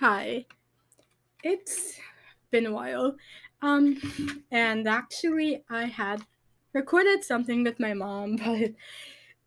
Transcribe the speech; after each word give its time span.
Hi. 0.00 0.44
It's 1.42 1.94
been 2.50 2.66
a 2.66 2.72
while. 2.72 3.16
Um, 3.62 3.96
and 4.50 4.86
actually, 4.86 5.64
I 5.70 5.84
had 5.86 6.20
recorded 6.74 7.24
something 7.24 7.64
with 7.64 7.80
my 7.80 7.94
mom, 7.94 8.36
but 8.36 8.74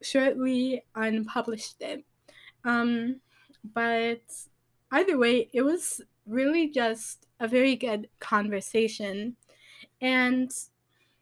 shortly 0.01 0.81
unpublished 0.95 1.75
it. 1.81 2.03
Um, 2.65 3.17
but 3.75 4.23
either 4.91 5.19
way, 5.19 5.51
it 5.53 5.61
was 5.61 6.01
really 6.25 6.67
just 6.67 7.27
a 7.39 7.47
very 7.47 7.75
good 7.75 8.09
conversation. 8.19 9.35
And 10.01 10.49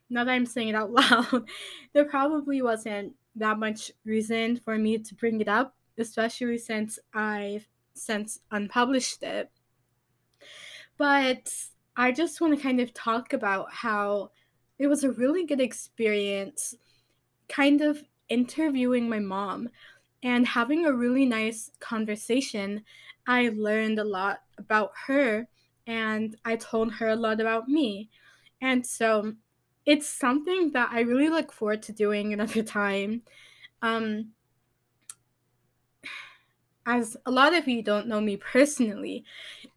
now 0.09 0.23
that 0.23 0.32
I'm 0.32 0.46
saying 0.46 0.70
it 0.70 0.75
out 0.75 0.91
loud, 0.94 1.50
there 1.91 2.05
probably 2.05 2.62
wasn't 2.62 3.12
that 3.36 3.59
much 3.59 3.91
reason 4.05 4.62
for 4.64 4.78
me 4.78 5.00
to 5.00 5.16
bring 5.16 5.41
it 5.41 5.50
up, 5.50 5.75
especially 5.98 6.57
since 6.57 6.98
I've 7.14 7.68
since 7.98 8.39
unpublished 8.52 9.23
it. 9.23 9.50
But 10.98 11.53
I 11.95 12.12
just 12.12 12.39
want 12.39 12.55
to 12.55 12.62
kind 12.62 12.80
of 12.80 12.94
talk 12.94 13.34
about 13.34 13.72
how 13.72 14.31
it 14.80 14.88
was 14.88 15.03
a 15.03 15.12
really 15.12 15.45
good 15.45 15.62
experience, 15.62 16.75
kind 17.49 17.81
of 17.81 18.03
interviewing 18.30 19.09
my 19.09 19.20
mom 19.20 19.70
and 20.23 20.48
having 20.48 20.86
a 20.86 20.91
really 20.94 21.25
nice 21.25 21.72
conversation. 21.80 22.84
I 23.27 23.49
learned 23.55 24.00
a 24.00 24.03
lot 24.03 24.39
about 24.58 24.91
her 25.08 25.48
and 25.86 26.36
I 26.45 26.55
told 26.58 26.94
her 26.94 27.09
a 27.09 27.16
lot 27.16 27.39
about 27.39 27.67
me. 27.67 28.09
And 28.61 28.86
so 28.86 29.34
it's 29.86 30.08
something 30.08 30.72
that 30.72 30.89
I 30.91 31.02
really 31.02 31.30
look 31.30 31.52
forward 31.52 31.81
to 31.84 31.94
doing 31.94 32.34
another 32.34 32.61
time. 32.64 33.22
Um, 33.81 34.31
as 36.88 37.18
a 37.26 37.32
lot 37.32 37.54
of 37.54 37.68
you 37.68 37.84
don't 37.84 38.08
know 38.08 38.22
me 38.22 38.38
personally, 38.38 39.26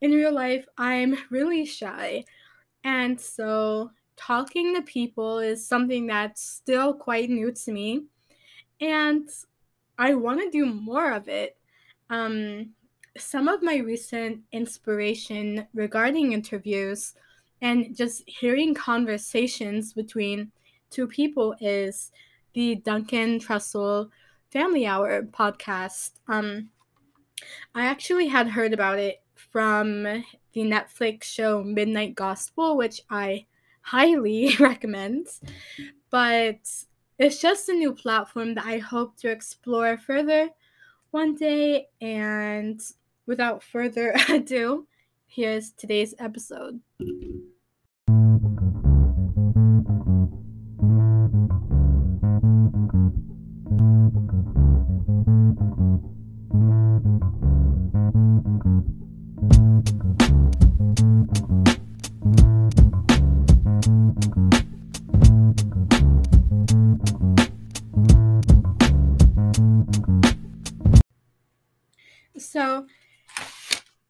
in 0.00 0.12
real 0.12 0.32
life, 0.32 0.64
I'm 0.78 1.18
really 1.28 1.64
shy. 1.66 2.24
And 2.84 3.20
so 3.20 3.90
talking 4.16 4.76
to 4.76 4.82
people 4.82 5.40
is 5.40 5.66
something 5.66 6.06
that's 6.06 6.40
still 6.40 6.94
quite 6.94 7.28
new 7.28 7.50
to 7.50 7.72
me. 7.72 8.04
And 8.80 9.28
I 9.98 10.14
want 10.14 10.40
to 10.40 10.50
do 10.52 10.64
more 10.64 11.10
of 11.12 11.28
it. 11.28 11.58
Um, 12.10 12.70
some 13.18 13.48
of 13.48 13.60
my 13.60 13.78
recent 13.78 14.38
inspiration 14.52 15.66
regarding 15.74 16.32
interviews 16.32 17.14
and 17.60 17.94
just 17.94 18.22
hearing 18.28 18.72
conversations 18.72 19.92
between 19.94 20.52
two 20.90 21.08
people 21.08 21.56
is 21.60 22.12
the 22.54 22.76
Duncan 22.76 23.40
Trussell 23.40 24.10
Family 24.52 24.86
Hour 24.86 25.22
podcast. 25.24 26.12
Um, 26.28 26.70
I 27.74 27.86
actually 27.86 28.26
had 28.28 28.48
heard 28.48 28.72
about 28.72 28.98
it 28.98 29.20
from 29.34 30.02
the 30.04 30.56
Netflix 30.62 31.24
show 31.24 31.62
Midnight 31.62 32.14
Gospel, 32.14 32.76
which 32.76 33.00
I 33.08 33.46
highly 33.82 34.50
recommend. 34.60 35.28
But 36.10 36.60
it's 37.18 37.40
just 37.40 37.68
a 37.68 37.72
new 37.74 37.92
platform 37.92 38.54
that 38.54 38.64
I 38.66 38.78
hope 38.78 39.16
to 39.18 39.28
explore 39.30 39.96
further 39.96 40.50
one 41.10 41.34
day. 41.34 41.88
And 42.00 42.80
without 43.26 43.62
further 43.62 44.14
ado, 44.28 44.86
here's 45.26 45.70
today's 45.72 46.14
episode. 46.18 46.80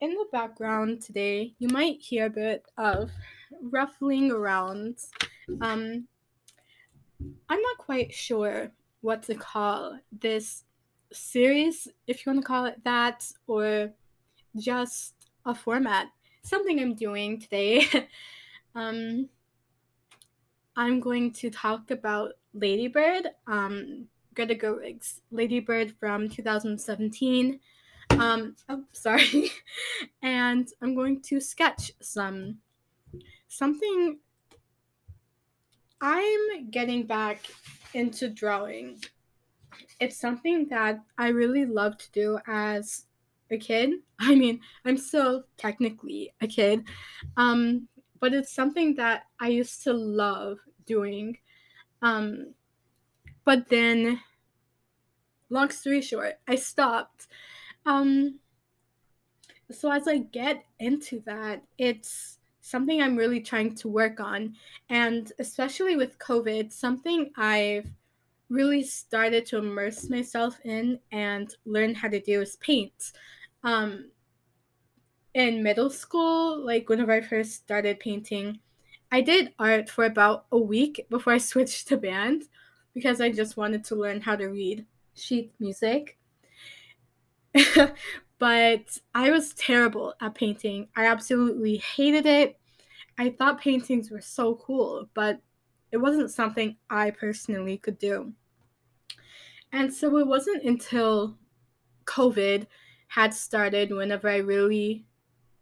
In 0.01 0.15
the 0.15 0.25
background 0.33 1.03
today, 1.03 1.53
you 1.59 1.69
might 1.69 2.01
hear 2.01 2.27
a 2.27 2.31
bit 2.31 2.65
of 2.79 3.11
ruffling 3.61 4.31
around. 4.33 4.97
Um, 5.61 6.09
I'm 7.51 7.61
not 7.61 7.77
quite 7.79 8.11
sure 8.15 8.73
what 9.03 9.25
to 9.25 9.35
call 9.35 9.99
this 10.11 10.65
series, 11.13 11.87
if 12.07 12.25
you 12.25 12.33
want 12.33 12.43
to 12.43 12.47
call 12.49 12.65
it 12.65 12.83
that, 12.85 13.31
or 13.47 13.91
just 14.57 15.13
a 15.45 15.55
format. 15.55 16.07
Something 16.45 16.81
I'm 16.81 16.95
doing 16.95 17.39
today. 17.39 17.87
um, 18.75 19.29
I'm 20.77 21.01
going 21.01 21.31
to 21.35 21.51
talk 21.51 21.91
about 21.91 22.33
Ladybird, 22.55 23.27
um, 23.47 24.07
Greta 24.35 24.55
Gerwig's 24.55 25.21
Ladybird 25.31 25.95
from 26.01 26.31
2017. 26.31 27.61
Um, 28.11 28.57
oh, 28.69 28.85
sorry. 28.93 29.51
and 30.23 30.69
I'm 30.83 30.95
going 30.95 31.21
to 31.23 31.41
sketch 31.41 31.93
some 32.03 32.59
something. 33.49 34.19
I'm 36.03 36.71
getting 36.71 37.07
back 37.07 37.43
into 37.95 38.29
drawing. 38.29 38.99
It's 40.01 40.19
something 40.19 40.67
that 40.69 41.01
I 41.19 41.29
really 41.29 41.67
love 41.67 41.99
to 41.99 42.11
do 42.13 42.39
as 42.47 43.05
a 43.51 43.59
kid. 43.59 43.91
I 44.19 44.35
mean, 44.35 44.61
I'm 44.85 44.97
still 44.97 45.45
technically 45.57 46.35
a 46.41 46.47
kid, 46.47 46.85
um, 47.37 47.87
but 48.19 48.33
it's 48.33 48.53
something 48.53 48.95
that 48.97 49.25
I 49.41 49.49
used 49.49 49.83
to 49.85 49.93
love 49.93 50.59
doing. 50.87 51.37
Um, 52.03 52.55
but 53.45 53.69
then, 53.69 54.21
long 55.51 55.71
story 55.71 56.01
short, 56.01 56.39
I 56.49 56.55
stopped 56.57 57.27
um, 57.87 58.39
so 59.71 59.91
as 59.91 60.09
I 60.09 60.19
get 60.19 60.65
into 60.79 61.21
that, 61.27 61.63
it's 61.79 62.39
something 62.61 63.01
I'm 63.01 63.17
really 63.17 63.41
trying 63.41 63.75
to 63.77 63.89
work 63.89 64.21
on. 64.21 64.55
And 64.89 65.33
especially 65.39 65.97
with 65.97 66.19
COVID, 66.19 66.73
something 66.73 67.31
I've 67.37 67.89
really 68.49 68.83
started 68.83 69.47
to 69.47 69.59
immerse 69.59 70.09
myself 70.11 70.59
in 70.65 70.99
and 71.13 71.55
learn 71.65 71.95
how 71.95 72.09
to 72.09 72.21
do 72.21 72.43
is 72.43 72.57
paint. 72.57 73.13
Um, 73.63 74.11
in 75.35 75.63
middle 75.63 75.91
school, 75.91 76.59
like 76.65 76.89
whenever 76.89 77.13
I 77.13 77.21
first 77.21 77.53
started 77.53 78.01
painting, 78.01 78.59
I 79.13 79.21
did 79.21 79.55
art 79.59 79.89
for 79.89 80.05
about 80.05 80.47
a 80.51 80.59
week 80.59 81.07
before 81.11 81.33
I 81.33 81.39
switched 81.39 81.89
to 81.89 81.97
band 81.97 82.45
because 82.93 83.21
I 83.21 83.31
just 83.31 83.57
wanted 83.57 83.85
to 83.85 83.95
learn 83.95 84.21
how 84.21 84.35
to 84.35 84.47
read 84.49 84.85
sheet 85.15 85.53
music. 85.61 86.19
but 88.39 88.99
I 89.15 89.31
was 89.31 89.55
terrible 89.55 90.15
at 90.21 90.35
painting. 90.35 90.89
I 90.97 91.07
absolutely 91.07 91.79
hated 91.79 92.27
it. 92.27 92.59
I 93.19 93.31
thought 93.31 93.61
paintings 93.61 94.11
were 94.11 94.21
so 94.21 94.55
cool, 94.57 95.09
but 95.15 95.41
it 95.93 95.99
wasn't 95.99 96.31
something 96.31 96.77
I 96.89 97.11
personally 97.11 97.77
could 97.77 97.99
do. 97.99 98.33
And 99.73 99.93
so 99.93 100.17
it 100.19 100.27
wasn't 100.27 100.65
until 100.65 101.37
COVID 102.05 102.67
had 103.09 103.35
started 103.35 103.91
whenever 103.91 104.29
I 104.29 104.39
really 104.39 105.05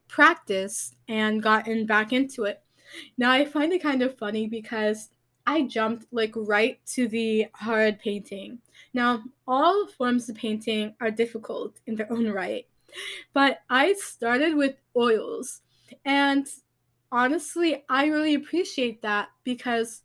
practiced 0.07 0.95
and 1.09 1.43
gotten 1.43 1.87
back 1.87 2.13
into 2.13 2.45
it. 2.45 2.63
Now 3.17 3.31
I 3.33 3.45
find 3.45 3.73
it 3.73 3.83
kind 3.83 4.03
of 4.03 4.17
funny 4.17 4.47
because 4.47 5.11
I 5.51 5.63
jumped 5.63 6.05
like 6.13 6.35
right 6.37 6.79
to 6.95 7.09
the 7.09 7.47
hard 7.55 8.01
painting. 8.01 8.59
Now, 8.93 9.23
all 9.47 9.87
forms 9.87 10.29
of 10.29 10.37
painting 10.37 10.95
are 11.01 11.11
difficult 11.11 11.81
in 11.87 11.95
their 11.97 12.13
own 12.13 12.29
right, 12.31 12.67
but 13.33 13.63
I 13.71 13.95
started 13.95 14.57
with 14.57 14.77
oils. 14.95 15.63
And 16.05 16.47
honestly, 17.11 17.83
I 17.89 18.09
really 18.09 18.35
appreciate 18.35 19.01
that 19.01 19.31
because 19.43 20.03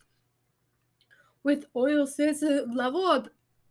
with 1.44 1.66
oils, 1.76 2.16
there's 2.16 2.42
a 2.42 2.64
level 2.74 3.06
of 3.06 3.28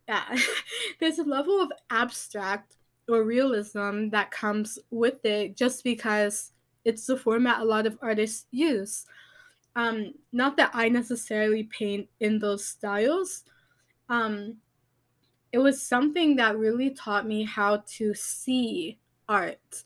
yeah, 0.07 0.37
there's 0.99 1.17
a 1.17 1.23
level 1.23 1.59
of 1.59 1.71
abstract 1.89 2.75
or 3.09 3.23
realism 3.23 4.09
that 4.09 4.29
comes 4.29 4.77
with 4.91 5.25
it 5.25 5.57
just 5.57 5.83
because 5.83 6.51
it's 6.85 7.07
the 7.07 7.17
format 7.17 7.61
a 7.61 7.65
lot 7.65 7.87
of 7.87 7.97
artists 7.99 8.45
use. 8.51 9.07
Um, 9.75 10.13
not 10.31 10.57
that 10.57 10.71
I 10.73 10.89
necessarily 10.89 11.63
paint 11.63 12.07
in 12.19 12.39
those 12.39 12.63
styles. 12.65 13.43
Um, 14.09 14.57
it 15.51 15.57
was 15.59 15.81
something 15.81 16.35
that 16.37 16.57
really 16.57 16.91
taught 16.91 17.27
me 17.27 17.43
how 17.43 17.83
to 17.97 18.13
see 18.13 18.99
art. 19.27 19.83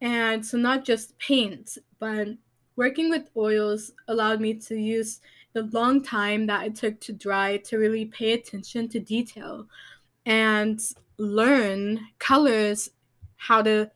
And 0.00 0.44
so, 0.44 0.58
not 0.58 0.84
just 0.84 1.18
paint, 1.18 1.78
but 1.98 2.28
working 2.76 3.08
with 3.08 3.30
oils 3.36 3.92
allowed 4.08 4.40
me 4.40 4.54
to 4.54 4.74
use 4.76 5.20
the 5.52 5.62
long 5.72 6.02
time 6.02 6.46
that 6.46 6.66
it 6.66 6.74
took 6.74 7.00
to 7.00 7.12
dry 7.12 7.56
to 7.58 7.78
really 7.78 8.04
pay 8.06 8.32
attention 8.32 8.88
to 8.88 8.98
detail 9.00 9.66
and 10.26 10.80
learn 11.16 12.00
colors, 12.18 12.90
how 13.36 13.62
to 13.62 13.90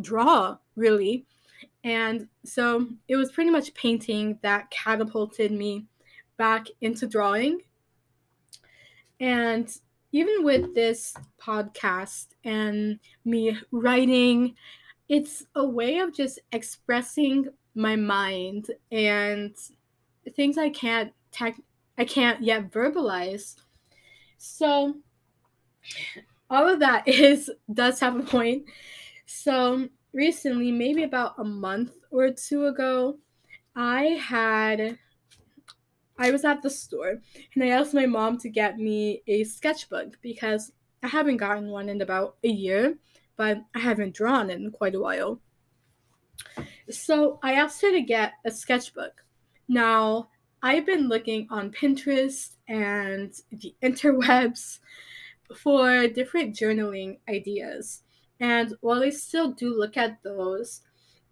draw, 0.00 0.56
really. 0.76 1.26
And 1.84 2.28
so 2.44 2.86
it 3.08 3.16
was 3.16 3.32
pretty 3.32 3.50
much 3.50 3.72
painting 3.74 4.38
that 4.42 4.70
catapulted 4.70 5.50
me 5.50 5.86
back 6.36 6.66
into 6.80 7.06
drawing. 7.06 7.60
And 9.18 9.70
even 10.12 10.44
with 10.44 10.74
this 10.74 11.14
podcast 11.40 12.28
and 12.44 12.98
me 13.24 13.56
writing, 13.70 14.54
it's 15.08 15.44
a 15.54 15.66
way 15.66 15.98
of 15.98 16.14
just 16.14 16.38
expressing 16.52 17.48
my 17.74 17.96
mind 17.96 18.70
and 18.90 19.54
things 20.34 20.58
I 20.58 20.68
can't 20.70 21.12
tech 21.32 21.56
I 21.98 22.04
can't 22.04 22.42
yet 22.42 22.70
verbalize. 22.70 23.56
So 24.38 24.96
all 26.48 26.68
of 26.68 26.80
that 26.80 27.06
is 27.06 27.50
does 27.72 28.00
have 28.00 28.16
a 28.16 28.22
point. 28.22 28.64
So 29.26 29.88
recently, 30.12 30.70
maybe 30.72 31.02
about 31.04 31.34
a 31.38 31.44
month 31.44 31.92
or 32.10 32.30
two 32.30 32.66
ago, 32.66 33.18
I 33.76 34.02
had 34.20 34.98
I 36.18 36.30
was 36.30 36.44
at 36.44 36.60
the 36.62 36.68
store 36.68 37.18
and 37.54 37.64
I 37.64 37.68
asked 37.68 37.94
my 37.94 38.04
mom 38.06 38.36
to 38.38 38.50
get 38.50 38.76
me 38.76 39.22
a 39.26 39.44
sketchbook 39.44 40.18
because 40.20 40.70
I 41.02 41.08
haven't 41.08 41.38
gotten 41.38 41.68
one 41.68 41.88
in 41.88 42.02
about 42.02 42.36
a 42.44 42.48
year, 42.48 42.96
but 43.36 43.58
I 43.74 43.78
haven't 43.78 44.14
drawn 44.14 44.50
in 44.50 44.70
quite 44.70 44.94
a 44.94 45.00
while. 45.00 45.40
So 46.90 47.38
I 47.42 47.54
asked 47.54 47.80
her 47.80 47.90
to 47.92 48.02
get 48.02 48.32
a 48.44 48.50
sketchbook. 48.50 49.24
Now, 49.66 50.28
I've 50.62 50.84
been 50.84 51.08
looking 51.08 51.46
on 51.48 51.70
Pinterest 51.70 52.56
and 52.68 53.32
the 53.50 53.74
interwebs 53.82 54.80
for 55.56 56.06
different 56.06 56.54
journaling 56.54 57.18
ideas 57.30 58.02
and 58.40 58.74
while 58.80 59.02
I 59.04 59.10
still 59.10 59.52
do 59.52 59.68
look 59.76 59.98
at 59.98 60.22
those, 60.22 60.80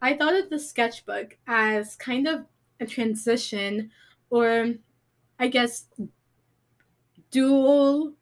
I 0.03 0.15
thought 0.15 0.37
of 0.37 0.51
the 0.51 0.59
sketchbook 0.59 1.37
as 1.47 1.97
kind 1.97 2.29
of 2.29 2.45
a 2.79 2.87
transition 2.87 3.91
or 4.31 4.75
I 5.39 5.49
guess 5.49 5.87
dual 7.31 8.13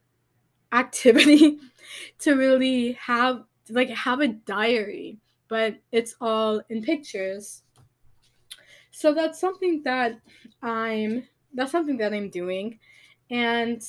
activity 0.73 1.59
to 2.21 2.35
really 2.35 2.93
have 2.93 3.44
like 3.69 3.91
have 3.91 4.21
a 4.21 4.29
diary, 4.29 5.19
but 5.49 5.75
it's 5.91 6.15
all 6.21 6.62
in 6.69 6.82
pictures. 6.82 7.62
So 8.93 9.12
that's 9.12 9.39
something 9.41 9.82
that 9.82 10.21
I'm 10.62 11.27
that's 11.53 11.73
something 11.73 11.97
that 11.99 12.15
I'm 12.15 12.31
doing 12.31 12.79
and 13.31 13.82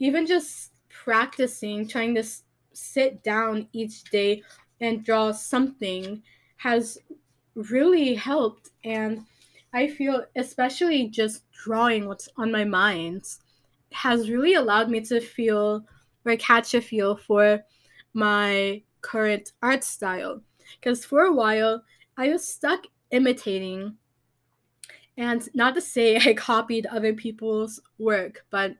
even 0.00 0.26
just 0.26 0.72
practicing 0.88 1.86
trying 1.86 2.14
to 2.16 2.24
sit 2.80 3.22
down 3.22 3.68
each 3.72 4.04
day 4.04 4.42
and 4.80 5.04
draw 5.04 5.32
something 5.32 6.22
has 6.56 6.98
really 7.54 8.14
helped. 8.14 8.70
And 8.84 9.24
I 9.72 9.88
feel, 9.88 10.24
especially 10.36 11.08
just 11.08 11.42
drawing 11.52 12.08
what's 12.08 12.28
on 12.36 12.50
my 12.50 12.64
mind, 12.64 13.22
has 13.92 14.30
really 14.30 14.54
allowed 14.54 14.90
me 14.90 15.00
to 15.02 15.20
feel 15.20 15.84
or 16.24 16.36
catch 16.36 16.74
a 16.74 16.80
feel 16.80 17.16
for 17.16 17.60
my 18.14 18.82
current 19.00 19.52
art 19.62 19.84
style. 19.84 20.40
Because 20.80 21.04
for 21.04 21.22
a 21.24 21.32
while, 21.32 21.82
I 22.16 22.28
was 22.28 22.46
stuck 22.46 22.84
imitating. 23.10 23.96
And 25.16 25.46
not 25.54 25.74
to 25.74 25.80
say 25.80 26.16
I 26.16 26.34
copied 26.34 26.86
other 26.86 27.12
people's 27.12 27.80
work, 27.98 28.44
but 28.50 28.76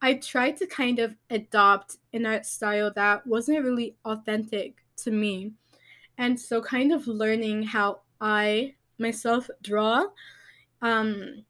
I 0.00 0.14
tried 0.14 0.56
to 0.58 0.66
kind 0.66 0.98
of 1.00 1.16
adopt 1.30 1.96
an 2.12 2.24
art 2.24 2.46
style 2.46 2.92
that 2.94 3.26
wasn't 3.26 3.64
really 3.64 3.96
authentic 4.04 4.84
to 4.98 5.10
me. 5.10 5.52
And 6.18 6.38
so, 6.38 6.60
kind 6.62 6.92
of 6.92 7.06
learning 7.08 7.64
how 7.64 8.00
I 8.20 8.74
myself 8.98 9.48
draw 9.62 10.04
um, 10.82 11.44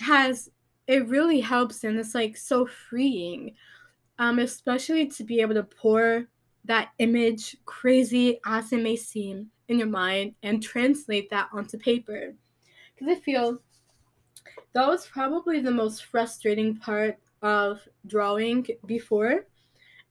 has 0.00 0.50
it 0.86 1.06
really 1.08 1.40
helps 1.40 1.84
and 1.84 1.98
it's 1.98 2.14
like 2.14 2.36
so 2.36 2.66
freeing, 2.66 3.54
um, 4.18 4.38
especially 4.38 5.06
to 5.06 5.24
be 5.24 5.40
able 5.40 5.54
to 5.54 5.62
pour 5.62 6.26
that 6.64 6.90
image, 6.98 7.56
crazy 7.64 8.40
as 8.46 8.72
it 8.72 8.80
may 8.80 8.96
seem, 8.96 9.48
in 9.68 9.78
your 9.78 9.88
mind 9.88 10.34
and 10.42 10.62
translate 10.62 11.28
that 11.30 11.48
onto 11.52 11.76
paper. 11.78 12.34
Because 12.94 13.14
I 13.16 13.20
feel 13.20 13.58
that 14.72 14.86
was 14.86 15.06
probably 15.06 15.60
the 15.60 15.70
most 15.70 16.04
frustrating 16.04 16.76
part 16.76 17.18
of 17.42 17.86
drawing 18.06 18.66
before 18.86 19.46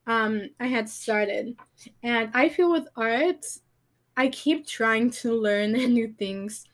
um, 0.07 0.49
I 0.59 0.67
had 0.67 0.89
started. 0.89 1.55
And 2.03 2.29
I 2.33 2.49
feel 2.49 2.71
with 2.71 2.87
art, 2.95 3.45
I 4.17 4.27
keep 4.27 4.67
trying 4.67 5.09
to 5.23 5.33
learn 5.39 5.71
new 5.73 6.13
things. 6.19 6.65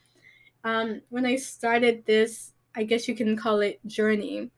Um, 0.63 1.01
when 1.09 1.25
I 1.25 1.35
started 1.37 2.03
this, 2.05 2.53
I 2.75 2.83
guess 2.83 3.07
you 3.07 3.15
can 3.15 3.35
call 3.37 3.61
it 3.61 3.79
journey, 3.85 4.49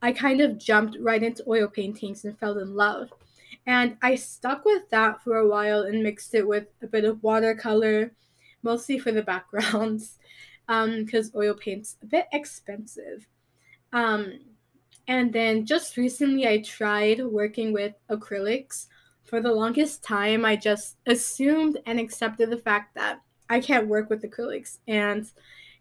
I 0.00 0.12
kind 0.12 0.40
of 0.40 0.58
jumped 0.58 0.96
right 1.00 1.22
into 1.24 1.42
oil 1.48 1.66
paintings 1.66 2.24
and 2.24 2.38
fell 2.38 2.58
in 2.58 2.74
love. 2.76 3.12
And 3.66 3.96
I 4.00 4.14
stuck 4.14 4.64
with 4.64 4.88
that 4.90 5.22
for 5.24 5.38
a 5.38 5.48
while 5.48 5.80
and 5.82 6.02
mixed 6.04 6.34
it 6.36 6.46
with 6.46 6.66
a 6.82 6.86
bit 6.86 7.04
of 7.04 7.20
watercolor, 7.22 8.12
mostly 8.62 8.98
for 9.00 9.10
the 9.10 9.22
backgrounds, 9.22 10.18
because 10.68 11.26
um, 11.26 11.32
oil 11.40 11.54
paint's 11.54 11.96
a 12.02 12.06
bit 12.06 12.26
expensive. 12.32 13.26
Um, 13.92 14.34
and 15.08 15.32
then 15.32 15.64
just 15.64 15.96
recently, 15.96 16.46
I 16.46 16.60
tried 16.60 17.24
working 17.24 17.72
with 17.72 17.94
acrylics. 18.10 18.86
For 19.24 19.40
the 19.40 19.52
longest 19.52 20.04
time, 20.04 20.44
I 20.44 20.54
just 20.54 20.96
assumed 21.06 21.78
and 21.86 21.98
accepted 21.98 22.50
the 22.50 22.58
fact 22.58 22.94
that 22.94 23.22
I 23.48 23.60
can't 23.60 23.88
work 23.88 24.10
with 24.10 24.20
acrylics. 24.22 24.78
And 24.86 25.26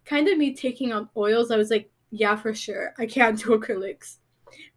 kind 0.06 0.30
of 0.30 0.38
me 0.38 0.56
taking 0.56 0.94
on 0.94 1.10
oils, 1.16 1.52
I 1.52 1.58
was 1.58 1.70
like, 1.70 1.92
yeah, 2.10 2.38
for 2.38 2.54
sure, 2.56 2.94
I 2.98 3.06
can't 3.06 3.38
do 3.38 3.50
acrylics. 3.60 4.16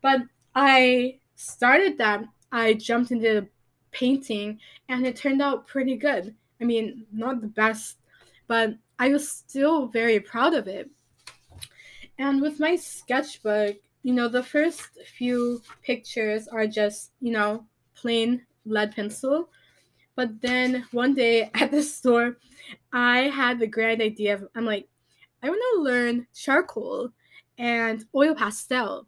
But 0.02 0.22
I 0.56 1.20
started 1.36 1.96
that, 1.98 2.24
I 2.50 2.74
jumped 2.74 3.12
into 3.12 3.46
painting, 3.92 4.58
and 4.88 5.06
it 5.06 5.14
turned 5.14 5.40
out 5.40 5.68
pretty 5.68 5.94
good. 5.94 6.34
I 6.60 6.64
mean, 6.64 7.06
not 7.12 7.40
the 7.40 7.46
best, 7.46 7.98
but 8.48 8.74
I 8.98 9.10
was 9.10 9.30
still 9.30 9.86
very 9.86 10.18
proud 10.18 10.54
of 10.54 10.66
it. 10.66 10.90
And 12.18 12.42
with 12.42 12.58
my 12.60 12.74
sketchbook, 12.74 13.76
you 14.02 14.12
know, 14.14 14.28
the 14.28 14.42
first 14.42 14.80
few 15.16 15.62
pictures 15.82 16.48
are 16.48 16.66
just, 16.66 17.10
you 17.20 17.32
know, 17.32 17.66
plain 17.94 18.42
lead 18.64 18.94
pencil. 18.94 19.50
But 20.16 20.40
then 20.40 20.84
one 20.92 21.14
day 21.14 21.50
at 21.54 21.70
the 21.70 21.82
store, 21.82 22.36
I 22.92 23.22
had 23.28 23.58
the 23.58 23.66
grand 23.66 24.00
idea 24.00 24.34
of 24.34 24.48
I'm 24.54 24.64
like, 24.64 24.88
I 25.42 25.48
want 25.48 25.62
to 25.76 25.82
learn 25.82 26.26
charcoal 26.34 27.10
and 27.58 28.04
oil 28.14 28.34
pastel. 28.34 29.06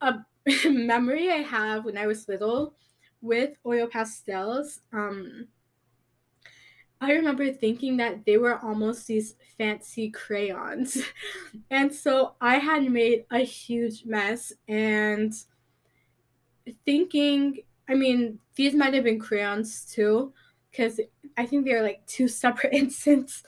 A 0.00 0.14
memory 0.68 1.30
I 1.30 1.36
have 1.42 1.84
when 1.84 1.98
I 1.98 2.06
was 2.06 2.28
little 2.28 2.74
with 3.22 3.52
oil 3.64 3.86
pastels, 3.88 4.80
um, 4.92 5.48
I 7.00 7.12
remember 7.12 7.52
thinking 7.52 7.98
that 7.98 8.24
they 8.24 8.38
were 8.38 8.58
almost 8.60 9.06
these 9.06 9.34
fancy 9.58 10.10
crayons. 10.10 10.98
and 11.70 11.94
so 11.94 12.34
I 12.40 12.56
had 12.56 12.90
made 12.90 13.26
a 13.30 13.38
huge 13.40 14.04
mess 14.06 14.52
and 14.66 15.34
thinking, 16.86 17.58
I 17.88 17.94
mean, 17.94 18.38
these 18.54 18.74
might 18.74 18.94
have 18.94 19.04
been 19.04 19.18
crayons 19.20 19.84
too, 19.84 20.32
because 20.70 20.98
I 21.36 21.44
think 21.44 21.64
they're 21.66 21.82
like 21.82 22.04
two 22.06 22.28
separate 22.28 22.72
incidents. 22.72 23.42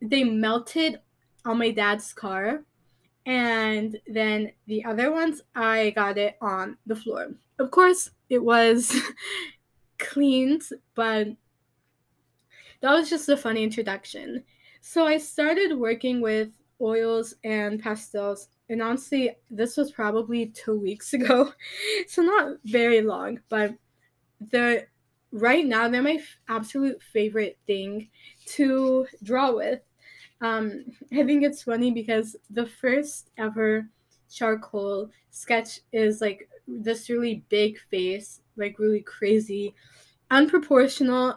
They 0.00 0.24
melted 0.24 0.98
on 1.44 1.58
my 1.58 1.72
dad's 1.72 2.12
car. 2.12 2.62
And 3.26 3.98
then 4.06 4.50
the 4.66 4.84
other 4.84 5.12
ones, 5.12 5.42
I 5.54 5.90
got 5.90 6.16
it 6.18 6.38
on 6.40 6.78
the 6.86 6.96
floor. 6.96 7.28
Of 7.58 7.70
course, 7.70 8.10
it 8.30 8.42
was 8.42 8.96
cleaned, 9.98 10.62
but 10.96 11.28
that 12.82 12.92
was 12.92 13.08
just 13.08 13.28
a 13.28 13.36
funny 13.36 13.62
introduction. 13.62 14.44
So 14.82 15.06
I 15.06 15.16
started 15.16 15.74
working 15.78 16.20
with 16.20 16.48
oils 16.80 17.34
and 17.44 17.80
pastels. 17.80 18.48
And 18.68 18.82
honestly, 18.82 19.36
this 19.50 19.76
was 19.76 19.92
probably 19.92 20.46
two 20.46 20.78
weeks 20.78 21.12
ago. 21.14 21.52
So 22.08 22.22
not 22.22 22.56
very 22.64 23.00
long, 23.00 23.40
but 23.48 23.74
the 24.50 24.86
right 25.30 25.64
now 25.64 25.88
they're 25.88 26.02
my 26.02 26.12
f- 26.12 26.36
absolute 26.48 27.00
favorite 27.00 27.56
thing 27.66 28.08
to 28.46 29.06
draw 29.22 29.52
with. 29.54 29.80
Um, 30.40 30.82
I 31.12 31.22
think 31.22 31.44
it's 31.44 31.62
funny 31.62 31.92
because 31.92 32.34
the 32.50 32.66
first 32.66 33.30
ever 33.38 33.86
charcoal 34.28 35.08
sketch 35.30 35.80
is 35.92 36.20
like 36.20 36.48
this 36.66 37.08
really 37.08 37.44
big 37.48 37.78
face, 37.92 38.40
like 38.56 38.80
really 38.80 39.02
crazy, 39.02 39.72
unproportional, 40.32 41.36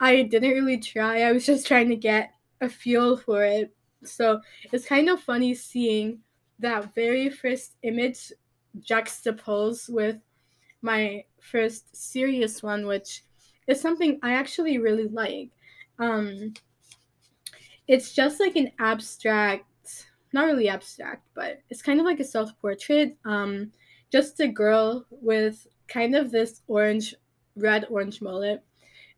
I 0.00 0.22
didn't 0.22 0.50
really 0.52 0.78
try. 0.78 1.22
I 1.22 1.32
was 1.32 1.46
just 1.46 1.66
trying 1.66 1.88
to 1.90 1.96
get 1.96 2.32
a 2.60 2.68
feel 2.68 3.16
for 3.16 3.44
it. 3.44 3.74
So 4.04 4.40
it's 4.72 4.86
kind 4.86 5.08
of 5.08 5.20
funny 5.20 5.54
seeing 5.54 6.20
that 6.58 6.94
very 6.94 7.28
first 7.30 7.74
image 7.82 8.32
juxtapose 8.78 9.88
with 9.88 10.16
my 10.80 11.24
first 11.40 11.94
serious 11.94 12.62
one, 12.62 12.86
which 12.86 13.22
is 13.66 13.80
something 13.80 14.18
I 14.22 14.32
actually 14.32 14.78
really 14.78 15.08
like. 15.08 15.50
Um, 15.98 16.54
it's 17.88 18.12
just 18.12 18.40
like 18.40 18.56
an 18.56 18.72
abstract, 18.78 19.66
not 20.32 20.46
really 20.46 20.68
abstract, 20.68 21.26
but 21.34 21.60
it's 21.70 21.82
kind 21.82 22.00
of 22.00 22.06
like 22.06 22.20
a 22.20 22.24
self 22.24 22.56
portrait. 22.60 23.16
Um, 23.24 23.70
just 24.10 24.40
a 24.40 24.48
girl 24.48 25.06
with 25.10 25.66
kind 25.88 26.14
of 26.16 26.30
this 26.30 26.62
orange, 26.66 27.14
red 27.56 27.86
orange 27.88 28.20
mullet 28.20 28.62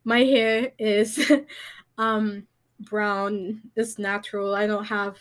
my 0.05 0.21
hair 0.21 0.73
is 0.79 1.31
um, 1.99 2.47
brown. 2.81 3.63
It's 3.75 3.99
natural. 3.99 4.55
I 4.55 4.67
don't 4.67 4.85
have 4.85 5.17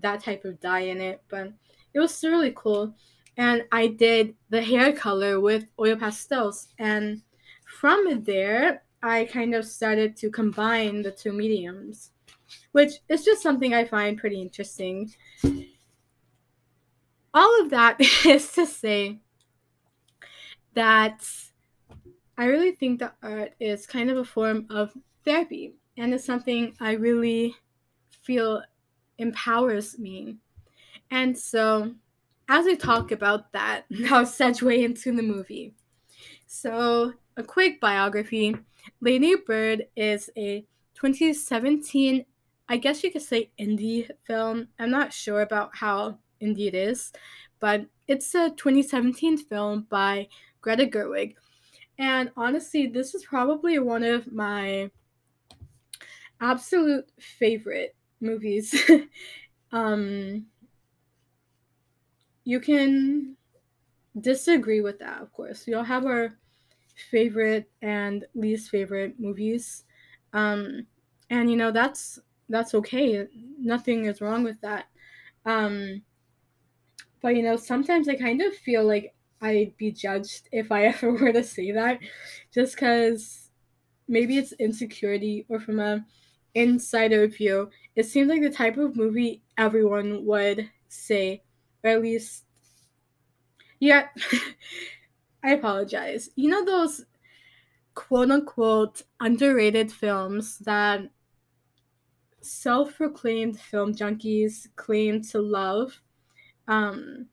that 0.00 0.22
type 0.22 0.44
of 0.44 0.60
dye 0.60 0.80
in 0.80 1.00
it, 1.00 1.22
but 1.28 1.52
it 1.92 2.00
was 2.00 2.22
really 2.24 2.52
cool. 2.56 2.94
And 3.36 3.64
I 3.72 3.88
did 3.88 4.34
the 4.50 4.62
hair 4.62 4.92
color 4.92 5.40
with 5.40 5.64
oil 5.78 5.96
pastels. 5.96 6.68
And 6.78 7.22
from 7.78 8.22
there, 8.24 8.82
I 9.02 9.24
kind 9.24 9.54
of 9.54 9.66
started 9.66 10.16
to 10.18 10.30
combine 10.30 11.02
the 11.02 11.10
two 11.10 11.32
mediums, 11.32 12.10
which 12.72 12.92
is 13.08 13.24
just 13.24 13.42
something 13.42 13.74
I 13.74 13.84
find 13.84 14.16
pretty 14.18 14.40
interesting. 14.40 15.12
All 17.34 17.60
of 17.62 17.70
that 17.70 18.00
is 18.24 18.52
to 18.52 18.66
say 18.66 19.18
that 20.74 21.26
I 22.36 22.46
really 22.46 22.72
think 22.72 22.98
that 23.00 23.14
art 23.22 23.52
is 23.60 23.86
kind 23.86 24.10
of 24.10 24.16
a 24.16 24.24
form 24.24 24.66
of 24.70 24.92
therapy, 25.24 25.74
and 25.96 26.12
it's 26.12 26.24
something 26.24 26.74
I 26.80 26.92
really 26.92 27.54
feel 28.22 28.62
empowers 29.18 29.98
me. 29.98 30.36
And 31.10 31.38
so, 31.38 31.94
as 32.48 32.64
we 32.64 32.76
talk 32.76 33.12
about 33.12 33.52
that, 33.52 33.84
now 33.90 34.24
segue 34.24 34.82
into 34.84 35.14
the 35.14 35.22
movie. 35.22 35.74
So, 36.46 37.12
a 37.36 37.42
quick 37.44 37.80
biography 37.80 38.56
Lady 39.00 39.34
Bird 39.36 39.86
is 39.96 40.28
a 40.36 40.64
2017, 40.94 42.24
I 42.68 42.76
guess 42.76 43.02
you 43.04 43.12
could 43.12 43.22
say, 43.22 43.50
indie 43.60 44.10
film. 44.24 44.68
I'm 44.78 44.90
not 44.90 45.12
sure 45.12 45.40
about 45.42 45.70
how 45.76 46.18
indie 46.42 46.66
it 46.66 46.74
is, 46.74 47.12
but 47.60 47.86
it's 48.08 48.34
a 48.34 48.50
2017 48.50 49.36
film 49.38 49.86
by 49.88 50.28
Greta 50.60 50.86
Gerwig 50.86 51.34
and 51.98 52.30
honestly, 52.36 52.86
this 52.86 53.14
is 53.14 53.24
probably 53.24 53.78
one 53.78 54.02
of 54.02 54.32
my 54.32 54.90
absolute 56.40 57.10
favorite 57.20 57.94
movies. 58.20 58.74
um, 59.72 60.46
you 62.44 62.58
can 62.60 63.36
disagree 64.20 64.80
with 64.80 64.98
that, 64.98 65.22
of 65.22 65.32
course. 65.32 65.66
We 65.66 65.74
all 65.74 65.84
have 65.84 66.04
our 66.04 66.36
favorite 67.10 67.70
and 67.80 68.24
least 68.34 68.70
favorite 68.70 69.18
movies. 69.20 69.84
Um, 70.32 70.86
and 71.30 71.50
you 71.50 71.56
know 71.56 71.70
that's 71.70 72.18
that's 72.48 72.74
okay. 72.74 73.26
Nothing 73.58 74.04
is 74.04 74.20
wrong 74.20 74.42
with 74.42 74.60
that. 74.62 74.86
Um, 75.46 76.02
but 77.22 77.34
you 77.36 77.42
know, 77.42 77.56
sometimes 77.56 78.08
I 78.08 78.16
kind 78.16 78.42
of 78.42 78.52
feel 78.56 78.84
like 78.84 79.13
I'd 79.44 79.76
be 79.76 79.92
judged 79.92 80.48
if 80.52 80.72
I 80.72 80.84
ever 80.84 81.12
were 81.12 81.32
to 81.32 81.44
say 81.44 81.70
that, 81.72 81.98
just 82.52 82.74
because 82.76 83.50
maybe 84.08 84.38
it's 84.38 84.52
insecurity 84.52 85.44
or 85.48 85.60
from 85.60 85.80
a 85.80 86.04
insider 86.54 87.26
view. 87.28 87.68
It 87.94 88.04
seems 88.06 88.28
like 88.28 88.40
the 88.42 88.48
type 88.50 88.76
of 88.78 88.96
movie 88.96 89.42
everyone 89.58 90.24
would 90.24 90.68
say, 90.88 91.42
or 91.82 91.90
at 91.90 92.02
least, 92.02 92.44
yeah. 93.80 94.08
I 95.44 95.50
apologize. 95.50 96.30
You 96.36 96.48
know 96.48 96.64
those 96.64 97.04
quote 97.94 98.30
unquote 98.30 99.02
underrated 99.20 99.92
films 99.92 100.56
that 100.60 101.02
self 102.40 102.96
proclaimed 102.96 103.60
film 103.60 103.94
junkies 103.94 104.68
claim 104.76 105.20
to 105.24 105.42
love? 105.42 106.00
Um, 106.66 107.26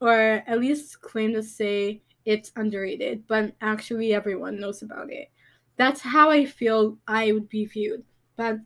or 0.00 0.42
at 0.46 0.58
least 0.58 1.00
claim 1.00 1.32
to 1.32 1.42
say 1.42 2.02
it's 2.24 2.52
underrated, 2.56 3.26
but 3.26 3.54
actually 3.60 4.14
everyone 4.14 4.60
knows 4.60 4.82
about 4.82 5.10
it. 5.12 5.28
That's 5.76 6.00
how 6.00 6.30
I 6.30 6.44
feel 6.46 6.98
I 7.06 7.32
would 7.32 7.48
be 7.48 7.64
viewed. 7.66 8.04
But 8.36 8.58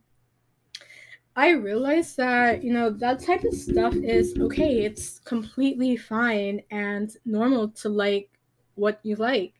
I 1.37 1.51
realized 1.51 2.17
that, 2.19 2.63
you 2.63 2.73
know, 2.73 2.91
that 2.91 3.21
type 3.21 3.45
of 3.45 3.55
stuff 3.55 3.95
is 3.95 4.37
okay. 4.39 4.85
It's 4.85 5.19
completely 5.21 5.97
fine 5.97 6.61
and 6.71 7.11
normal 7.25 7.69
to 7.85 7.89
like 7.89 8.29
what 8.75 9.01
you 9.03 9.17
like. 9.17 9.55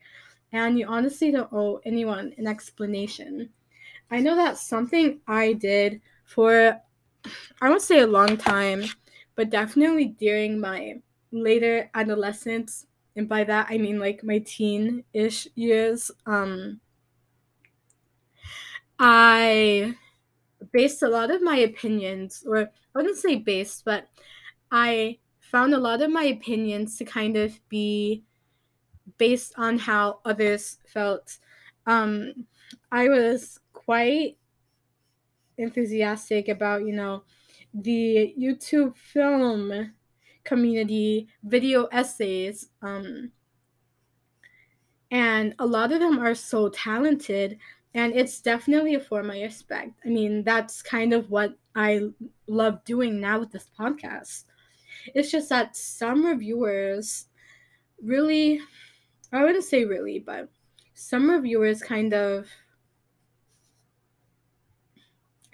And 0.53 0.79
you 0.79 0.87
honestly 0.87 1.31
don't 1.31 1.53
owe 1.53 1.81
anyone 1.87 2.33
an 2.37 2.47
explanation. 2.47 3.49
I 4.11 4.21
know 4.21 4.37
that's 4.37 4.61
something 4.61 5.21
I 5.27 5.55
did 5.55 6.01
for, 6.27 6.77
I 7.63 7.69
won't 7.71 7.81
say 7.81 8.01
a 8.01 8.07
long 8.07 8.37
time, 8.37 8.85
but 9.35 9.49
definitely 9.49 10.07
during 10.19 10.61
my 10.61 11.01
later 11.33 11.91
adolescence, 11.95 12.87
and 13.17 13.29
by 13.29 13.43
that 13.45 13.67
I 13.71 13.79
mean 13.79 13.99
like 13.99 14.23
my 14.23 14.39
teen 14.39 15.05
ish 15.13 15.49
years, 15.55 16.11
um, 16.27 16.81
I 18.99 19.97
based 20.73 21.03
a 21.03 21.09
lot 21.09 21.31
of 21.31 21.43
my 21.43 21.57
opinions, 21.57 22.45
or 22.47 22.59
I 22.59 22.67
wouldn't 22.95 23.17
say 23.17 23.37
based, 23.37 23.85
but 23.85 24.09
I 24.71 25.19
found 25.41 25.75
a 25.75 25.79
lot 25.79 26.03
of 26.03 26.11
my 26.11 26.25
opinions 26.25 26.97
to 26.99 27.05
kind 27.05 27.37
of 27.37 27.59
be 27.69 28.25
based 29.19 29.55
on 29.57 29.79
how 29.79 30.21
others 30.25 30.79
felt. 30.87 31.39
Um, 31.87 32.47
I 32.91 33.09
was 33.09 33.59
quite 33.73 34.37
enthusiastic 35.59 36.49
about, 36.49 36.87
you 36.87 36.93
know, 36.95 37.25
the 37.75 38.35
YouTube 38.39 38.97
film 38.97 39.93
community 40.45 41.29
video 41.45 41.87
essays. 41.87 42.69
Um, 42.83 43.31
and 45.11 45.55
a 45.59 45.67
lot 45.67 45.93
of 45.93 46.01
them 46.01 46.19
are 46.19 46.35
so 46.35 46.69
talented, 46.71 47.59
and 47.95 48.15
it's 48.15 48.41
definitely 48.41 48.95
a 48.95 49.01
form 49.01 49.31
I 49.31 49.43
respect. 49.43 49.91
I 50.05 50.09
mean, 50.09 50.43
that's 50.43 50.81
kind 50.83 51.13
of 51.13 51.31
what 51.31 51.55
I 51.75 52.09
love 52.47 52.83
doing 52.85 53.21
now 53.21 53.41
with 53.41 53.53
this 53.53 53.67
podcast. 53.79 54.45
It's 55.15 55.31
just 55.31 55.49
that 55.51 55.77
some 55.77 56.25
reviewers 56.25 57.27
really, 58.03 58.61
I 59.33 59.45
wouldn't 59.45 59.65
say 59.65 59.85
really, 59.85 60.19
but 60.19 60.49
some 60.95 61.31
reviewers 61.31 61.83
kind 61.83 62.15
of, 62.15 62.47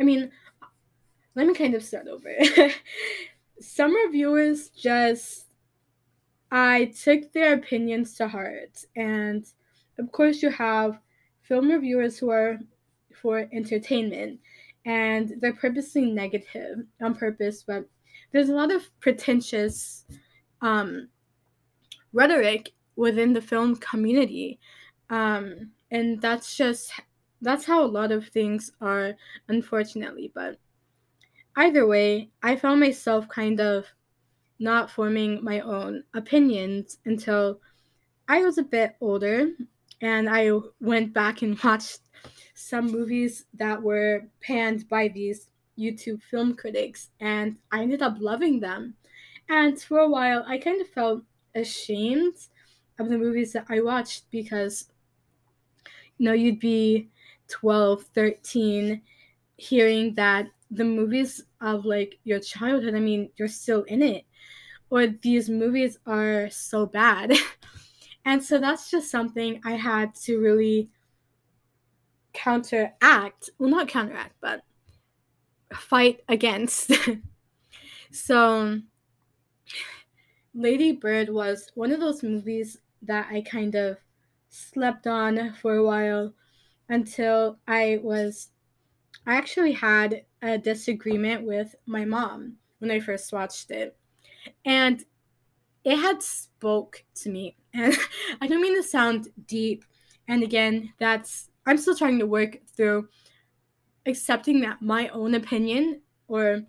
I 0.00 0.04
mean, 0.04 0.30
let 1.34 1.46
me 1.48 1.54
kind 1.54 1.74
of 1.74 1.82
start 1.84 2.06
over. 2.06 2.32
some 3.60 3.94
reviewers 3.94 4.68
just 4.70 5.46
I 6.50 6.86
took 6.86 7.32
their 7.32 7.54
opinions 7.54 8.14
to 8.14 8.28
heart. 8.28 8.84
And 8.96 9.44
of 9.98 10.10
course 10.12 10.42
you 10.42 10.50
have 10.50 10.98
film 11.42 11.68
reviewers 11.68 12.18
who 12.18 12.30
are 12.30 12.58
for 13.20 13.48
entertainment 13.52 14.40
and 14.86 15.32
they're 15.40 15.52
purposely 15.52 16.10
negative 16.10 16.78
on 17.02 17.14
purpose, 17.14 17.64
but 17.66 17.84
there's 18.32 18.48
a 18.48 18.54
lot 18.54 18.72
of 18.72 18.84
pretentious 19.00 20.04
um, 20.62 21.08
rhetoric 22.12 22.72
within 22.96 23.32
the 23.32 23.42
film 23.42 23.76
community. 23.76 24.58
Um, 25.10 25.72
and 25.90 26.20
that's 26.22 26.56
just 26.56 26.92
that's 27.40 27.64
how 27.64 27.84
a 27.84 27.86
lot 27.86 28.12
of 28.12 28.28
things 28.28 28.72
are 28.80 29.14
unfortunately, 29.48 30.32
but 30.34 30.58
Either 31.58 31.84
way, 31.88 32.30
I 32.40 32.54
found 32.54 32.78
myself 32.78 33.28
kind 33.28 33.60
of 33.60 33.84
not 34.60 34.92
forming 34.92 35.42
my 35.42 35.58
own 35.58 36.04
opinions 36.14 36.98
until 37.04 37.58
I 38.28 38.42
was 38.42 38.58
a 38.58 38.62
bit 38.76 38.94
older 39.00 39.48
and 40.00 40.30
I 40.30 40.52
went 40.80 41.12
back 41.12 41.42
and 41.42 41.60
watched 41.64 41.98
some 42.54 42.86
movies 42.92 43.46
that 43.54 43.82
were 43.82 44.26
panned 44.40 44.88
by 44.88 45.08
these 45.08 45.48
YouTube 45.76 46.22
film 46.22 46.54
critics, 46.54 47.10
and 47.18 47.56
I 47.72 47.82
ended 47.82 48.02
up 48.02 48.18
loving 48.20 48.60
them. 48.60 48.94
And 49.48 49.80
for 49.80 49.98
a 49.98 50.08
while, 50.08 50.44
I 50.46 50.58
kind 50.58 50.80
of 50.80 50.86
felt 50.88 51.22
ashamed 51.56 52.34
of 53.00 53.08
the 53.08 53.18
movies 53.18 53.52
that 53.54 53.66
I 53.68 53.80
watched 53.80 54.30
because, 54.30 54.86
you 56.18 56.24
know, 56.24 56.34
you'd 56.34 56.60
be 56.60 57.08
12, 57.48 58.04
13, 58.14 59.02
hearing 59.56 60.14
that 60.14 60.46
the 60.70 60.84
movies 60.84 61.42
of 61.60 61.84
like 61.84 62.18
your 62.24 62.40
childhood, 62.40 62.94
I 62.94 63.00
mean, 63.00 63.30
you're 63.36 63.48
still 63.48 63.82
in 63.84 64.02
it. 64.02 64.24
Or 64.90 65.06
these 65.06 65.48
movies 65.48 65.98
are 66.06 66.48
so 66.50 66.86
bad. 66.86 67.34
and 68.24 68.42
so 68.42 68.58
that's 68.58 68.90
just 68.90 69.10
something 69.10 69.60
I 69.64 69.72
had 69.72 70.14
to 70.24 70.38
really 70.40 70.88
counteract. 72.32 73.50
Well, 73.58 73.70
not 73.70 73.88
counteract, 73.88 74.34
but 74.40 74.62
fight 75.74 76.20
against. 76.28 76.92
so, 78.10 78.80
Lady 80.54 80.92
Bird 80.92 81.28
was 81.28 81.70
one 81.74 81.92
of 81.92 82.00
those 82.00 82.22
movies 82.22 82.78
that 83.02 83.26
I 83.30 83.42
kind 83.42 83.74
of 83.74 83.98
slept 84.48 85.06
on 85.06 85.52
for 85.60 85.74
a 85.74 85.84
while 85.84 86.32
until 86.88 87.58
I 87.68 88.00
was 88.02 88.48
I 89.26 89.34
actually 89.36 89.72
had 89.72 90.22
a 90.42 90.58
disagreement 90.58 91.44
with 91.44 91.74
my 91.86 92.04
mom 92.04 92.54
when 92.78 92.90
I 92.90 93.00
first 93.00 93.32
watched 93.32 93.70
it. 93.70 93.96
And 94.64 95.04
it 95.84 95.96
had 95.98 96.22
spoke 96.22 97.04
to 97.16 97.30
me. 97.30 97.56
And 97.74 97.94
I 98.40 98.46
don't 98.48 98.60
mean 98.62 98.76
to 98.76 98.82
sound 98.82 99.28
deep. 99.46 99.84
And 100.26 100.42
again, 100.42 100.92
that's 100.98 101.48
I'm 101.66 101.76
still 101.78 101.94
trying 101.94 102.18
to 102.18 102.26
work 102.26 102.56
through 102.76 103.08
accepting 104.06 104.60
that 104.60 104.80
my 104.82 105.08
own 105.10 105.34
opinion 105.34 106.00
or 106.28 106.62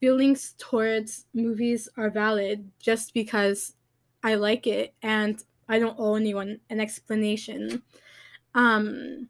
feelings 0.00 0.54
towards 0.58 1.26
movies 1.34 1.86
are 1.98 2.08
valid 2.10 2.70
just 2.80 3.12
because 3.14 3.74
I 4.24 4.34
like 4.36 4.66
it 4.66 4.94
and 5.02 5.40
I 5.68 5.78
don't 5.78 5.96
owe 6.00 6.14
anyone 6.16 6.58
an 6.70 6.80
explanation. 6.80 7.82
Um, 8.54 9.28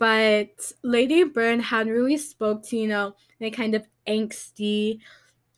but 0.00 0.72
Lady 0.82 1.24
Bird 1.24 1.60
had 1.60 1.86
really 1.86 2.16
spoke 2.16 2.64
to, 2.68 2.76
you 2.76 2.88
know, 2.88 3.14
the 3.38 3.50
kind 3.50 3.74
of 3.74 3.86
angsty 4.08 4.98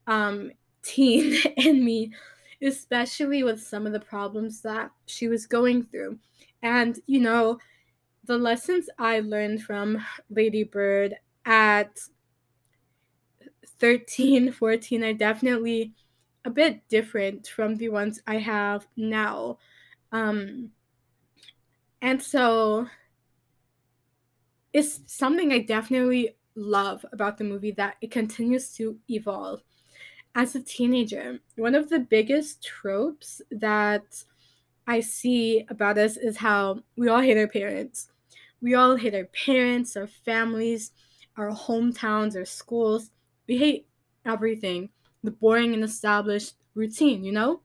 um, 0.09 0.51
teen 0.83 1.41
in 1.57 1.83
me, 1.85 2.13
especially 2.61 3.45
with 3.45 3.63
some 3.63 3.87
of 3.87 3.93
the 3.93 4.01
problems 4.01 4.61
that 4.63 4.91
she 5.07 5.29
was 5.29 5.47
going 5.47 5.85
through. 5.85 6.19
And, 6.61 6.99
you 7.07 7.21
know, 7.21 7.59
the 8.25 8.37
lessons 8.37 8.89
I 8.99 9.21
learned 9.21 9.63
from 9.63 10.05
Lady 10.29 10.65
Bird 10.65 11.15
at 11.45 12.01
13, 13.79 14.51
14 14.51 15.05
are 15.05 15.13
definitely 15.15 15.93
a 16.45 16.51
bit 16.51 16.89
different 16.89 17.47
from 17.47 17.77
the 17.77 17.91
ones 17.91 18.21
I 18.27 18.39
have 18.39 18.89
now. 18.97 19.59
Um, 20.11 20.71
and 22.01 22.21
so 22.21 22.89
is 24.73 25.01
something 25.07 25.53
I 25.53 25.59
definitely 25.59 26.37
love 26.55 27.05
about 27.13 27.39
the 27.39 27.45
movie 27.45 27.73
that 27.73 27.97
it 28.01 28.11
continues 28.11 28.73
to 28.77 28.97
evolve. 29.09 29.61
As 30.35 30.55
a 30.55 30.63
teenager, 30.63 31.41
one 31.57 31.75
of 31.75 31.91
the 31.91 31.99
biggest 31.99 32.65
tropes 32.65 33.43
that 33.51 34.25
I 34.87 35.01
see 35.01 35.67
about 35.69 35.99
us 35.99 36.17
is 36.17 36.39
how 36.39 36.81
we 36.97 37.09
all 37.09 37.21
hate 37.21 37.37
our 37.37 37.47
parents. 37.49 38.09
We 38.63 38.75
all 38.75 38.97
hate 38.97 39.15
our 39.15 39.29
parents, 39.47 39.97
our 39.97 40.07
families, 40.07 40.93
our 41.37 41.51
hometowns, 41.51 42.35
our 42.35 42.47
schools. 42.47 43.11
We 43.47 43.59
hate 43.59 43.87
everything 44.25 44.89
the 45.25 45.31
boring 45.31 45.73
and 45.75 45.85
established 45.85 46.55
routine, 46.75 47.23
you 47.25 47.31
know? 47.33 47.61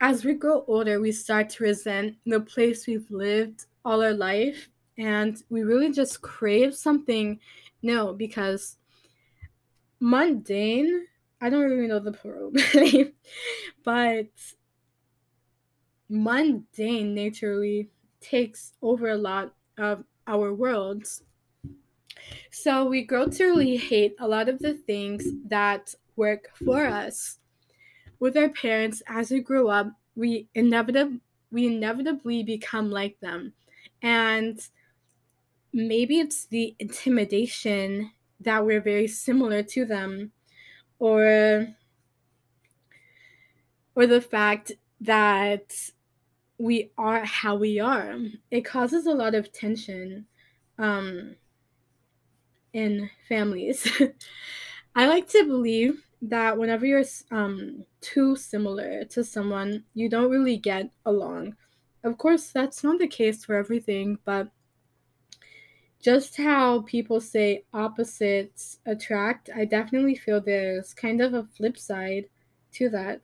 As 0.00 0.24
we 0.24 0.32
grow 0.32 0.64
older, 0.68 0.98
we 1.00 1.10
start 1.12 1.50
to 1.50 1.64
resent 1.64 2.16
the 2.24 2.40
place 2.40 2.86
we've 2.86 3.10
lived 3.10 3.66
all 3.84 4.02
our 4.02 4.14
life 4.14 4.70
and 4.98 5.40
we 5.48 5.62
really 5.62 5.92
just 5.92 6.20
crave 6.20 6.74
something 6.74 7.38
no 7.82 8.12
because 8.12 8.76
mundane 10.00 11.06
i 11.40 11.48
don't 11.48 11.60
really 11.62 11.86
know 11.86 12.00
the 12.00 12.12
plural 12.12 12.50
name 12.74 13.12
but 13.84 14.26
mundane 16.10 17.14
naturally 17.14 17.88
takes 18.20 18.72
over 18.82 19.10
a 19.10 19.16
lot 19.16 19.54
of 19.78 20.02
our 20.26 20.52
worlds 20.52 21.22
so 22.50 22.84
we 22.84 23.02
grossly 23.04 23.76
hate 23.76 24.14
a 24.18 24.26
lot 24.28 24.48
of 24.48 24.58
the 24.58 24.74
things 24.74 25.24
that 25.46 25.94
work 26.16 26.50
for 26.66 26.84
us 26.84 27.38
with 28.18 28.36
our 28.36 28.48
parents 28.48 29.00
as 29.08 29.30
we 29.30 29.40
grow 29.40 29.68
up 29.68 29.88
we 30.16 30.48
inevitably 30.54 31.20
we 31.52 31.66
inevitably 31.66 32.42
become 32.42 32.90
like 32.90 33.18
them 33.20 33.52
and 34.02 34.68
maybe 35.72 36.18
it's 36.18 36.46
the 36.46 36.74
intimidation 36.78 38.10
that 38.40 38.64
we're 38.64 38.80
very 38.80 39.08
similar 39.08 39.62
to 39.62 39.84
them 39.84 40.32
or 40.98 41.66
or 43.94 44.06
the 44.06 44.20
fact 44.20 44.72
that 45.00 45.72
we 46.58 46.90
are 46.96 47.24
how 47.24 47.54
we 47.54 47.78
are 47.78 48.16
it 48.50 48.62
causes 48.64 49.06
a 49.06 49.12
lot 49.14 49.34
of 49.34 49.52
tension 49.52 50.26
um, 50.78 51.34
in 52.72 53.10
families 53.28 53.88
i 54.94 55.06
like 55.06 55.28
to 55.28 55.44
believe 55.44 56.02
that 56.20 56.58
whenever 56.58 56.84
you're 56.84 57.04
um, 57.30 57.84
too 58.00 58.34
similar 58.34 59.04
to 59.04 59.22
someone 59.22 59.84
you 59.94 60.08
don't 60.08 60.30
really 60.30 60.56
get 60.56 60.90
along 61.06 61.54
of 62.04 62.18
course 62.18 62.50
that's 62.50 62.82
not 62.82 62.98
the 62.98 63.06
case 63.06 63.44
for 63.44 63.54
everything 63.54 64.18
but 64.24 64.48
just 66.00 66.36
how 66.36 66.82
people 66.82 67.20
say 67.20 67.64
opposites 67.74 68.78
attract, 68.86 69.50
I 69.54 69.64
definitely 69.64 70.14
feel 70.14 70.40
there's 70.40 70.94
kind 70.94 71.20
of 71.20 71.34
a 71.34 71.46
flip 71.56 71.76
side 71.76 72.26
to 72.74 72.88
that. 72.90 73.20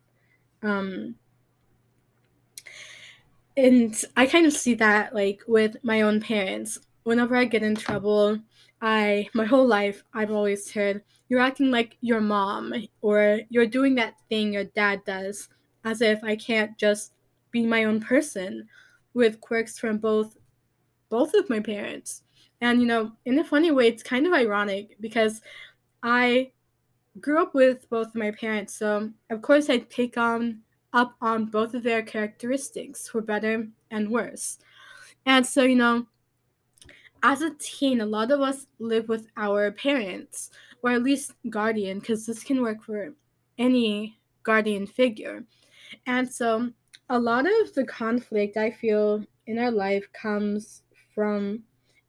Um, 0.62 1.14
and 3.56 3.94
I 4.16 4.26
kind 4.26 4.46
of 4.46 4.52
see 4.52 4.74
that 4.74 5.14
like 5.14 5.42
with 5.46 5.76
my 5.82 6.00
own 6.02 6.20
parents. 6.20 6.78
Whenever 7.04 7.36
I 7.36 7.44
get 7.44 7.62
in 7.62 7.76
trouble, 7.76 8.38
I 8.80 9.28
my 9.34 9.44
whole 9.44 9.66
life 9.66 10.02
I've 10.12 10.32
always 10.32 10.72
heard 10.72 11.02
you're 11.28 11.40
acting 11.40 11.70
like 11.70 11.96
your 12.00 12.20
mom 12.20 12.74
or 13.02 13.40
you're 13.50 13.66
doing 13.66 13.94
that 13.96 14.14
thing 14.28 14.52
your 14.52 14.64
dad 14.64 15.02
does 15.06 15.48
as 15.84 16.00
if 16.00 16.22
I 16.24 16.34
can't 16.34 16.76
just 16.76 17.12
be 17.52 17.64
my 17.66 17.84
own 17.84 18.00
person 18.00 18.66
with 19.12 19.40
quirks 19.40 19.78
from 19.78 19.98
both 19.98 20.36
both 21.08 21.34
of 21.34 21.48
my 21.48 21.60
parents. 21.60 22.22
And, 22.60 22.80
you 22.80 22.86
know, 22.86 23.12
in 23.24 23.38
a 23.38 23.44
funny 23.44 23.70
way, 23.70 23.88
it's 23.88 24.02
kind 24.02 24.26
of 24.26 24.32
ironic 24.32 24.96
because 25.00 25.40
I 26.02 26.52
grew 27.20 27.40
up 27.42 27.54
with 27.54 27.88
both 27.90 28.14
my 28.14 28.30
parents. 28.30 28.74
So, 28.74 29.10
of 29.30 29.42
course, 29.42 29.68
I 29.68 29.78
take 29.78 30.16
on 30.16 30.60
up 30.92 31.14
on 31.20 31.46
both 31.46 31.74
of 31.74 31.82
their 31.82 32.02
characteristics 32.02 33.08
for 33.08 33.20
better 33.20 33.66
and 33.90 34.10
worse. 34.10 34.58
And 35.26 35.44
so, 35.44 35.62
you 35.64 35.76
know, 35.76 36.06
as 37.22 37.42
a 37.42 37.52
teen, 37.58 38.00
a 38.00 38.06
lot 38.06 38.30
of 38.30 38.40
us 38.40 38.66
live 38.78 39.08
with 39.08 39.28
our 39.36 39.70
parents 39.72 40.50
or 40.82 40.90
at 40.90 41.02
least 41.02 41.32
guardian, 41.48 41.98
because 41.98 42.26
this 42.26 42.44
can 42.44 42.60
work 42.60 42.84
for 42.84 43.14
any 43.58 44.18
guardian 44.42 44.86
figure. 44.86 45.44
And 46.06 46.30
so, 46.30 46.70
a 47.10 47.18
lot 47.18 47.46
of 47.46 47.74
the 47.74 47.84
conflict 47.84 48.56
I 48.56 48.70
feel 48.70 49.24
in 49.46 49.58
our 49.58 49.70
life 49.70 50.06
comes 50.12 50.82
from 51.14 51.62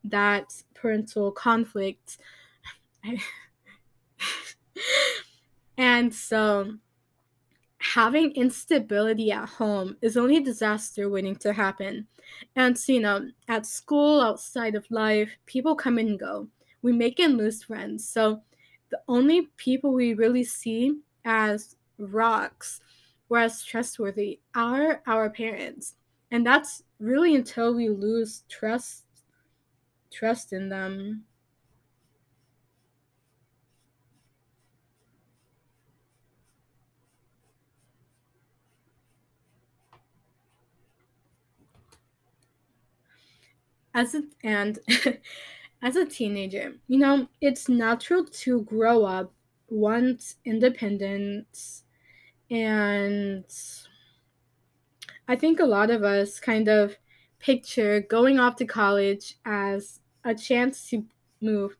that 0.09 0.63
parental 0.73 1.31
conflict. 1.31 2.17
and 5.77 6.13
so 6.13 6.73
having 7.79 8.31
instability 8.31 9.31
at 9.31 9.47
home 9.47 9.95
is 10.01 10.17
only 10.17 10.39
disaster 10.39 11.09
waiting 11.09 11.35
to 11.37 11.53
happen. 11.53 12.07
And 12.55 12.77
so, 12.77 12.93
you 12.93 12.99
know, 13.01 13.27
at 13.47 13.65
school, 13.65 14.19
outside 14.21 14.75
of 14.75 14.89
life, 14.89 15.29
people 15.45 15.75
come 15.75 15.97
and 15.99 16.17
go. 16.19 16.47
We 16.81 16.91
make 16.91 17.19
and 17.19 17.37
lose 17.37 17.63
friends. 17.63 18.07
So 18.07 18.41
the 18.89 18.99
only 19.07 19.43
people 19.57 19.93
we 19.93 20.13
really 20.13 20.43
see 20.43 20.99
as 21.23 21.75
rocks 21.97 22.81
or 23.29 23.37
as 23.39 23.63
trustworthy 23.63 24.39
are 24.55 25.01
our 25.07 25.29
parents. 25.29 25.95
And 26.31 26.45
that's 26.45 26.83
really 26.99 27.35
until 27.35 27.75
we 27.75 27.89
lose 27.89 28.43
trust 28.49 29.04
trust 30.15 30.53
in 30.53 30.69
them. 30.69 31.23
As 43.93 44.15
a, 44.15 44.23
and 44.43 44.79
as 45.81 45.97
a 45.97 46.05
teenager, 46.05 46.73
you 46.87 46.97
know, 46.97 47.27
it's 47.41 47.67
natural 47.67 48.23
to 48.25 48.61
grow 48.61 49.03
up, 49.03 49.33
want 49.69 50.35
independence, 50.45 51.83
and 52.51 53.43
I 55.27 55.35
think 55.35 55.59
a 55.59 55.65
lot 55.65 55.89
of 55.89 56.03
us 56.03 56.39
kind 56.39 56.67
of 56.69 56.95
picture 57.39 57.99
going 58.01 58.39
off 58.39 58.55
to 58.57 58.65
college 58.65 59.37
as 59.45 59.99
a 60.25 60.33
chance 60.33 60.89
to 60.89 61.05
move 61.39 61.77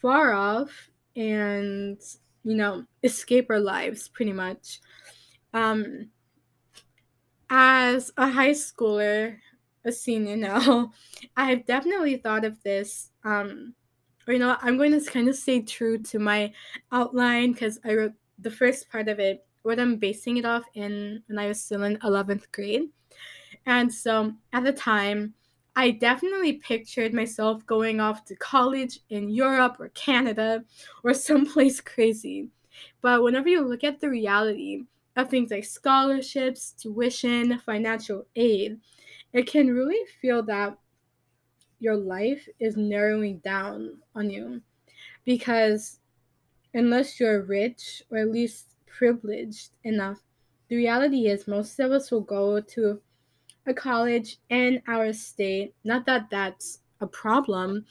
far 0.00 0.32
off 0.32 0.70
and 1.16 2.00
you 2.44 2.56
know 2.56 2.84
escape 3.02 3.50
our 3.50 3.58
lives 3.58 4.08
pretty 4.08 4.32
much 4.32 4.80
um 5.52 6.08
as 7.50 8.10
a 8.16 8.28
high 8.30 8.50
schooler 8.50 9.36
a 9.84 9.90
senior 9.92 10.36
now 10.36 10.92
i've 11.36 11.64
definitely 11.66 12.16
thought 12.16 12.44
of 12.44 12.62
this 12.62 13.10
um 13.24 13.74
or 14.26 14.34
you 14.34 14.38
know 14.38 14.56
i'm 14.62 14.76
going 14.76 14.92
to 14.92 15.00
kind 15.10 15.28
of 15.28 15.36
stay 15.36 15.60
true 15.60 15.98
to 15.98 16.18
my 16.18 16.52
outline 16.92 17.52
because 17.52 17.78
i 17.84 17.94
wrote 17.94 18.12
the 18.40 18.50
first 18.50 18.88
part 18.90 19.08
of 19.08 19.18
it 19.18 19.44
what 19.62 19.80
i'm 19.80 19.96
basing 19.96 20.36
it 20.36 20.44
off 20.44 20.64
in 20.74 21.22
when 21.26 21.38
i 21.38 21.46
was 21.48 21.60
still 21.60 21.82
in 21.84 21.96
11th 21.98 22.44
grade 22.52 22.88
and 23.66 23.92
so 23.92 24.32
at 24.52 24.64
the 24.64 24.72
time 24.72 25.34
I 25.80 25.92
definitely 25.92 26.54
pictured 26.54 27.14
myself 27.14 27.64
going 27.64 28.00
off 28.00 28.24
to 28.24 28.34
college 28.34 28.98
in 29.10 29.28
Europe 29.28 29.76
or 29.78 29.90
Canada 29.90 30.64
or 31.04 31.14
someplace 31.14 31.80
crazy. 31.80 32.50
But 33.00 33.22
whenever 33.22 33.48
you 33.48 33.60
look 33.62 33.84
at 33.84 34.00
the 34.00 34.08
reality 34.08 34.82
of 35.14 35.30
things 35.30 35.52
like 35.52 35.62
scholarships, 35.64 36.72
tuition, 36.72 37.60
financial 37.60 38.26
aid, 38.34 38.80
it 39.32 39.46
can 39.48 39.68
really 39.72 40.04
feel 40.20 40.42
that 40.46 40.76
your 41.78 41.94
life 41.96 42.48
is 42.58 42.76
narrowing 42.76 43.38
down 43.44 43.98
on 44.16 44.30
you. 44.30 44.60
Because 45.24 46.00
unless 46.74 47.20
you're 47.20 47.44
rich 47.44 48.02
or 48.10 48.18
at 48.18 48.32
least 48.32 48.74
privileged 48.88 49.68
enough, 49.84 50.18
the 50.70 50.74
reality 50.76 51.28
is 51.28 51.46
most 51.46 51.78
of 51.78 51.92
us 51.92 52.10
will 52.10 52.20
go 52.22 52.60
to 52.60 53.00
a 53.68 53.74
college 53.74 54.38
in 54.48 54.80
our 54.88 55.12
state. 55.12 55.74
Not 55.84 56.06
that 56.06 56.30
that's 56.30 56.78
a 57.02 57.06
problem, 57.06 57.84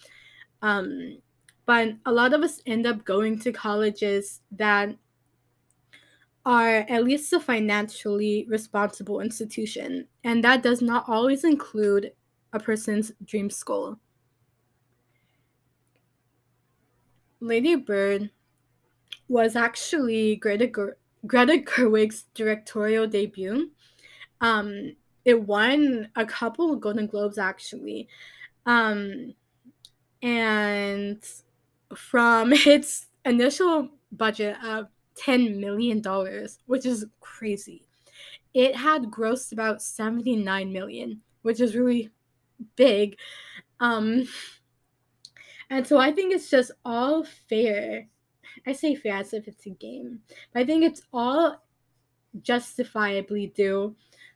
um, 0.64 1.20
but 1.68 1.90
a 2.04 2.12
lot 2.12 2.34
of 2.34 2.42
us 2.42 2.64
end 2.66 2.88
up 2.88 3.06
going 3.06 3.38
to 3.42 3.52
colleges 3.52 4.42
that 4.54 4.96
are 6.48 6.78
at 6.90 7.04
least 7.04 7.32
a 7.32 7.40
financially 7.40 8.48
responsible 8.50 9.20
institution, 9.20 10.08
and 10.24 10.44
that 10.44 10.64
does 10.64 10.82
not 10.82 11.04
always 11.08 11.44
include 11.44 12.12
a 12.54 12.60
person's 12.60 13.12
dream 13.24 13.52
school. 13.52 14.00
Lady 17.40 17.76
Bird 17.76 18.32
was 19.30 19.56
actually 19.56 20.38
Greta, 20.38 20.66
Ger- 20.66 20.98
Greta 21.28 21.60
Gerwig's 21.64 22.26
directorial 22.34 23.06
debut. 23.06 23.70
Um, 24.42 24.94
it 25.28 25.46
won 25.46 26.08
a 26.16 26.26
couple 26.26 26.74
Golden 26.78 27.06
Globes 27.06 27.38
actually. 27.38 28.08
Um, 28.66 29.34
and 30.24 31.22
from 31.94 32.54
its 32.54 33.08
initial 33.26 33.90
budget 34.14 34.56
of 34.66 34.88
$10 35.22 35.58
million, 35.60 36.02
which 36.68 36.86
is 36.86 37.08
crazy, 37.20 37.84
it 38.54 38.74
had 38.74 39.12
grossed 39.12 39.52
about 39.52 39.82
79 39.82 40.72
million, 40.72 41.20
which 41.42 41.60
is 41.60 41.76
really 41.76 42.10
big. 42.78 43.18
Um, 43.82 44.30
and 45.70 45.86
so 45.86 45.98
I 45.98 46.14
think 46.14 46.34
it's 46.34 46.50
just 46.50 46.72
all 46.86 47.26
fair. 47.50 48.08
I 48.66 48.72
say 48.72 48.96
fair 48.96 49.18
as 49.18 49.34
if 49.34 49.50
it's 49.50 49.66
a 49.66 49.72
game, 49.72 50.20
but 50.54 50.62
I 50.62 50.66
think 50.66 50.84
it's 50.84 51.02
all 51.12 51.62
justifiably 52.42 53.48
due 53.48 53.94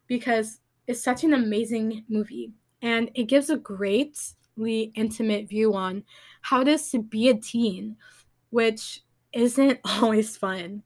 because 0.07 0.59
is 0.91 1.01
such 1.01 1.23
an 1.23 1.33
amazing 1.33 2.03
movie, 2.09 2.51
and 2.81 3.09
it 3.15 3.23
gives 3.29 3.49
a 3.49 3.55
greatly 3.55 4.91
intimate 4.95 5.47
view 5.47 5.73
on 5.73 6.03
how 6.41 6.59
it 6.59 6.67
is 6.67 6.91
to 6.91 7.01
be 7.01 7.29
a 7.29 7.33
teen, 7.33 7.95
which 8.49 9.01
isn't 9.31 9.79
always 9.85 10.35
fun. 10.35 10.83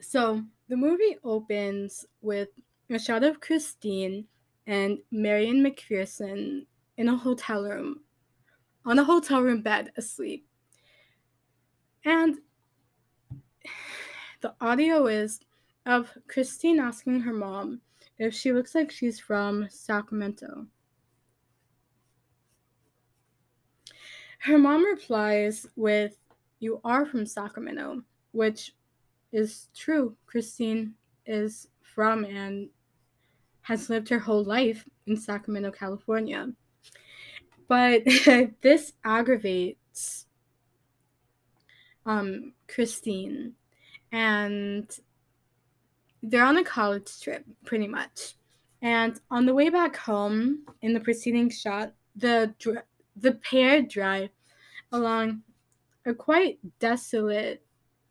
So 0.00 0.42
the 0.68 0.76
movie 0.76 1.18
opens 1.22 2.06
with 2.22 2.48
a 2.88 2.98
shot 2.98 3.22
of 3.24 3.40
Christine 3.40 4.24
and 4.66 4.98
Marion 5.10 5.62
McPherson 5.62 6.64
in 7.02 7.08
a 7.08 7.16
hotel 7.16 7.64
room, 7.64 7.98
on 8.86 8.96
a 8.96 9.02
hotel 9.02 9.42
room 9.42 9.60
bed 9.60 9.90
asleep. 9.96 10.46
And 12.04 12.38
the 14.40 14.54
audio 14.60 15.08
is 15.08 15.40
of 15.84 16.16
Christine 16.28 16.78
asking 16.78 17.18
her 17.20 17.32
mom 17.34 17.80
if 18.18 18.32
she 18.32 18.52
looks 18.52 18.76
like 18.76 18.92
she's 18.92 19.18
from 19.18 19.66
Sacramento. 19.68 20.64
Her 24.38 24.56
mom 24.58 24.84
replies 24.84 25.66
with, 25.74 26.16
You 26.60 26.80
are 26.84 27.04
from 27.04 27.26
Sacramento, 27.26 28.00
which 28.30 28.76
is 29.32 29.70
true. 29.74 30.14
Christine 30.26 30.94
is 31.26 31.66
from 31.82 32.22
and 32.24 32.68
has 33.62 33.90
lived 33.90 34.08
her 34.08 34.20
whole 34.20 34.44
life 34.44 34.84
in 35.08 35.16
Sacramento, 35.16 35.72
California. 35.72 36.46
But 37.68 38.02
this 38.60 38.92
aggravates 39.04 40.26
um, 42.06 42.52
Christine, 42.68 43.54
and 44.10 44.90
they're 46.22 46.44
on 46.44 46.56
a 46.58 46.64
college 46.64 47.20
trip, 47.20 47.44
pretty 47.64 47.86
much. 47.88 48.34
And 48.80 49.18
on 49.30 49.46
the 49.46 49.54
way 49.54 49.68
back 49.68 49.96
home, 49.96 50.62
in 50.82 50.92
the 50.92 51.00
preceding 51.00 51.50
shot, 51.50 51.92
the 52.16 52.54
dr- 52.58 52.82
the 53.16 53.32
pair 53.32 53.82
drive 53.82 54.30
along 54.92 55.42
a 56.06 56.14
quite 56.14 56.58
desolate 56.78 57.62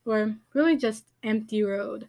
or 0.05 0.35
really 0.53 0.77
just 0.77 1.05
empty 1.23 1.61
road. 1.63 2.07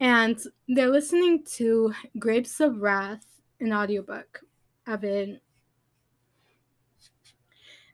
And 0.00 0.38
they're 0.68 0.90
listening 0.90 1.44
to 1.56 1.92
Grapes 2.18 2.60
of 2.60 2.80
Wrath, 2.80 3.24
an 3.60 3.72
audiobook 3.72 4.40
event. 4.88 5.40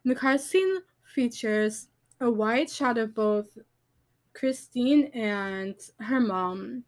The 0.05 0.39
scene 0.39 0.79
features 1.05 1.89
a 2.21 2.31
wide 2.31 2.71
shot 2.71 2.99
of 2.99 3.15
both 3.15 3.57
Christine 4.35 5.05
and 5.15 5.75
her 6.01 6.21
mom, 6.21 6.85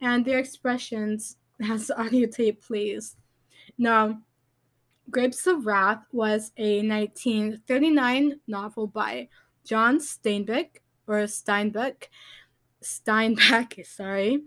and 0.00 0.24
their 0.24 0.38
expressions 0.38 1.36
as 1.62 1.88
the 1.88 2.00
audio 2.00 2.28
tape 2.28 2.62
plays. 2.64 3.16
Now, 3.78 4.20
Grapes 5.10 5.46
of 5.46 5.66
Wrath 5.66 6.02
was 6.12 6.52
a 6.56 6.86
1939 6.86 8.40
novel 8.48 8.88
by 8.88 9.28
John 9.64 9.98
Steinbeck 10.00 10.80
or 11.06 11.18
Steinbeck, 11.24 12.08
Steinbeck, 12.82 13.86
sorry, 13.86 14.42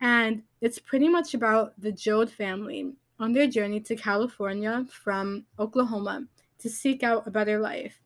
and 0.00 0.42
it's 0.60 0.78
pretty 0.78 1.08
much 1.08 1.34
about 1.34 1.78
the 1.80 1.92
Joad 1.92 2.30
family, 2.30 2.92
on 3.20 3.32
their 3.32 3.46
journey 3.46 3.80
to 3.80 3.96
California 3.96 4.84
from 4.90 5.44
Oklahoma 5.58 6.24
to 6.58 6.70
seek 6.70 7.02
out 7.02 7.26
a 7.26 7.30
better 7.30 7.58
life. 7.58 8.00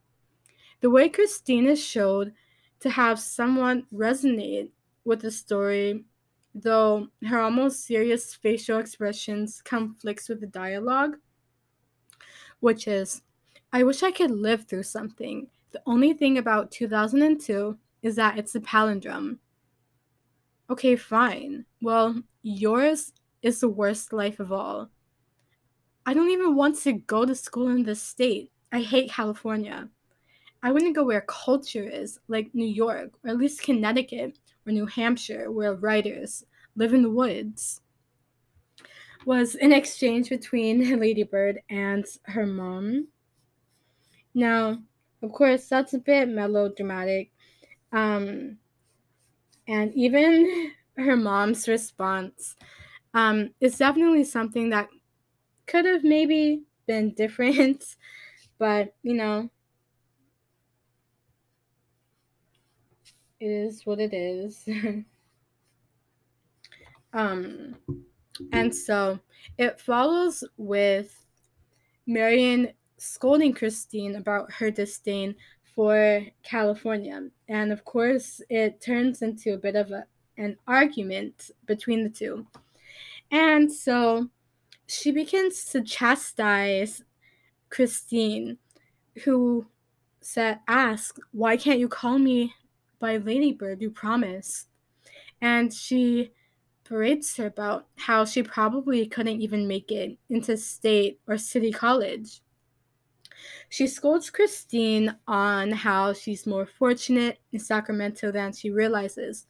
The 0.80 0.90
way 0.90 1.08
Christina 1.08 1.76
showed 1.76 2.32
to 2.80 2.90
have 2.90 3.18
someone 3.18 3.86
resonate 3.92 4.70
with 5.04 5.22
the 5.22 5.30
story, 5.30 6.04
though 6.54 7.08
her 7.26 7.38
almost 7.40 7.84
serious 7.86 8.34
facial 8.34 8.78
expressions 8.78 9.62
conflicts 9.62 10.28
with 10.28 10.40
the 10.40 10.46
dialogue, 10.46 11.16
which 12.60 12.86
is, 12.86 13.22
I 13.72 13.82
wish 13.84 14.02
I 14.02 14.12
could 14.12 14.30
live 14.30 14.66
through 14.66 14.84
something. 14.84 15.48
The 15.72 15.82
only 15.86 16.12
thing 16.12 16.38
about 16.38 16.70
2002 16.70 17.76
is 18.02 18.16
that 18.16 18.38
it's 18.38 18.54
a 18.54 18.60
palindrome. 18.60 19.38
Okay, 20.70 20.96
fine. 20.96 21.64
Well, 21.80 22.22
yours 22.42 23.12
is 23.42 23.60
the 23.60 23.68
worst 23.68 24.12
life 24.12 24.38
of 24.38 24.52
all. 24.52 24.90
I 26.08 26.14
don't 26.14 26.30
even 26.30 26.54
want 26.54 26.78
to 26.84 26.94
go 26.94 27.26
to 27.26 27.34
school 27.34 27.68
in 27.68 27.82
this 27.82 28.00
state. 28.00 28.50
I 28.72 28.80
hate 28.80 29.10
California. 29.10 29.90
I 30.62 30.72
wouldn't 30.72 30.94
go 30.94 31.04
where 31.04 31.26
culture 31.28 31.84
is, 31.86 32.18
like 32.28 32.48
New 32.54 32.64
York, 32.64 33.10
or 33.22 33.28
at 33.28 33.36
least 33.36 33.62
Connecticut 33.62 34.38
or 34.66 34.72
New 34.72 34.86
Hampshire, 34.86 35.50
where 35.50 35.74
writers 35.74 36.46
live 36.76 36.94
in 36.94 37.02
the 37.02 37.10
woods. 37.10 37.82
Was 39.26 39.54
an 39.56 39.70
exchange 39.74 40.30
between 40.30 40.98
Ladybird 40.98 41.60
and 41.68 42.06
her 42.22 42.46
mom. 42.46 43.08
Now, 44.34 44.78
of 45.22 45.30
course, 45.30 45.66
that's 45.66 45.92
a 45.92 45.98
bit 45.98 46.26
melodramatic. 46.30 47.32
Um, 47.92 48.56
and 49.66 49.92
even 49.92 50.70
her 50.96 51.16
mom's 51.18 51.68
response 51.68 52.56
um, 53.12 53.50
is 53.60 53.76
definitely 53.76 54.24
something 54.24 54.70
that 54.70 54.88
could 55.68 55.84
have 55.84 56.02
maybe 56.02 56.62
been 56.86 57.12
different, 57.14 57.94
but 58.58 58.94
you 59.02 59.14
know, 59.14 59.48
it 63.38 63.46
is 63.46 63.86
what 63.86 64.00
it 64.00 64.12
is. 64.12 64.66
um, 67.12 67.74
and 68.52 68.74
so 68.74 69.18
it 69.58 69.80
follows 69.80 70.42
with 70.56 71.24
Marion 72.06 72.72
scolding 72.96 73.52
Christine 73.52 74.16
about 74.16 74.50
her 74.52 74.70
disdain 74.70 75.34
for 75.74 76.22
California. 76.42 77.28
And 77.48 77.70
of 77.72 77.84
course, 77.84 78.40
it 78.50 78.80
turns 78.80 79.22
into 79.22 79.54
a 79.54 79.58
bit 79.58 79.76
of 79.76 79.90
a, 79.92 80.06
an 80.36 80.56
argument 80.66 81.50
between 81.66 82.02
the 82.04 82.10
two. 82.10 82.46
And 83.30 83.70
so 83.70 84.28
she 84.88 85.12
begins 85.12 85.66
to 85.66 85.82
chastise 85.82 87.04
Christine, 87.68 88.56
who 89.24 89.66
said, 90.20 90.60
"Ask 90.66 91.18
why 91.32 91.56
can't 91.58 91.78
you 91.78 91.88
call 91.88 92.18
me 92.18 92.54
by 92.98 93.18
Ladybird? 93.18 93.82
You 93.82 93.90
promised." 93.90 94.68
And 95.40 95.72
she 95.72 96.32
berates 96.84 97.36
her 97.36 97.46
about 97.46 97.86
how 97.96 98.24
she 98.24 98.42
probably 98.42 99.06
couldn't 99.06 99.40
even 99.42 99.68
make 99.68 99.92
it 99.92 100.16
into 100.30 100.56
state 100.56 101.20
or 101.28 101.36
city 101.38 101.70
college. 101.70 102.40
She 103.68 103.86
scolds 103.86 104.30
Christine 104.30 105.14
on 105.28 105.70
how 105.70 106.12
she's 106.14 106.46
more 106.46 106.66
fortunate 106.66 107.38
in 107.52 107.58
Sacramento 107.60 108.30
than 108.32 108.52
she 108.54 108.70
realizes, 108.70 109.44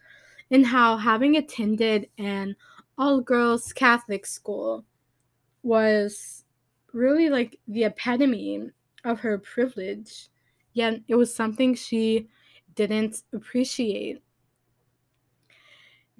and 0.50 0.66
how 0.66 0.96
having 0.96 1.36
attended 1.36 2.10
an 2.18 2.56
all 2.98 3.20
girls 3.20 3.72
Catholic 3.72 4.26
school, 4.26 4.84
was 5.62 6.44
really 6.92 7.28
like 7.28 7.58
the 7.68 7.84
epitome 7.84 8.70
of 9.04 9.20
her 9.20 9.38
privilege, 9.38 10.28
yet 10.72 11.00
it 11.08 11.14
was 11.14 11.34
something 11.34 11.74
she 11.74 12.28
didn't 12.74 13.22
appreciate. 13.32 14.22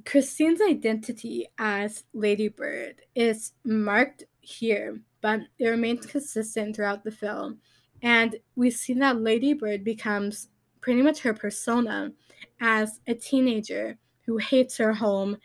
Christine's 0.05 0.61
identity 0.67 1.49
as 1.59 2.05
Ladybird 2.15 3.03
is 3.15 3.53
marked 3.65 4.25
here, 4.41 5.01
but 5.21 5.41
it 5.59 5.67
remains 5.69 6.07
consistent 6.07 6.77
throughout 6.77 7.05
the 7.05 7.11
film. 7.11 7.59
And 8.01 8.37
we 8.55 8.71
see 8.71 8.95
that 8.95 9.21
Ladybird 9.21 9.83
becomes 9.85 10.49
pretty 10.81 11.03
much 11.03 11.21
her 11.21 11.35
persona 11.35 12.13
as 12.61 13.01
a 13.09 13.15
teenager 13.15 13.99
who 14.25 14.37
hates 14.37 14.77
her 14.79 14.95
home, 14.95 15.37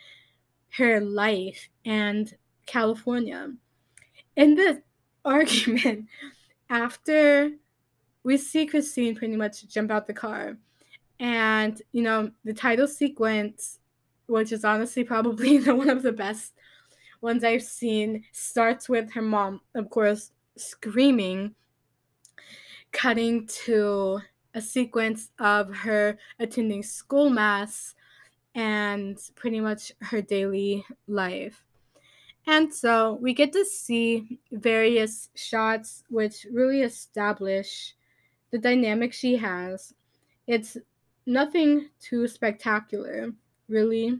her 0.77 0.99
life, 1.01 1.69
and 1.83 2.31
California 2.67 3.49
in 4.35 4.55
this 4.55 4.77
argument, 5.25 6.07
after 6.69 7.51
we 8.23 8.37
see 8.37 8.65
Christine 8.65 9.15
pretty 9.15 9.35
much 9.35 9.67
jump 9.67 9.91
out 9.91 10.07
the 10.07 10.13
car, 10.13 10.57
and 11.19 11.81
you 11.91 12.01
know, 12.01 12.31
the 12.43 12.53
title 12.53 12.87
sequence, 12.87 13.79
which 14.27 14.51
is 14.51 14.65
honestly 14.65 15.03
probably 15.03 15.57
the, 15.57 15.75
one 15.75 15.89
of 15.89 16.01
the 16.03 16.11
best 16.11 16.53
ones 17.21 17.43
I've 17.43 17.63
seen, 17.63 18.23
starts 18.31 18.89
with 18.89 19.11
her 19.13 19.21
mom, 19.21 19.61
of 19.75 19.89
course, 19.89 20.31
screaming, 20.57 21.53
cutting 22.91 23.47
to 23.65 24.19
a 24.55 24.61
sequence 24.61 25.29
of 25.39 25.73
her 25.75 26.17
attending 26.39 26.83
school 26.83 27.29
mass 27.29 27.95
and 28.53 29.17
pretty 29.35 29.59
much 29.59 29.91
her 30.01 30.21
daily 30.21 30.85
life. 31.07 31.63
And 32.45 32.73
so 32.73 33.13
we 33.21 33.33
get 33.33 33.53
to 33.53 33.63
see 33.63 34.37
various 34.51 35.29
shots 35.35 36.03
which 36.09 36.45
really 36.51 36.81
establish 36.81 37.95
the 38.51 38.57
dynamic 38.57 39.13
she 39.13 39.37
has. 39.37 39.93
It's 40.45 40.75
nothing 41.25 41.89
too 42.01 42.27
spectacular, 42.27 43.31
really. 43.69 44.19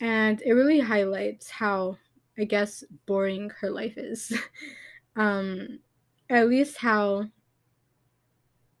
And 0.00 0.40
it 0.44 0.52
really 0.52 0.78
highlights 0.80 1.50
how, 1.50 1.98
I 2.38 2.44
guess, 2.44 2.84
boring 3.06 3.50
her 3.60 3.70
life 3.70 3.98
is. 3.98 4.32
um, 5.16 5.80
at 6.30 6.48
least 6.48 6.76
how 6.78 7.24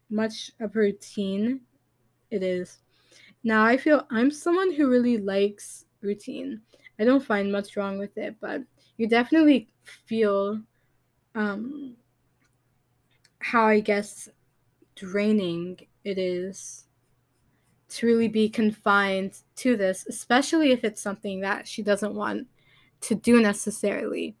much 0.08 0.52
of 0.60 0.76
a 0.76 0.78
routine 0.78 1.60
it 2.30 2.42
is. 2.44 2.78
Now, 3.44 3.64
I 3.64 3.76
feel 3.76 4.06
I'm 4.10 4.30
someone 4.30 4.72
who 4.72 4.88
really 4.88 5.18
likes 5.18 5.84
routine. 6.00 6.60
I 7.02 7.04
don't 7.04 7.24
find 7.26 7.50
much 7.50 7.76
wrong 7.76 7.98
with 7.98 8.16
it, 8.16 8.36
but 8.40 8.62
you 8.96 9.08
definitely 9.08 9.68
feel 10.06 10.60
um, 11.34 11.96
how 13.40 13.64
I 13.66 13.80
guess 13.80 14.28
draining 14.94 15.78
it 16.04 16.16
is 16.16 16.84
to 17.88 18.06
really 18.06 18.28
be 18.28 18.48
confined 18.48 19.36
to 19.56 19.76
this, 19.76 20.06
especially 20.06 20.70
if 20.70 20.84
it's 20.84 21.00
something 21.00 21.40
that 21.40 21.66
she 21.66 21.82
doesn't 21.82 22.14
want 22.14 22.46
to 23.00 23.16
do 23.16 23.42
necessarily. 23.42 24.36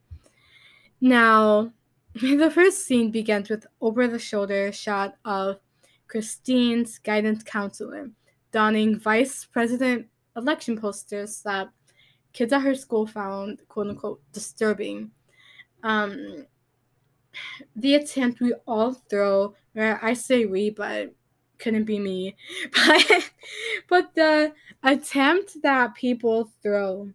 Now, 1.00 1.72
the 2.14 2.48
first 2.48 2.86
scene 2.86 3.10
begins 3.10 3.50
with 3.50 3.66
over 3.80 4.06
the 4.06 4.20
shoulder 4.20 4.70
shot 4.70 5.16
of 5.24 5.58
Christine's 6.06 6.98
guidance 6.98 7.42
counselor 7.42 8.10
donning 8.52 9.00
vice 9.00 9.44
president 9.46 10.06
election 10.36 10.78
posters 10.78 11.42
that 11.42 11.68
kids 12.32 12.52
at 12.52 12.60
her 12.60 12.74
school 12.74 13.06
found 13.06 13.60
quote 13.68 13.88
unquote 13.88 14.20
disturbing. 14.32 15.10
Um, 15.82 16.46
the 17.76 17.94
attempt 17.96 18.40
we 18.40 18.52
all 18.66 18.92
throw, 18.94 19.54
I 19.76 20.14
say 20.14 20.44
we, 20.46 20.70
but 20.70 21.14
couldn't 21.58 21.84
be 21.84 21.98
me, 21.98 22.36
but, 22.86 23.22
but 23.88 24.14
the 24.14 24.52
attempt 24.82 25.62
that 25.62 25.94
people 25.94 26.50
throw 26.62 27.10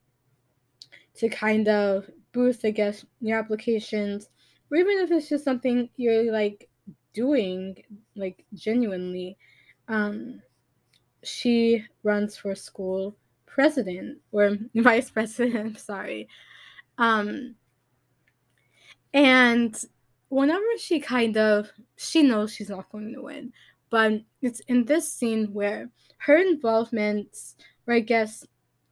to 1.18 1.30
kind 1.30 1.68
of 1.68 2.10
boost, 2.32 2.66
I 2.66 2.72
guess, 2.72 3.06
your 3.22 3.38
applications, 3.38 4.30
or 4.72 4.78
even 4.78 5.00
if 5.00 5.12
it's 5.12 5.30
just 5.30 5.44
something 5.44 5.90
you're 5.98 6.32
like 6.32 6.68
doing, 7.14 7.78
like 8.16 8.46
genuinely. 8.54 9.38
Um, 9.88 10.42
she 11.24 11.84
runs 12.04 12.38
for 12.38 12.54
school 12.54 13.16
president 13.48 14.20
or 14.32 14.58
vice 14.76 15.10
president, 15.10 15.80
sorry. 15.80 16.30
Um, 17.00 17.56
and 19.14 19.76
whenever 20.30 20.66
she 20.78 21.00
kind 21.00 21.38
of 21.38 21.72
she 21.96 22.22
knows 22.22 22.54
she's 22.54 22.70
not 22.70 22.92
going 22.92 23.14
to 23.14 23.24
win, 23.24 23.52
but 23.90 24.14
it's 24.42 24.60
in 24.68 24.86
this 24.86 25.12
scene 25.12 25.48
where 25.54 25.90
her 26.20 26.38
involvement, 26.38 27.36
or 27.88 27.96
I 27.96 28.00
guess 28.02 28.46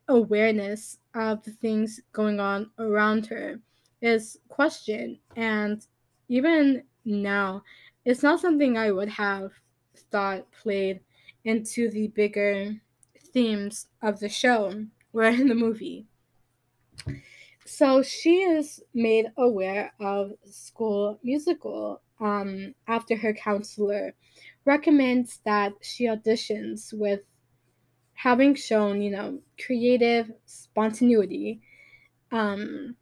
awareness 0.08 1.00
of 1.16 1.44
the 1.44 1.52
things 1.52 2.00
going 2.14 2.40
on 2.40 2.70
around 2.80 3.26
her 3.26 3.60
is 4.04 4.38
questioned 4.50 5.18
and 5.36 5.88
even 6.28 6.84
now 7.06 7.64
it's 8.04 8.22
not 8.22 8.40
something 8.40 8.78
I 8.78 8.92
would 8.92 9.10
have 9.10 9.52
thought 10.12 10.46
played 10.52 11.00
into 11.44 11.90
the 11.90 12.08
bigger 12.10 12.72
themes 13.36 13.88
of 14.02 14.22
the 14.22 14.30
show 14.30 14.86
were 15.12 15.24
in 15.26 15.48
the 15.50 15.54
movie. 15.56 16.08
So 17.66 18.02
she 18.02 18.36
is 18.42 18.80
made 18.94 19.26
aware 19.38 19.92
of 20.00 20.32
school 20.50 21.20
musical 21.22 22.02
um, 22.22 22.74
after 22.88 23.16
her 23.18 23.34
counselor 23.34 24.14
recommends 24.64 25.42
that 25.44 25.74
she 25.82 26.06
auditions 26.08 26.94
with 26.94 27.20
having 28.14 28.56
shown, 28.56 29.02
you 29.02 29.12
know, 29.12 29.40
creative 29.66 30.32
spontaneity. 30.46 31.60
Um, 32.32 32.96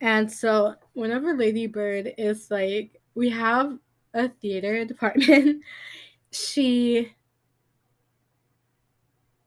and 0.00 0.30
so 0.30 0.74
whenever 0.92 1.36
Lady 1.36 1.66
Bird 1.66 2.12
is 2.16 2.52
like, 2.52 3.00
we 3.16 3.30
have 3.30 3.76
a 4.14 4.28
theater 4.28 4.84
department, 4.84 5.62
she 6.30 7.12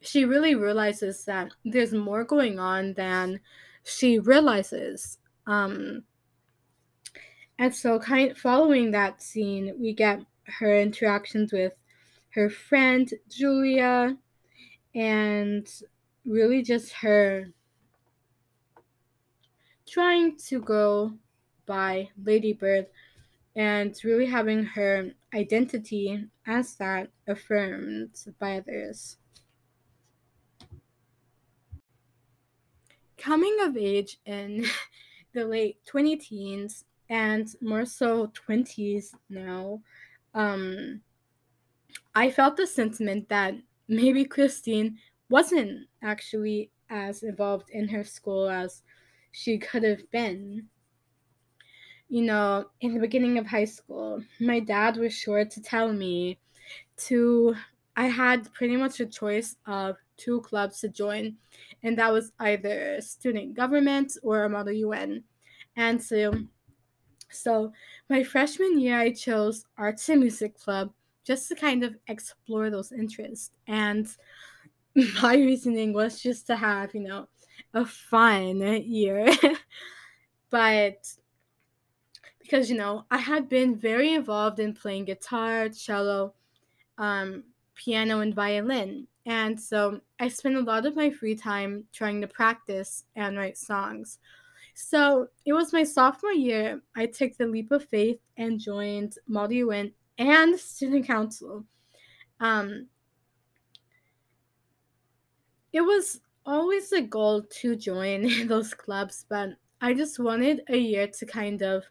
she 0.02 0.26
really 0.26 0.56
realizes 0.56 1.26
that 1.26 1.50
there's 1.66 1.94
more 1.94 2.24
going 2.24 2.60
on 2.60 2.94
than 2.94 3.40
she 3.84 4.20
realizes. 4.20 5.18
Um, 5.48 6.04
and 7.58 7.76
so, 7.76 8.00
kind 8.00 8.32
of 8.32 8.38
following 8.38 8.92
that 8.92 9.22
scene, 9.22 9.76
we 9.78 9.94
get 9.94 10.20
her 10.60 10.80
interactions 10.80 11.52
with 11.52 11.74
her 12.30 12.50
friend 12.50 13.10
Julia, 13.30 14.16
and 14.96 15.68
really 16.26 16.62
just 16.62 16.94
her 16.94 17.48
trying 19.88 20.38
to 20.38 20.62
go 20.62 21.14
by 21.66 22.08
Ladybird 22.24 22.86
and 23.56 23.98
really 24.04 24.28
having 24.28 24.64
her 24.64 25.10
identity 25.34 26.24
as 26.48 26.76
that 26.76 27.10
affirmed 27.28 28.12
by 28.40 28.58
others. 28.58 29.18
coming 33.20 33.56
of 33.62 33.78
age 33.78 34.18
in 34.26 34.66
the 35.34 35.44
late 35.46 35.86
20 35.86 36.16
teens 36.18 36.86
and 37.10 37.56
more 37.62 37.86
so 37.86 38.32
20s 38.48 39.14
now, 39.30 39.82
um, 40.34 41.02
I 42.16 42.32
felt 42.32 42.56
the 42.58 42.66
sentiment 42.68 43.30
that 43.30 43.56
maybe 43.88 44.26
Christine 44.26 44.98
wasn't 45.30 45.88
actually 46.04 46.72
as 46.90 47.22
involved 47.24 47.70
in 47.72 47.88
her 47.90 48.04
school 48.04 48.50
as 48.50 48.82
she 49.32 49.58
could 49.58 49.84
have 49.84 50.10
been. 50.12 50.68
You 52.10 52.24
know, 52.24 52.66
in 52.82 52.94
the 52.96 53.00
beginning 53.00 53.38
of 53.38 53.46
high 53.46 53.66
school, 53.66 54.24
my 54.40 54.60
dad 54.60 54.98
was 54.98 55.14
sure 55.14 55.46
to 55.46 55.62
tell 55.62 55.92
me 55.94 56.40
to, 57.08 57.56
I 57.96 58.06
had 58.08 58.52
pretty 58.54 58.76
much 58.78 59.00
a 59.00 59.06
choice 59.06 59.56
of 59.68 59.98
two 60.18 60.42
clubs 60.42 60.80
to 60.82 60.90
join 60.90 61.36
and 61.84 61.98
that 61.98 62.12
was 62.12 62.32
either 62.40 63.00
student 63.02 63.54
government 63.54 64.18
or 64.24 64.44
a 64.44 64.50
model 64.50 64.74
UN. 64.74 65.24
And 65.76 66.02
so, 66.02 66.34
so 67.30 67.72
my 68.10 68.24
freshman 68.24 68.80
year, 68.80 69.00
I 69.00 69.12
chose 69.12 69.66
arts 69.78 70.10
and 70.10 70.20
music 70.22 70.60
club 70.60 70.92
just 71.24 71.48
to 71.48 71.56
kind 71.56 71.84
of 71.84 71.96
explore 72.08 72.70
those 72.70 72.92
interests. 72.92 73.52
And 73.68 74.08
my 75.22 75.36
reasoning 75.36 75.94
was 75.94 76.22
just 76.22 76.48
to 76.48 76.56
have, 76.56 76.94
you 76.94 77.02
know, 77.02 77.28
a 77.74 77.86
fun 77.86 78.58
year. 78.84 79.30
but 80.50 81.08
because, 82.42 82.70
you 82.70 82.78
know, 82.78 83.06
I 83.12 83.18
had 83.18 83.48
been 83.48 83.78
very 83.78 84.14
involved 84.14 84.60
in 84.60 84.74
playing 84.74 85.06
guitar, 85.06 85.70
cello, 85.70 86.34
um, 86.98 87.44
piano, 87.76 88.20
and 88.22 88.34
violin. 88.36 89.08
And 89.26 89.60
so 89.60 90.00
I 90.20 90.28
spend 90.30 90.56
a 90.56 90.62
lot 90.62 90.86
of 90.86 90.96
my 90.96 91.10
free 91.10 91.36
time 91.36 91.86
trying 91.92 92.22
to 92.22 92.28
practice 92.28 93.06
and 93.16 93.38
write 93.38 93.58
songs. 93.58 94.20
So 94.76 95.28
it 95.46 95.54
was 95.54 95.74
my 95.74 95.84
sophomore 95.84 96.32
year, 96.32 96.82
I 96.96 97.06
took 97.08 97.36
the 97.38 97.48
leap 97.48 97.72
of 97.72 97.84
faith 97.86 98.20
and 98.38 98.60
joined 98.60 99.18
Model 99.28 99.54
UN 99.72 99.92
and 100.18 100.58
Student 100.58 101.06
Council. 101.06 101.66
Um, 102.40 102.88
it 105.74 105.82
was 105.82 106.22
always 106.46 106.94
a 106.94 107.02
goal 107.02 107.44
to 107.44 107.76
join 107.76 108.48
those 108.48 108.74
clubs, 108.74 109.26
but 109.30 109.50
I 109.82 109.94
just 109.94 110.18
wanted 110.18 110.62
a 110.70 110.78
year 110.78 111.08
to 111.08 111.26
kind 111.26 111.62
of 111.62 111.84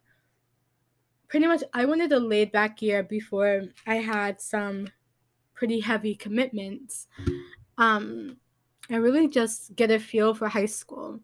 pretty 1.29 1.47
much 1.47 1.63
I 1.75 1.85
wanted 1.85 2.11
a 2.13 2.21
laid 2.21 2.53
back 2.53 2.81
year 2.81 3.03
before 3.03 3.65
I 3.87 3.97
had 3.97 4.41
some 4.41 4.89
pretty 5.59 5.81
heavy 5.81 6.15
commitments, 6.15 7.09
um, 7.79 8.37
I 8.91 8.97
really 8.97 9.27
just 9.27 9.75
get 9.75 9.91
a 9.91 9.99
feel 9.99 10.33
for 10.33 10.47
high 10.47 10.67
school. 10.67 11.19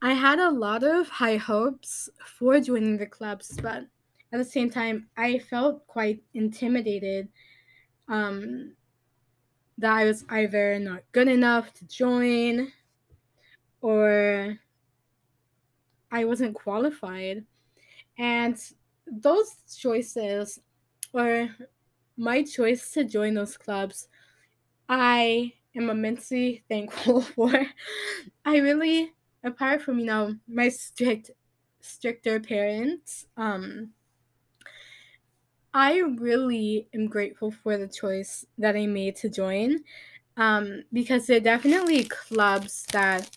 I 0.00 0.12
had 0.12 0.38
a 0.38 0.48
lot 0.50 0.84
of 0.84 1.08
high 1.08 1.36
hopes 1.36 2.08
for 2.24 2.60
joining 2.60 2.98
the 2.98 3.06
clubs, 3.06 3.58
but 3.60 3.82
at 4.32 4.38
the 4.38 4.44
same 4.44 4.70
time, 4.70 5.08
I 5.16 5.38
felt 5.38 5.86
quite 5.88 6.22
intimidated 6.34 7.28
um, 8.08 8.74
that 9.78 9.92
I 9.92 10.04
was 10.04 10.24
either 10.28 10.78
not 10.78 11.02
good 11.10 11.26
enough 11.28 11.72
to 11.74 11.84
join 11.86 12.68
or 13.80 14.56
I 16.12 16.24
wasn't 16.24 16.54
qualified. 16.54 17.44
And 18.18 18.56
those 19.08 19.56
choices 19.76 20.60
or 21.12 21.48
my 22.16 22.42
choice 22.42 22.90
to 22.92 23.04
join 23.04 23.34
those 23.34 23.56
clubs, 23.56 24.08
I 24.88 25.52
am 25.76 25.90
immensely 25.90 26.64
thankful 26.68 27.20
for. 27.22 27.52
I 28.44 28.56
really, 28.58 29.12
apart 29.44 29.82
from 29.82 29.98
you 30.00 30.06
know 30.06 30.34
my 30.48 30.68
strict, 30.68 31.30
stricter 31.80 32.40
parents, 32.40 33.26
um, 33.36 33.90
I 35.74 35.98
really 35.98 36.88
am 36.94 37.06
grateful 37.06 37.50
for 37.50 37.78
the 37.78 37.88
choice 37.88 38.44
that 38.58 38.76
I 38.76 38.86
made 38.86 39.16
to 39.16 39.28
join, 39.30 39.80
um, 40.36 40.82
because 40.92 41.26
they're 41.26 41.40
definitely 41.40 42.04
clubs 42.04 42.86
that 42.92 43.30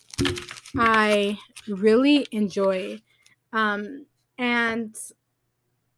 I 0.76 1.38
really 1.68 2.26
enjoy, 2.32 3.00
um, 3.54 4.04
and 4.36 4.94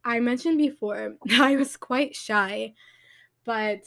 I 0.04 0.20
mentioned 0.20 0.58
before 0.58 1.16
I 1.32 1.56
was 1.56 1.76
quite 1.76 2.14
shy, 2.14 2.74
but 3.44 3.80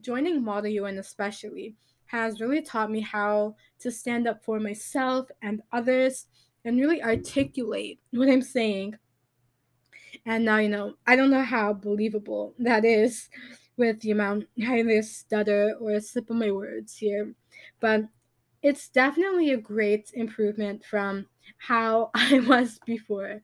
joining 0.00 0.42
Model 0.42 0.70
UN 0.70 0.98
especially 0.98 1.76
has 2.06 2.40
really 2.40 2.62
taught 2.62 2.90
me 2.90 3.00
how 3.00 3.54
to 3.78 3.90
stand 3.90 4.26
up 4.26 4.42
for 4.44 4.58
myself 4.58 5.30
and 5.42 5.62
others 5.72 6.26
and 6.64 6.78
really 6.78 7.02
articulate 7.02 8.00
what 8.10 8.28
I'm 8.28 8.42
saying. 8.42 8.96
And 10.26 10.44
now, 10.44 10.58
you 10.58 10.68
know, 10.68 10.94
I 11.06 11.16
don't 11.16 11.30
know 11.30 11.42
how 11.42 11.72
believable 11.72 12.54
that 12.58 12.84
is 12.84 13.28
with 13.76 14.00
the 14.00 14.10
amount 14.10 14.46
I 14.62 14.80
either 14.80 15.02
stutter 15.02 15.74
or 15.80 15.98
slip 16.00 16.28
of 16.30 16.36
my 16.36 16.50
words 16.50 16.96
here, 16.96 17.32
but 17.78 18.02
it's 18.62 18.88
definitely 18.88 19.52
a 19.52 19.56
great 19.56 20.10
improvement 20.12 20.84
from 20.84 21.26
how 21.58 22.10
I 22.14 22.40
was 22.40 22.80
before. 22.84 23.40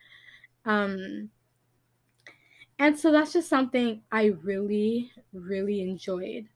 Um, 0.64 1.30
and 2.78 2.98
so 2.98 3.10
that's 3.10 3.32
just 3.32 3.48
something 3.48 4.02
I 4.12 4.26
really, 4.42 5.10
really 5.32 5.80
enjoyed. 5.80 6.46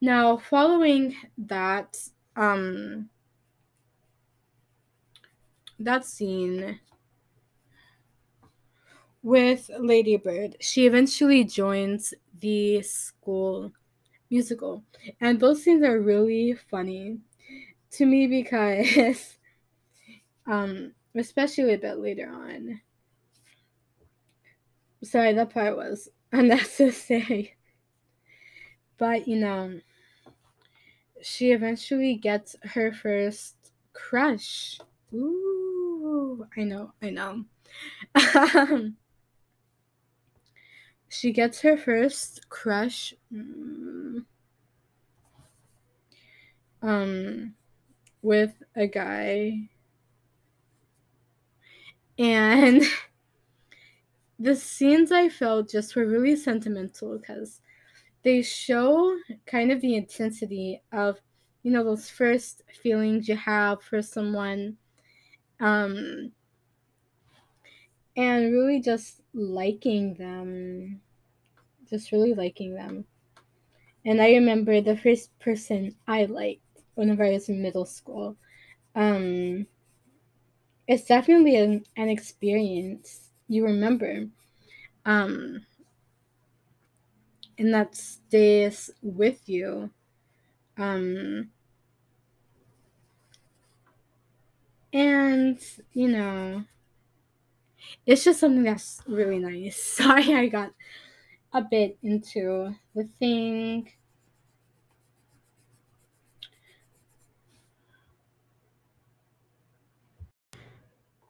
Now, 0.00 0.36
following 0.36 1.14
that, 1.38 1.96
um, 2.34 3.08
that 5.78 6.04
scene 6.04 6.80
with 9.22 9.70
Ladybird, 9.78 10.56
she 10.60 10.86
eventually 10.86 11.44
joins 11.44 12.12
the 12.40 12.82
school 12.82 13.72
musical. 14.28 14.82
And 15.20 15.38
those 15.38 15.62
scenes 15.62 15.84
are 15.84 16.00
really 16.00 16.56
funny 16.68 17.18
to 17.92 18.06
me 18.06 18.26
because, 18.26 19.38
um, 20.50 20.92
especially 21.14 21.74
a 21.74 21.78
bit 21.78 21.98
later 21.98 22.28
on, 22.30 22.80
sorry, 25.06 25.32
that 25.34 25.50
part 25.50 25.76
was 25.76 26.08
unnecessary. 26.32 27.56
but 28.98 29.26
you 29.28 29.36
know, 29.36 29.80
she 31.22 31.52
eventually 31.52 32.14
gets 32.16 32.56
her 32.74 32.92
first 32.92 33.54
crush. 33.92 34.80
Ooh, 35.14 36.46
I 36.56 36.64
know, 36.64 36.92
I 37.00 37.10
know. 37.10 37.44
Um, 38.34 38.96
she 41.08 41.32
gets 41.32 41.60
her 41.60 41.76
first 41.76 42.48
crush. 42.48 43.14
Mm. 43.32 44.24
Um, 46.82 47.54
with 48.22 48.52
a 48.74 48.86
guy, 48.86 49.68
and. 52.18 52.82
the 54.38 54.54
scenes 54.54 55.12
I 55.12 55.28
felt 55.28 55.70
just 55.70 55.96
were 55.96 56.06
really 56.06 56.36
sentimental 56.36 57.18
because 57.18 57.60
they 58.22 58.42
show 58.42 59.16
kind 59.46 59.72
of 59.72 59.80
the 59.80 59.96
intensity 59.96 60.82
of 60.92 61.18
you 61.62 61.70
know 61.72 61.82
those 61.82 62.10
first 62.10 62.62
feelings 62.82 63.28
you 63.28 63.36
have 63.36 63.82
for 63.82 64.02
someone 64.02 64.76
um 65.60 66.30
and 68.16 68.52
really 68.52 68.80
just 68.80 69.20
liking 69.34 70.14
them 70.14 71.00
just 71.88 72.12
really 72.12 72.34
liking 72.34 72.74
them 72.74 73.04
and 74.04 74.20
i 74.20 74.30
remember 74.30 74.80
the 74.80 74.96
first 74.96 75.36
person 75.40 75.94
i 76.06 76.24
liked 76.26 76.60
whenever 76.94 77.24
i 77.24 77.30
was 77.32 77.48
in 77.48 77.60
middle 77.62 77.84
school 77.86 78.36
um 78.94 79.66
it's 80.86 81.04
definitely 81.04 81.56
an, 81.56 81.84
an 81.96 82.08
experience 82.08 83.25
you 83.48 83.64
remember. 83.64 84.26
Um, 85.04 85.64
and 87.58 87.72
that 87.72 87.94
stays 87.94 88.90
with 89.02 89.48
you. 89.48 89.90
Um, 90.78 91.48
and, 94.92 95.58
you 95.92 96.08
know, 96.08 96.64
it's 98.04 98.24
just 98.24 98.40
something 98.40 98.64
that's 98.64 99.00
really 99.06 99.38
nice. 99.38 99.80
Sorry, 99.82 100.34
I 100.34 100.46
got 100.48 100.72
a 101.52 101.62
bit 101.62 101.96
into 102.02 102.74
the 102.94 103.04
thing. 103.18 103.88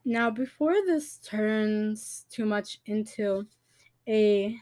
Now, 0.09 0.31
before 0.31 0.73
this 0.87 1.17
turns 1.19 2.27
too 2.31 2.47
much 2.47 2.79
into 2.87 3.45
a 4.07 4.57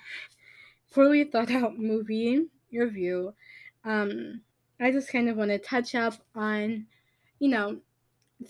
poorly 0.90 1.24
thought 1.24 1.50
out 1.50 1.78
movie 1.78 2.46
review, 2.72 3.34
um, 3.84 4.40
I 4.80 4.90
just 4.90 5.12
kind 5.12 5.28
of 5.28 5.36
want 5.36 5.50
to 5.50 5.58
touch 5.58 5.94
up 5.94 6.14
on, 6.34 6.86
you 7.40 7.50
know, 7.50 7.78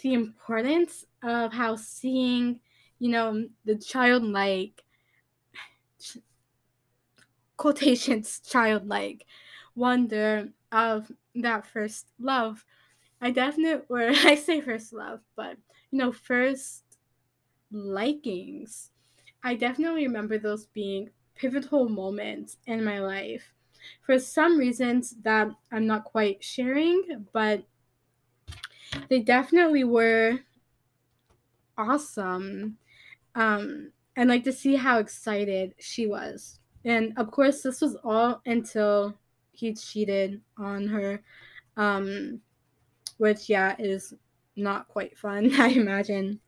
the 0.04 0.12
importance 0.14 1.04
of 1.24 1.52
how 1.52 1.74
seeing, 1.74 2.60
you 3.00 3.08
know, 3.10 3.44
the 3.64 3.74
childlike, 3.74 4.84
ch- 6.00 6.18
quotations, 7.56 8.38
childlike 8.48 9.26
wonder 9.74 10.48
of 10.70 11.10
that 11.34 11.66
first 11.66 12.06
love. 12.20 12.64
I 13.20 13.32
definitely, 13.32 13.84
or 13.88 14.00
I 14.10 14.36
say 14.36 14.60
first 14.60 14.92
love, 14.92 15.18
but, 15.34 15.56
you 15.90 15.98
know, 15.98 16.12
first 16.12 16.83
likings. 17.74 18.90
I 19.42 19.54
definitely 19.56 20.06
remember 20.06 20.38
those 20.38 20.66
being 20.66 21.10
pivotal 21.34 21.88
moments 21.88 22.56
in 22.66 22.84
my 22.84 23.00
life 23.00 23.52
for 24.06 24.18
some 24.18 24.56
reasons 24.56 25.14
that 25.22 25.48
I'm 25.70 25.86
not 25.86 26.04
quite 26.04 26.42
sharing, 26.42 27.26
but 27.32 27.64
they 29.10 29.20
definitely 29.20 29.84
were 29.84 30.38
awesome. 31.76 32.78
Um, 33.34 33.90
and 34.16 34.30
like 34.30 34.44
to 34.44 34.52
see 34.52 34.76
how 34.76 35.00
excited 35.00 35.74
she 35.78 36.06
was. 36.06 36.60
And 36.84 37.12
of 37.18 37.30
course, 37.30 37.62
this 37.62 37.80
was 37.80 37.96
all 38.04 38.40
until 38.46 39.14
he 39.52 39.74
cheated 39.74 40.40
on 40.56 40.86
her, 40.86 41.20
um, 41.76 42.40
which, 43.18 43.48
yeah, 43.48 43.74
is 43.78 44.14
not 44.56 44.86
quite 44.88 45.18
fun, 45.18 45.50
I 45.60 45.68
imagine. 45.68 46.40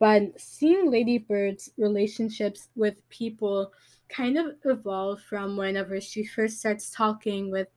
But 0.00 0.40
seeing 0.40 0.90
Ladybird's 0.90 1.70
relationships 1.76 2.68
with 2.74 3.06
people 3.10 3.70
kind 4.08 4.36
of 4.38 4.56
evolve 4.64 5.20
from 5.20 5.56
whenever 5.58 6.00
she 6.00 6.24
first 6.24 6.58
starts 6.58 6.90
talking 6.90 7.50
with 7.50 7.68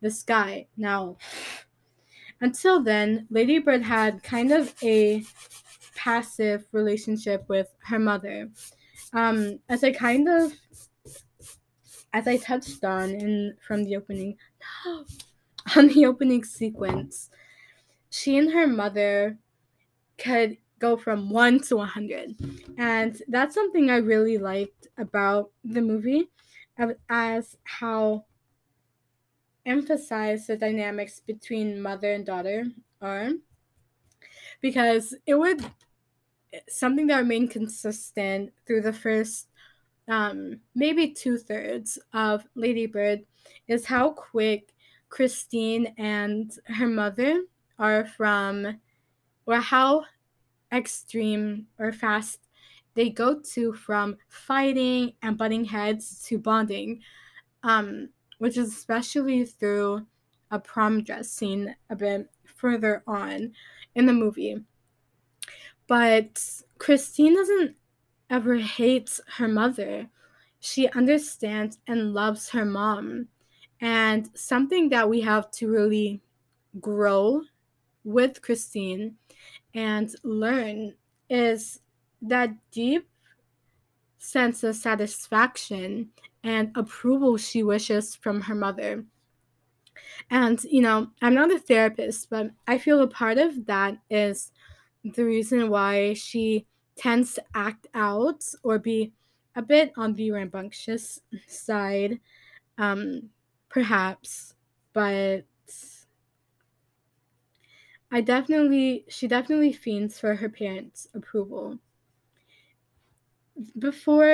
this 0.00 0.22
guy. 0.22 0.68
Now, 0.76 1.16
until 2.40 2.82
then, 2.82 3.26
Ladybird 3.28 3.82
had 3.82 4.22
kind 4.22 4.52
of 4.52 4.72
a 4.84 5.24
passive 5.96 6.64
relationship 6.70 7.44
with 7.48 7.68
her 7.88 7.98
mother. 7.98 8.50
Um, 9.12 9.58
as 9.68 9.82
I 9.84 9.92
kind 9.92 10.28
of 10.28 10.52
as 12.12 12.28
I 12.28 12.36
touched 12.36 12.84
on 12.84 13.10
in 13.10 13.56
from 13.66 13.82
the 13.82 13.96
opening 13.96 14.36
on 15.76 15.88
the 15.88 16.06
opening 16.06 16.44
sequence, 16.44 17.30
she 18.10 18.38
and 18.38 18.52
her 18.52 18.68
mother 18.68 19.38
could 20.18 20.56
go 20.84 20.96
from 20.98 21.30
1 21.30 21.60
to 21.60 21.76
100. 21.76 22.36
And 22.76 23.16
that's 23.28 23.54
something 23.54 23.88
I 23.88 23.96
really 23.96 24.36
liked 24.36 24.86
about 24.98 25.50
the 25.64 25.80
movie 25.80 26.28
as 27.08 27.56
how 27.64 28.26
emphasized 29.64 30.46
the 30.46 30.58
dynamics 30.58 31.20
between 31.26 31.80
mother 31.80 32.12
and 32.12 32.26
daughter 32.26 32.64
are 33.00 33.30
because 34.60 35.14
it 35.26 35.36
would 35.42 35.64
something 36.68 37.06
that 37.06 37.16
remained 37.24 37.50
consistent 37.50 38.52
through 38.66 38.82
the 38.82 38.92
first 39.04 39.48
um, 40.08 40.60
maybe 40.74 41.08
two 41.08 41.38
thirds 41.38 41.98
of 42.12 42.44
Ladybird 42.56 43.20
is 43.68 43.86
how 43.86 44.10
quick 44.10 44.74
Christine 45.08 45.94
and 45.96 46.52
her 46.66 46.86
mother 46.86 47.44
are 47.78 48.04
from, 48.04 48.78
or 49.46 49.56
how 49.60 50.04
extreme 50.74 51.66
or 51.78 51.92
fast 51.92 52.40
they 52.94 53.08
go 53.08 53.40
to 53.40 53.72
from 53.72 54.16
fighting 54.28 55.12
and 55.22 55.36
butting 55.36 55.64
heads 55.64 56.22
to 56.26 56.38
bonding, 56.38 57.00
um, 57.64 58.08
which 58.38 58.56
is 58.56 58.68
especially 58.68 59.44
through 59.44 60.06
a 60.52 60.60
prom 60.60 61.02
dress 61.02 61.28
scene 61.28 61.74
a 61.90 61.96
bit 61.96 62.28
further 62.46 63.02
on 63.08 63.50
in 63.96 64.06
the 64.06 64.12
movie. 64.12 64.58
But 65.88 66.40
Christine 66.78 67.34
doesn't 67.34 67.74
ever 68.30 68.58
hate 68.58 69.18
her 69.38 69.48
mother. 69.48 70.08
She 70.60 70.88
understands 70.90 71.78
and 71.88 72.14
loves 72.14 72.50
her 72.50 72.64
mom. 72.64 73.26
And 73.80 74.28
something 74.36 74.90
that 74.90 75.08
we 75.10 75.20
have 75.22 75.50
to 75.52 75.68
really 75.68 76.20
grow 76.80 77.42
with 78.04 78.40
Christine 78.40 79.16
and 79.74 80.14
learn 80.22 80.94
is 81.28 81.80
that 82.22 82.50
deep 82.70 83.08
sense 84.18 84.62
of 84.64 84.74
satisfaction 84.76 86.08
and 86.44 86.70
approval 86.76 87.36
she 87.36 87.62
wishes 87.62 88.14
from 88.14 88.40
her 88.40 88.54
mother. 88.54 89.04
And, 90.30 90.62
you 90.64 90.80
know, 90.80 91.08
I'm 91.22 91.34
not 91.34 91.52
a 91.52 91.58
therapist, 91.58 92.30
but 92.30 92.50
I 92.66 92.78
feel 92.78 93.02
a 93.02 93.06
part 93.08 93.38
of 93.38 93.66
that 93.66 93.98
is 94.10 94.52
the 95.04 95.24
reason 95.24 95.68
why 95.68 96.14
she 96.14 96.66
tends 96.96 97.34
to 97.34 97.44
act 97.54 97.86
out 97.94 98.44
or 98.62 98.78
be 98.78 99.12
a 99.56 99.62
bit 99.62 99.92
on 99.96 100.14
the 100.14 100.30
rambunctious 100.30 101.20
side, 101.46 102.18
um, 102.78 103.22
perhaps, 103.68 104.54
but 104.92 105.44
I 108.16 108.20
definitely, 108.20 109.04
she 109.08 109.26
definitely 109.26 109.72
fiends 109.72 110.20
for 110.20 110.36
her 110.36 110.48
parents' 110.48 111.08
approval. 111.14 111.80
Before 113.76 114.24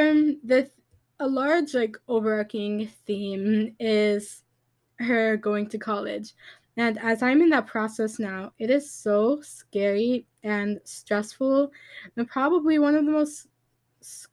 the, 0.45 0.70
a 1.18 1.26
large, 1.26 1.72
like, 1.72 1.97
overarching 2.07 2.89
theme 3.07 3.74
is 3.81 4.43
her 4.99 5.39
going 5.39 5.66
to 5.70 5.78
college. 5.78 6.35
And 6.76 6.99
as 6.99 7.22
I'm 7.22 7.41
in 7.41 7.49
that 7.51 7.68
process 7.68 8.18
now, 8.18 8.53
it 8.59 8.68
is 8.68 8.91
so 8.93 9.41
scary 9.41 10.26
and 10.43 10.78
stressful, 10.85 11.72
and 12.18 12.28
probably 12.28 12.78
one 12.78 12.95
of 12.97 13.07
the 13.07 13.12
most 13.12 13.47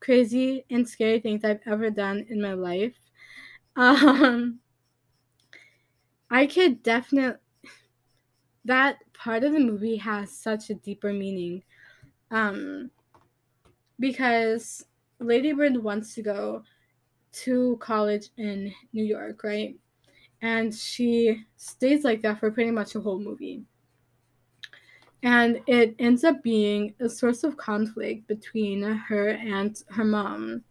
crazy 0.01 0.65
and 0.71 0.85
scary 0.85 1.21
things 1.21 1.45
I've 1.45 1.61
ever 1.65 1.89
done 1.89 2.25
in 2.29 2.41
my 2.41 2.53
life. 2.53 2.95
Um, 3.77 4.57
I 6.31 6.47
could 6.47 6.81
definitely 6.83 7.37
that 8.67 8.97
part 9.13 9.43
of 9.45 9.53
the 9.53 9.59
movie 9.59 9.95
has 9.97 10.29
such 10.31 10.69
a 10.69 10.75
deeper 10.75 11.11
meaning. 11.13 11.63
Um, 12.31 12.91
because 13.99 14.85
Ladybird 15.19 15.77
wants 15.77 16.13
to 16.15 16.21
go 16.21 16.63
to 17.31 17.77
college 17.79 18.27
in 18.37 18.71
New 18.93 19.03
York, 19.05 19.43
right? 19.43 19.75
And 20.41 20.73
she 20.75 21.45
stays 21.55 22.03
like 22.03 22.21
that 22.21 22.39
for 22.39 22.51
pretty 22.51 22.69
much 22.71 22.93
the 22.93 22.99
whole 23.01 23.19
movie. 23.19 23.63
And 25.23 25.61
it 25.65 25.95
ends 25.97 26.23
up 26.25 26.43
being 26.43 26.93
a 26.99 27.07
source 27.09 27.43
of 27.45 27.57
conflict 27.57 28.27
between 28.27 28.81
her 28.83 29.29
and 29.29 29.81
her 29.91 30.03
mom. 30.05 30.63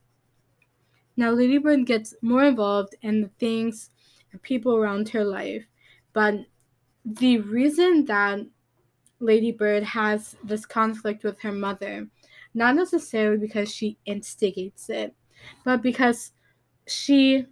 Now, 1.17 1.31
Ladybird 1.31 1.87
gets 1.87 2.15
more 2.23 2.45
involved 2.45 2.95
in 3.03 3.23
the 3.23 3.31
things 3.41 3.91
and 4.33 4.41
people 4.43 4.77
around 4.77 5.09
her 5.09 5.25
life, 5.25 5.65
but 6.13 6.35
the 7.07 7.39
reason 7.39 8.05
that 8.07 8.41
Lady 9.21 9.53
Bird 9.53 9.83
has 9.85 10.37
this 10.43 10.67
conflict 10.67 11.23
with 11.23 11.41
her 11.41 11.53
mother, 11.53 12.07
not 12.53 12.75
necessarily 12.75 13.39
because 13.39 13.73
she 13.73 13.97
instigates 14.07 14.91
it, 14.91 15.15
but 15.65 15.83
because 15.83 16.33
she 16.89 17.47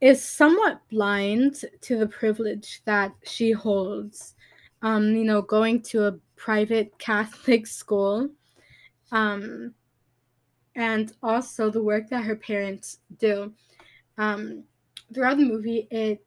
is 0.00 0.22
somewhat 0.22 0.80
blind 0.90 1.64
to 1.80 1.96
the 1.96 2.08
privilege 2.08 2.82
that 2.86 3.14
she 3.22 3.52
holds. 3.52 4.34
Um, 4.84 5.14
you 5.14 5.22
know, 5.24 5.40
going 5.40 5.80
to 5.82 6.06
a 6.06 6.18
private 6.34 6.98
Catholic 6.98 7.68
school, 7.68 8.28
um, 9.12 9.72
and 10.74 11.12
also 11.22 11.70
the 11.70 11.80
work 11.82 12.08
that 12.10 12.24
her 12.24 12.34
parents 12.34 12.98
do. 13.18 13.52
Um, 14.18 14.64
throughout 15.14 15.36
the 15.36 15.44
movie, 15.44 15.86
it 15.92 16.24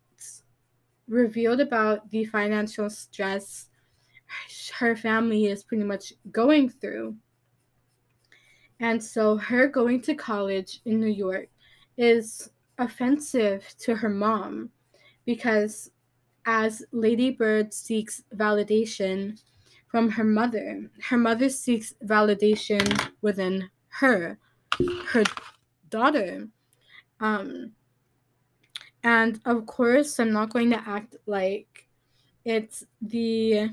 revealed 1.08 1.60
about 1.60 2.10
the 2.12 2.26
financial 2.26 2.90
stress 2.90 3.68
her 4.80 4.96
family 4.96 5.46
is 5.46 5.64
pretty 5.64 5.84
much 5.84 6.12
going 6.32 6.68
through. 6.68 7.16
And 8.80 9.02
so 9.02 9.38
her 9.38 9.68
going 9.68 10.02
to 10.02 10.16
college 10.16 10.82
in 10.86 11.00
New 11.00 11.06
York 11.06 11.48
is 11.98 12.50
offensive 12.80 13.64
to 13.80 13.96
her 13.96 14.10
mom 14.10 14.72
because 15.26 15.92
as 16.48 16.84
Lady 16.92 17.30
Bird 17.30 17.74
seeks 17.74 18.24
validation 18.36 19.40
from 19.88 20.10
her 20.10 20.24
mother, 20.24 20.90
her 21.04 21.18
mother 21.18 21.48
seeks 21.48 21.94
validation 22.04 23.10
within 23.22 23.70
her, 23.90 24.38
her 25.12 25.24
daughter. 25.90 26.48
Um, 27.22 27.72
and 29.06 29.40
of 29.46 29.68
course, 29.68 30.20
I'm 30.20 30.32
not 30.32 30.50
going 30.50 30.72
to 30.72 30.82
act 30.90 31.16
like 31.28 31.88
it's 32.44 32.84
the 33.04 33.70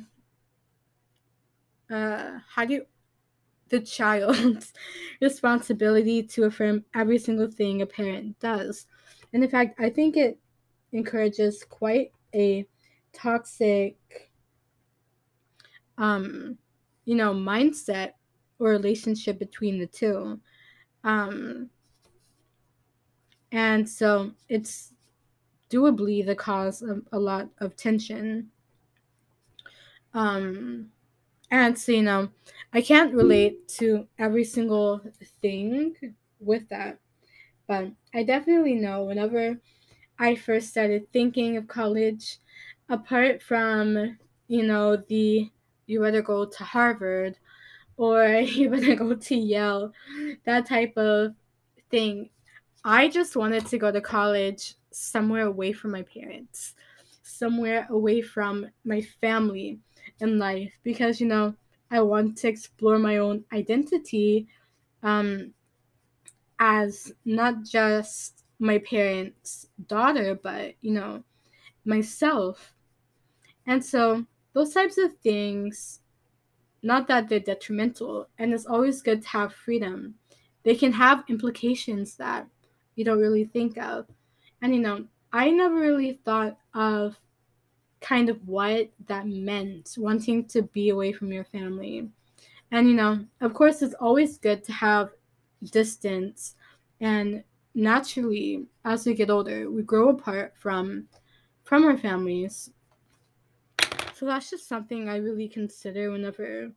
uh, 1.91 2.39
how 2.51 2.66
do 2.66 2.74
you, 2.74 2.87
the 3.70 3.80
child's 3.80 4.74
responsibility 5.22 6.22
to 6.22 6.45
affirm 6.45 6.85
every 6.95 7.18
single 7.18 7.51
thing 7.51 7.80
a 7.80 7.87
parent 7.87 8.39
does. 8.41 8.87
And 9.33 9.43
in 9.43 9.49
fact, 9.49 9.80
I 9.80 9.89
think 9.89 10.18
it 10.18 10.39
encourages 10.93 11.64
quite 11.64 12.12
a 12.35 12.66
toxic 13.14 13.97
um 15.99 16.57
you 17.05 17.14
know 17.14 17.35
mindset 17.35 18.12
or 18.59 18.68
relationship 18.70 19.39
between 19.39 19.78
the 19.78 19.87
two 19.87 20.41
um 21.05 21.68
and 23.51 23.87
so 23.87 24.30
it's 24.49 24.91
doably 25.73 26.25
the 26.25 26.37
cause 26.37 26.83
of 26.83 27.03
a 27.12 27.18
lot 27.18 27.49
of 27.59 27.75
tension. 27.77 28.51
Um, 30.12 30.89
and 31.51 31.79
so, 31.79 31.93
you 31.93 32.03
know, 32.03 32.29
I 32.75 32.83
can't 32.83 33.14
relate 33.14 33.68
to 33.79 34.07
every 34.18 34.45
single 34.45 35.01
thing 35.41 35.95
with 36.41 36.68
that, 36.68 36.99
but 37.66 37.91
I 38.14 38.23
definitely 38.23 38.75
know 38.75 39.05
whenever 39.05 39.59
I 40.18 40.35
first 40.35 40.68
started 40.68 41.11
thinking 41.12 41.57
of 41.57 41.66
college, 41.66 42.39
apart 42.91 43.43
from, 43.43 44.18
you 44.49 44.64
know, 44.64 44.97
the 45.09 45.51
you 45.87 46.01
better 46.01 46.23
go 46.23 46.45
to 46.45 46.64
Harvard 46.64 47.37
or 47.97 48.25
you 48.27 48.68
better 48.68 48.95
go 48.95 49.14
to 49.14 49.35
Yale, 49.35 49.93
that 50.45 50.66
type 50.66 50.97
of 50.99 51.33
thing. 51.91 52.29
I 52.85 53.09
just 53.09 53.37
wanted 53.37 53.64
to 53.66 53.79
go 53.79 53.91
to 53.91 54.01
college 54.03 54.75
somewhere 54.95 55.47
away 55.47 55.72
from 55.72 55.90
my 55.90 56.03
parents, 56.03 56.74
somewhere 57.22 57.86
away 57.90 58.20
from 58.22 58.68
my 58.84 59.01
family 59.01 59.78
and 60.20 60.38
life 60.38 60.72
because, 60.82 61.20
you 61.20 61.26
know, 61.26 61.55
I 61.90 62.01
want 62.01 62.36
to 62.38 62.49
explore 62.49 62.99
my 62.99 63.18
own 63.18 63.45
identity 63.53 64.47
um, 65.03 65.53
as 66.59 67.12
not 67.24 67.62
just 67.64 68.45
my 68.59 68.78
parents' 68.78 69.66
daughter, 69.88 70.38
but, 70.43 70.74
you 70.80 70.93
know, 70.93 71.22
myself. 71.84 72.74
And 73.66 73.84
so 73.84 74.24
those 74.55 74.72
types 74.72 74.99
of 74.99 75.16
things, 75.18 76.01
not 76.82 77.09
that 77.09 77.28
they're 77.28 77.40
detrimental, 77.40 78.28
and 78.38 78.55
it's 78.55 78.66
always 78.66 79.03
good 79.03 79.22
to 79.22 79.28
have 79.28 79.53
freedom. 79.53 80.14
They 80.62 80.76
can 80.76 80.93
have 80.93 81.24
implications 81.28 82.16
that 82.16 82.47
you 82.97 83.05
don't 83.05 83.18
really 83.20 83.45
think 83.45 83.76
of. 83.78 84.07
And 84.63 84.73
you 84.75 84.81
know, 84.81 85.05
I 85.33 85.51
never 85.51 85.75
really 85.75 86.21
thought 86.25 86.57
of 86.73 87.19
kind 88.01 88.29
of 88.29 88.41
what 88.47 88.91
that 89.07 89.27
meant, 89.27 89.95
wanting 89.99 90.47
to 90.49 90.63
be 90.63 90.89
away 90.91 91.13
from 91.13 91.33
your 91.33 91.45
family. 91.45 92.09
And 92.71 92.89
you 92.89 92.95
know, 92.95 93.25
of 93.41 93.53
course, 93.55 93.83
it's 93.83 93.95
always 93.95 94.39
good 94.39 94.63
to 94.65 94.73
have 94.73 95.11
distance. 95.73 96.55
And 97.01 97.43
naturally, 97.75 98.67
as 98.85 99.05
we 99.05 99.15
get 99.15 99.31
older, 99.31 99.69
we 99.71 99.83
grow 99.83 100.11
apart 100.11 100.55
from 100.57 101.09
from 101.65 101.85
our 101.85 101.99
families. 101.99 102.71
So 104.15 104.27
that's 104.27 104.49
just 104.51 104.69
something 104.69 105.09
I 105.09 105.17
really 105.17 105.49
consider 105.49 106.13
whenever 106.13 106.71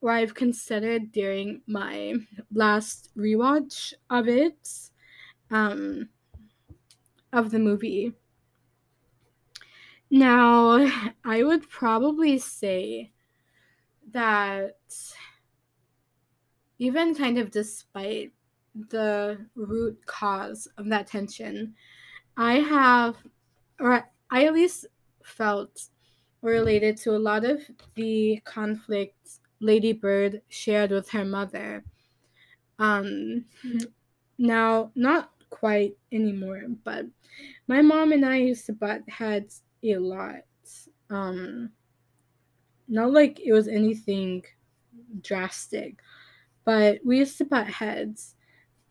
or 0.00 0.10
I've 0.10 0.34
considered 0.34 1.12
during 1.12 1.60
my 1.66 2.14
last 2.52 3.10
rewatch 3.16 3.92
of 4.10 4.26
it. 4.28 4.68
Um, 5.52 6.08
of 7.32 7.50
the 7.50 7.58
movie. 7.58 8.12
Now, 10.10 10.86
I 11.24 11.42
would 11.42 11.68
probably 11.70 12.38
say 12.38 13.10
that 14.12 14.74
even 16.78 17.14
kind 17.14 17.38
of 17.38 17.50
despite 17.50 18.32
the 18.74 19.38
root 19.54 19.98
cause 20.06 20.68
of 20.76 20.86
that 20.90 21.06
tension, 21.06 21.74
I 22.36 22.54
have, 22.54 23.16
or 23.80 24.04
I 24.30 24.44
at 24.46 24.52
least 24.52 24.86
felt 25.24 25.84
related 26.42 26.96
to 26.98 27.16
a 27.16 27.18
lot 27.20 27.44
of 27.44 27.60
the 27.94 28.40
conflicts 28.44 29.40
Lady 29.60 29.92
Bird 29.92 30.42
shared 30.48 30.90
with 30.90 31.08
her 31.10 31.24
mother. 31.24 31.84
Um, 32.78 33.46
mm-hmm. 33.64 33.78
now, 34.38 34.90
not 34.94 35.30
quite 35.52 35.94
anymore, 36.12 36.62
but 36.82 37.04
my 37.68 37.82
mom 37.82 38.10
and 38.12 38.24
I 38.24 38.36
used 38.38 38.64
to 38.66 38.72
butt 38.72 39.02
heads 39.06 39.62
a 39.82 39.98
lot. 39.98 40.40
Um, 41.10 41.68
not 42.88 43.12
like 43.12 43.38
it 43.38 43.52
was 43.52 43.68
anything 43.68 44.44
drastic, 45.20 45.98
but 46.64 47.00
we 47.04 47.18
used 47.18 47.36
to 47.38 47.44
butt 47.44 47.66
heads. 47.66 48.34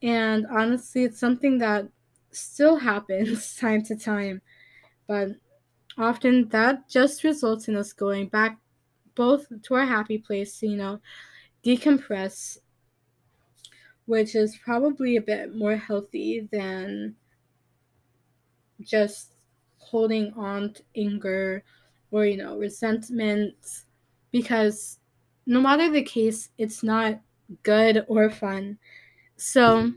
And 0.03 0.45
honestly, 0.51 1.03
it's 1.03 1.19
something 1.19 1.57
that 1.57 1.87
still 2.29 2.75
happens 2.89 3.55
time 3.55 3.81
to 3.85 3.95
time, 3.95 4.39
but 5.07 5.29
often 5.97 6.47
that 6.49 6.87
just 6.87 7.23
results 7.23 7.67
in 7.69 7.75
us 7.75 7.91
going 7.91 8.27
back 8.27 8.57
both 9.15 9.47
to 9.63 9.73
our 9.73 9.85
happy 9.85 10.19
place, 10.19 10.61
you 10.61 10.77
know, 10.77 10.99
decompress 11.65 12.59
which 14.05 14.35
is 14.35 14.57
probably 14.57 15.15
a 15.17 15.21
bit 15.21 15.55
more 15.55 15.75
healthy 15.75 16.47
than 16.51 17.15
just 18.81 19.33
holding 19.77 20.33
on 20.33 20.73
to 20.73 20.81
anger 20.95 21.63
or 22.09 22.25
you 22.25 22.37
know 22.37 22.57
resentment 22.57 23.53
because 24.31 24.99
no 25.45 25.61
matter 25.61 25.89
the 25.89 26.01
case 26.01 26.49
it's 26.57 26.81
not 26.81 27.19
good 27.63 28.03
or 28.07 28.29
fun 28.29 28.77
so 29.37 29.91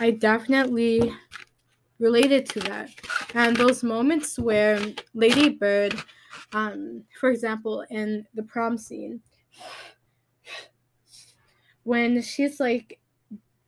i 0.00 0.10
definitely 0.10 1.14
related 1.98 2.46
to 2.46 2.60
that 2.60 2.90
and 3.34 3.56
those 3.56 3.82
moments 3.82 4.38
where 4.38 4.80
lady 5.14 5.48
bird 5.48 5.94
um, 6.52 7.02
for 7.18 7.30
example 7.30 7.84
in 7.90 8.26
the 8.34 8.42
prom 8.42 8.76
scene 8.76 9.20
when 11.88 12.20
she's 12.20 12.60
like, 12.60 13.00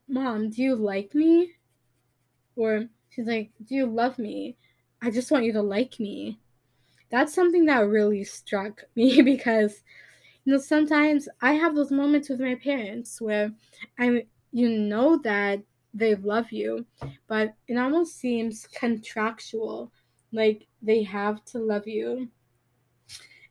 Mom, 0.07 0.51
do 0.51 0.62
you 0.62 0.77
like 0.77 1.14
me? 1.14 1.53
Or 2.55 2.85
she's 3.09 3.25
like, 3.27 3.51
Do 3.66 3.75
you 3.75 3.87
love 3.87 4.18
me? 4.18 4.57
I 5.01 5.11
just 5.11 5.31
want 5.31 5.47
you 5.47 5.55
to 5.55 5.62
like 5.62 5.99
me. 5.99 6.39
That's 7.11 7.33
something 7.35 7.64
that 7.64 7.81
really 7.89 8.23
struck 8.25 8.83
me 8.95 9.23
because, 9.23 9.83
you 10.45 10.53
know, 10.53 10.59
sometimes 10.59 11.31
I 11.41 11.53
have 11.55 11.75
those 11.75 11.91
moments 11.91 12.29
with 12.29 12.41
my 12.41 12.57
parents 12.57 13.23
where 13.23 13.53
I, 13.99 14.27
you 14.53 14.68
know, 14.68 15.16
that 15.25 15.62
they 15.95 16.14
love 16.16 16.53
you, 16.53 16.85
but 17.27 17.55
it 17.68 17.79
almost 17.79 18.18
seems 18.18 18.66
contractual, 18.79 19.91
like 20.33 20.66
they 20.83 21.03
have 21.05 21.43
to 21.47 21.59
love 21.59 21.89
you. 21.89 22.29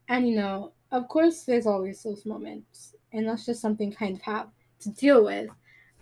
And, 0.09 0.30
you 0.30 0.36
know, 0.36 0.74
of 0.91 1.07
course, 1.07 1.41
there's 1.41 1.65
always 1.65 2.03
those 2.03 2.24
moments, 2.28 2.93
and 3.13 3.28
that's 3.28 3.47
just 3.47 3.61
something 3.61 3.91
kind 3.91 4.15
of 4.15 4.22
happens 4.22 4.53
to 4.82 4.89
deal 4.89 5.23
with. 5.25 5.49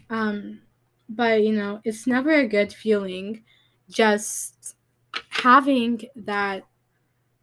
Um, 0.09 0.61
but 1.09 1.43
you 1.43 1.53
know, 1.53 1.81
it's 1.83 2.07
never 2.07 2.31
a 2.31 2.47
good 2.47 2.71
feeling 2.73 3.43
just 3.89 4.75
having 5.29 6.01
that 6.15 6.63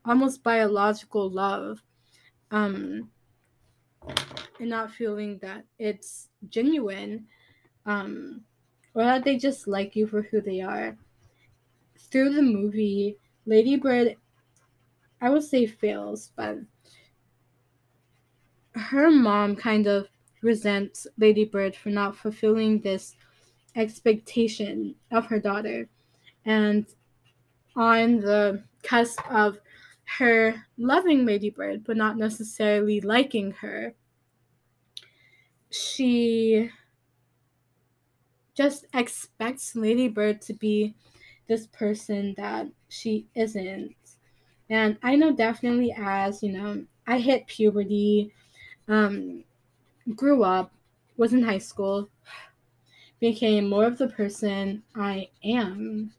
almost 0.05 0.43
biological 0.43 1.30
love 1.30 1.82
um, 2.51 3.09
and 4.61 4.68
not 4.68 4.91
feeling 4.91 5.39
that 5.41 5.64
it's 5.78 6.28
genuine 6.51 7.24
um, 7.87 8.43
or 8.95 9.05
that 9.05 9.24
they 9.24 9.37
just 9.37 9.66
like 9.66 9.97
you 9.97 10.07
for 10.07 10.22
who 10.22 10.41
they 10.41 10.61
are. 10.61 10.97
Through 12.11 12.35
the 12.35 12.43
movie, 12.43 13.16
Ladybird, 13.47 14.16
I 15.20 15.30
would 15.30 15.43
say 15.43 15.64
fails, 15.66 16.30
but 16.37 16.57
her 18.74 19.11
mom 19.11 19.57
kind 19.57 19.87
of 19.87 20.09
resents 20.45 21.07
Ladybird 21.18 21.74
for 21.74 21.88
not 21.88 22.14
fulfilling 22.14 22.78
this 22.80 23.16
expectation 23.74 24.95
of 25.11 25.26
her 25.26 25.40
daughter. 25.40 25.88
And 26.45 26.86
on 27.74 28.20
the 28.20 28.62
cusp 28.84 29.18
of 29.28 29.59
her 30.18 30.55
loving 30.76 31.24
Ladybird, 31.24 31.82
but 31.84 31.97
not 31.97 32.18
necessarily 32.18 33.01
liking 33.01 33.51
her, 33.53 33.95
she 35.70 36.70
just 38.55 38.84
expects 38.95 39.74
Ladybird 39.74 40.40
to 40.42 40.53
be 40.53 40.95
this 41.49 41.66
person 41.66 42.34
that 42.36 42.66
she 42.88 43.26
isn't. 43.34 43.97
And 44.70 44.97
I 45.03 45.16
know 45.16 45.32
definitely 45.34 45.92
as, 45.99 46.42
you 46.42 46.53
know, 46.53 46.84
I 47.07 47.18
hit 47.18 47.47
puberty, 47.49 48.32
um, 48.88 49.45
grew 50.14 50.42
up, 50.42 50.70
was 51.16 51.32
in 51.32 51.42
high 51.42 51.59
school, 51.59 52.09
became 53.20 53.68
more 53.68 53.84
of 53.86 53.98
the 53.98 54.09
person 54.09 54.82
I 54.94 55.28
am. 55.42 56.12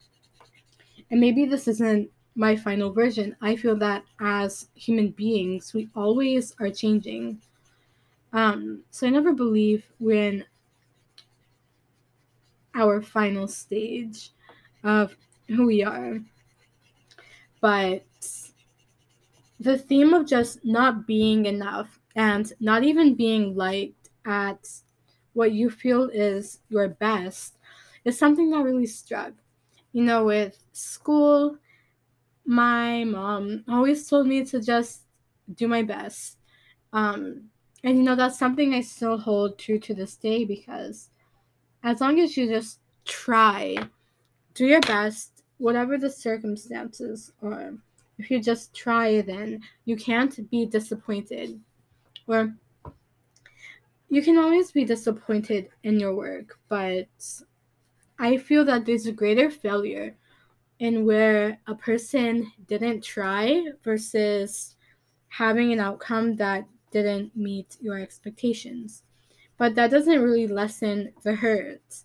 And 1.12 1.20
maybe 1.20 1.46
this 1.46 1.68
isn't 1.68 2.10
my 2.36 2.56
final 2.56 2.92
version. 2.92 3.36
I 3.42 3.56
feel 3.56 3.76
that 3.78 4.04
as 4.20 4.68
human 4.74 5.10
beings, 5.10 5.74
we 5.74 5.90
always 5.96 6.56
are 6.60 6.70
changing. 6.70 7.42
Um, 8.34 8.82
so 8.92 9.08
I 9.08 9.12
never 9.12 9.34
believe 9.34 9.86
we're 10.00 10.24
in 10.32 10.46
our 12.74 13.02
final 13.02 13.48
stage 13.48 14.32
of 14.84 15.16
who 15.48 15.68
we 15.68 15.84
are. 15.84 16.20
But 17.62 18.02
the 19.60 19.78
theme 19.78 20.14
of 20.14 20.26
just 20.28 20.66
not 20.66 21.08
being 21.08 21.46
enough 21.46 22.00
and 22.16 22.54
not 22.62 22.84
even 22.84 23.14
being 23.16 23.56
liked 23.56 24.10
at 24.26 24.66
what 25.34 25.52
you 25.52 25.70
feel 25.70 26.06
is 26.10 26.60
your 26.70 26.88
best 26.88 27.58
is 28.06 28.18
something 28.18 28.50
that 28.50 28.64
really 28.64 28.86
struck. 28.86 29.34
You 29.92 30.04
know, 30.04 30.26
with 30.26 30.58
school, 30.72 31.58
my 32.46 33.04
mom 33.04 33.64
always 33.68 34.08
told 34.08 34.28
me 34.28 34.46
to 34.46 34.62
just 34.62 35.02
do 35.54 35.68
my 35.68 35.84
best. 35.84 36.38
Um, 36.94 37.44
and 37.84 37.98
you 37.98 38.04
know, 38.04 38.16
that's 38.16 38.40
something 38.40 38.74
I 38.74 38.82
still 38.82 39.18
hold 39.18 39.58
true 39.60 39.80
to 39.80 39.94
this 39.94 40.16
day 40.16 40.46
because 40.46 41.10
as 41.84 42.00
long 42.00 42.20
as 42.20 42.38
you 42.38 42.48
just 42.48 42.80
try, 43.04 43.76
do 44.54 44.66
your 44.66 44.82
best, 44.82 45.44
whatever 45.58 45.98
the 45.98 46.10
circumstances 46.10 47.32
are, 47.44 47.74
if 48.18 48.32
you 48.32 48.42
just 48.42 48.74
try, 48.74 49.20
then 49.22 49.60
you 49.84 49.98
can't 49.98 50.50
be 50.50 50.66
disappointed. 50.66 51.60
Or 52.28 52.54
you 54.10 54.22
can 54.22 54.38
always 54.38 54.72
be 54.72 54.86
disappointed 54.86 55.70
in 55.84 56.00
your 56.00 56.16
work, 56.16 56.60
but 56.70 57.08
I 58.18 58.38
feel 58.38 58.66
that 58.66 58.86
there's 58.86 59.06
a 59.06 59.12
greater 59.12 59.50
failure 59.50 60.16
in 60.80 61.06
where 61.06 61.60
a 61.68 61.76
person 61.76 62.52
didn't 62.68 63.04
try 63.04 63.66
versus 63.84 64.76
having 65.28 65.72
an 65.72 65.80
outcome 65.80 66.36
that 66.38 66.66
didn't 66.92 67.36
meet 67.36 67.78
your 67.82 68.00
expectations. 68.00 69.04
But 69.58 69.76
that 69.76 69.92
doesn't 69.92 70.22
really 70.22 70.48
lessen 70.48 71.14
the 71.24 71.34
hurt. 71.36 72.04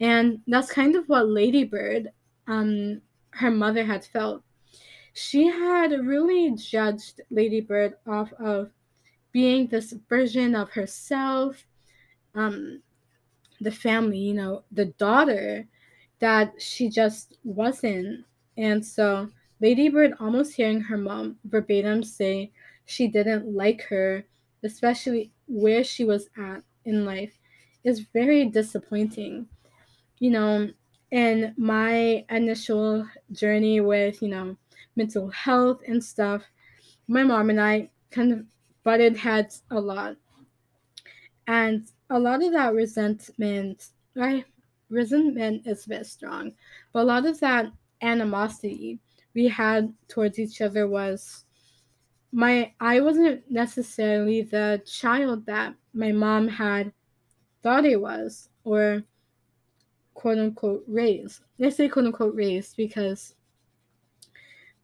And 0.00 0.40
that's 0.46 0.72
kind 0.72 0.94
of 0.96 1.08
what 1.08 1.28
Ladybird, 1.28 2.08
um, 2.46 3.00
her 3.30 3.50
mother 3.50 3.84
had 3.84 4.04
felt. 4.04 4.42
She 5.14 5.46
had 5.46 5.90
really 5.92 6.52
judged 6.54 7.20
Ladybird 7.30 7.94
off 8.06 8.32
of 8.34 8.70
being 9.32 9.66
this 9.66 9.92
version 10.08 10.54
of 10.54 10.70
herself, 10.70 11.64
um, 12.34 12.80
the 13.60 13.70
family, 13.70 14.18
you 14.18 14.34
know, 14.34 14.62
the 14.72 14.86
daughter 14.98 15.66
that 16.20 16.52
she 16.60 16.88
just 16.88 17.38
wasn't. 17.42 18.24
And 18.56 18.84
so 18.84 19.28
Ladybird 19.60 20.14
almost 20.20 20.54
hearing 20.54 20.80
her 20.82 20.98
mom 20.98 21.36
verbatim 21.44 22.02
say 22.04 22.50
she 22.84 23.08
didn't 23.08 23.52
like 23.54 23.82
her, 23.88 24.24
especially 24.62 25.32
where 25.48 25.82
she 25.82 26.04
was 26.04 26.28
at 26.38 26.62
in 26.84 27.04
life, 27.04 27.32
is 27.84 28.00
very 28.12 28.46
disappointing. 28.46 29.48
You 30.18 30.30
know, 30.30 30.68
and 31.10 31.52
my 31.56 32.24
initial 32.30 33.06
journey 33.32 33.80
with, 33.80 34.22
you 34.22 34.28
know, 34.28 34.56
mental 34.96 35.28
health 35.30 35.80
and 35.86 36.02
stuff, 36.02 36.42
my 37.08 37.24
mom 37.24 37.50
and 37.50 37.60
I 37.60 37.90
kind 38.10 38.32
of 38.32 38.44
but 38.84 39.00
it 39.00 39.16
had 39.16 39.54
a 39.70 39.80
lot. 39.80 40.16
And 41.46 41.86
a 42.10 42.18
lot 42.18 42.42
of 42.42 42.52
that 42.52 42.74
resentment, 42.74 43.88
right? 44.14 44.44
Resentment 44.90 45.66
is 45.66 45.86
a 45.86 45.88
bit 45.88 46.06
strong, 46.06 46.52
but 46.92 47.00
a 47.00 47.04
lot 47.04 47.26
of 47.26 47.40
that 47.40 47.66
animosity 48.02 48.98
we 49.34 49.48
had 49.48 49.92
towards 50.08 50.38
each 50.38 50.60
other 50.60 50.86
was 50.86 51.44
my 52.32 52.72
I 52.80 53.00
wasn't 53.00 53.50
necessarily 53.50 54.42
the 54.42 54.82
child 54.84 55.46
that 55.46 55.74
my 55.94 56.12
mom 56.12 56.48
had 56.48 56.92
thought 57.62 57.86
I 57.86 57.96
was 57.96 58.48
or 58.64 59.02
quote 60.14 60.38
unquote 60.38 60.84
raised. 60.86 61.40
I 61.62 61.70
say 61.70 61.88
quote 61.88 62.06
unquote 62.06 62.34
raised 62.34 62.76
because 62.76 63.34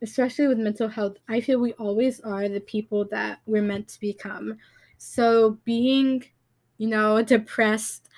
especially 0.03 0.49
with 0.49 0.59
mental 0.59 0.89
health, 0.89 1.17
I 1.29 1.41
feel 1.41 1.59
we 1.61 1.73
always 1.75 2.21
are 2.21 2.49
the 2.49 2.61
people 2.61 3.05
that 3.11 3.41
we're 3.47 3.63
meant 3.63 3.89
to 3.89 4.01
become. 4.01 4.57
So 4.99 5.59
being, 5.65 6.25
you 6.79 6.89
know, 6.89 7.23
depressed 7.23 8.09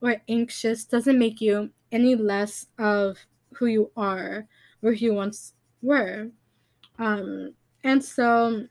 or 0.00 0.16
anxious 0.28 0.84
doesn't 0.84 1.18
make 1.18 1.40
you 1.40 1.70
any 1.92 2.14
less 2.16 2.66
of 2.78 3.18
who 3.54 3.66
you 3.66 3.90
are 3.96 4.46
or 4.82 4.92
who 4.94 5.06
you 5.06 5.14
once 5.14 5.54
were. 5.82 6.28
Um, 6.98 7.54
and 7.84 8.02
so 8.04 8.66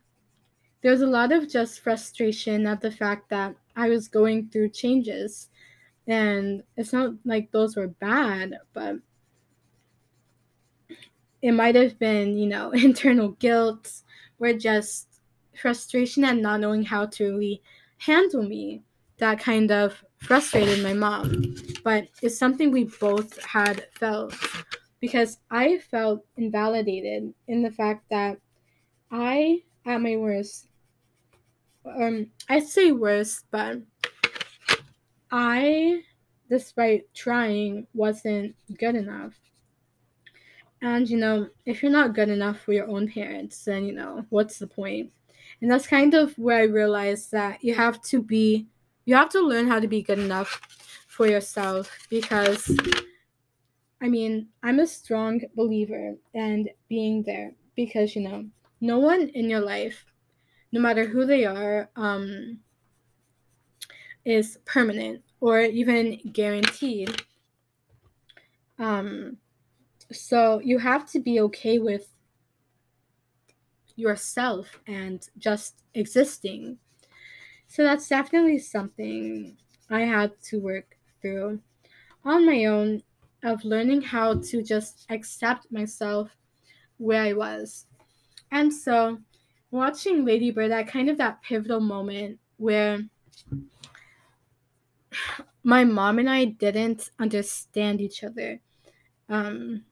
there's 0.82 1.02
a 1.02 1.08
lot 1.08 1.32
of 1.32 1.50
just 1.50 1.80
frustration 1.80 2.68
at 2.68 2.82
the 2.82 2.92
fact 2.92 3.30
that 3.30 3.56
I 3.76 3.90
was 3.90 4.08
going 4.08 4.50
through 4.50 4.70
changes. 4.70 5.50
And 6.08 6.64
it's 6.76 6.92
not 6.94 7.14
like 7.24 7.52
those 7.52 7.76
were 7.76 7.88
bad, 7.88 8.54
but 8.74 8.96
it 11.42 11.52
might 11.54 11.76
have 11.76 11.98
been, 12.00 12.38
you 12.38 12.48
know, 12.48 12.72
internal 12.72 13.30
guilt 13.30 14.02
or 14.40 14.54
just 14.54 15.08
frustration 15.60 16.24
at 16.24 16.38
not 16.38 16.60
knowing 16.60 16.84
how 16.84 17.06
to 17.06 17.34
really 17.38 17.62
handle 17.98 18.44
me 18.44 18.82
that 19.18 19.40
kind 19.40 19.72
of 19.72 20.04
frustrated 20.18 20.82
my 20.84 20.94
mom. 20.94 21.56
But 21.84 22.08
it's 22.22 22.38
something 22.38 22.72
we 22.72 22.86
both 22.86 23.42
had 23.44 23.88
felt 23.92 24.34
because 25.02 25.38
I 25.52 25.78
felt 25.80 26.26
invalidated 26.38 27.34
in 27.48 27.62
the 27.62 27.72
fact 27.72 28.06
that 28.10 28.38
I, 29.12 29.64
at 29.86 30.02
my 30.02 30.16
worst, 30.18 30.68
um, 31.86 32.28
I 32.48 32.60
say 32.60 32.92
worst, 32.92 33.46
but 33.52 33.78
I, 35.32 36.04
despite 36.50 37.14
trying, 37.14 37.88
wasn't 37.94 38.56
good 38.78 38.96
enough. 38.96 39.34
And 40.82 41.10
you 41.10 41.18
know, 41.18 41.48
if 41.66 41.82
you're 41.84 41.92
not 41.92 42.16
good 42.16 42.30
enough 42.30 42.60
for 42.62 42.74
your 42.74 42.88
own 42.88 43.08
parents, 43.10 43.66
then 43.66 43.86
you 43.86 43.94
know, 43.94 44.26
what's 44.30 44.60
the 44.60 44.68
point? 44.68 45.12
And 45.62 45.70
that's 45.70 45.88
kind 45.88 46.14
of 46.14 46.38
where 46.40 46.58
I 46.60 46.64
realized 46.66 47.32
that 47.32 47.64
you 47.64 47.76
have 47.76 48.02
to 48.04 48.22
be 48.22 48.68
you 49.06 49.16
have 49.16 49.30
to 49.30 49.42
learn 49.42 49.68
how 49.68 49.80
to 49.80 49.88
be 49.88 50.04
good 50.04 50.20
enough 50.20 50.50
for 51.08 51.28
yourself 51.28 51.92
because 52.10 52.76
I 54.02 54.08
mean, 54.08 54.48
I'm 54.64 54.80
a 54.80 54.88
strong 54.88 55.42
believer 55.56 56.16
and 56.34 56.70
being 56.88 57.24
there 57.24 57.52
because 57.76 58.16
you 58.16 58.22
know, 58.28 58.46
no 58.80 59.00
one 59.00 59.28
in 59.30 59.50
your 59.50 59.60
life, 59.62 60.06
no 60.72 60.80
matter 60.80 61.06
who 61.06 61.26
they 61.26 61.44
are, 61.46 61.90
um 61.98 62.60
is 64.24 64.60
permanent 64.66 65.24
or 65.42 65.60
even 65.62 66.20
guaranteed. 66.32 67.22
Um 68.78 69.38
so 70.12 70.60
you 70.64 70.80
have 70.80 71.06
to 71.12 71.20
be 71.20 71.40
okay 71.42 71.78
with 71.78 72.10
yourself 73.96 74.80
and 74.88 75.28
just 75.38 75.76
existing. 75.94 76.78
So 77.68 77.84
that's 77.84 78.08
definitely 78.10 78.58
something 78.60 79.56
I 79.90 80.02
had 80.02 80.32
to 80.46 80.60
work 80.60 80.98
through 81.22 81.60
on 82.26 82.46
my 82.46 82.66
own 82.66 83.04
of 83.44 83.64
learning 83.64 84.02
how 84.02 84.40
to 84.42 84.64
just 84.64 85.06
accept 85.10 85.72
myself 85.72 86.30
where 86.98 87.22
I 87.24 87.34
was. 87.34 87.86
And 88.52 88.74
so 88.74 89.20
watching 89.70 90.26
Lady 90.26 90.50
Bird, 90.50 90.72
that 90.72 90.88
kind 90.88 91.10
of 91.10 91.18
that 91.20 91.42
pivotal 91.44 91.80
moment 91.82 92.40
where 92.58 93.00
my 95.64 95.84
mom 95.84 96.18
and 96.18 96.30
I 96.30 96.46
didn't 96.46 97.12
understand 97.20 98.02
each 98.02 98.24
other. 98.24 98.60
Um, 99.30 99.84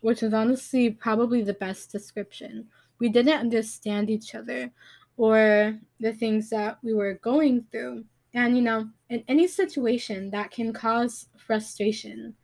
which 0.00 0.22
is 0.22 0.32
honestly 0.34 0.90
probably 0.90 1.42
the 1.42 1.54
best 1.54 1.92
description. 1.92 2.66
We 2.98 3.08
didn't 3.08 3.38
understand 3.38 4.10
each 4.10 4.34
other 4.34 4.70
or 5.16 5.78
the 6.00 6.12
things 6.12 6.50
that 6.50 6.78
we 6.82 6.94
were 6.94 7.14
going 7.14 7.64
through. 7.70 8.04
And, 8.32 8.56
you 8.56 8.62
know, 8.62 8.88
in 9.08 9.24
any 9.28 9.46
situation 9.48 10.30
that 10.30 10.50
can 10.52 10.72
cause 10.72 11.26
frustration. 11.36 12.34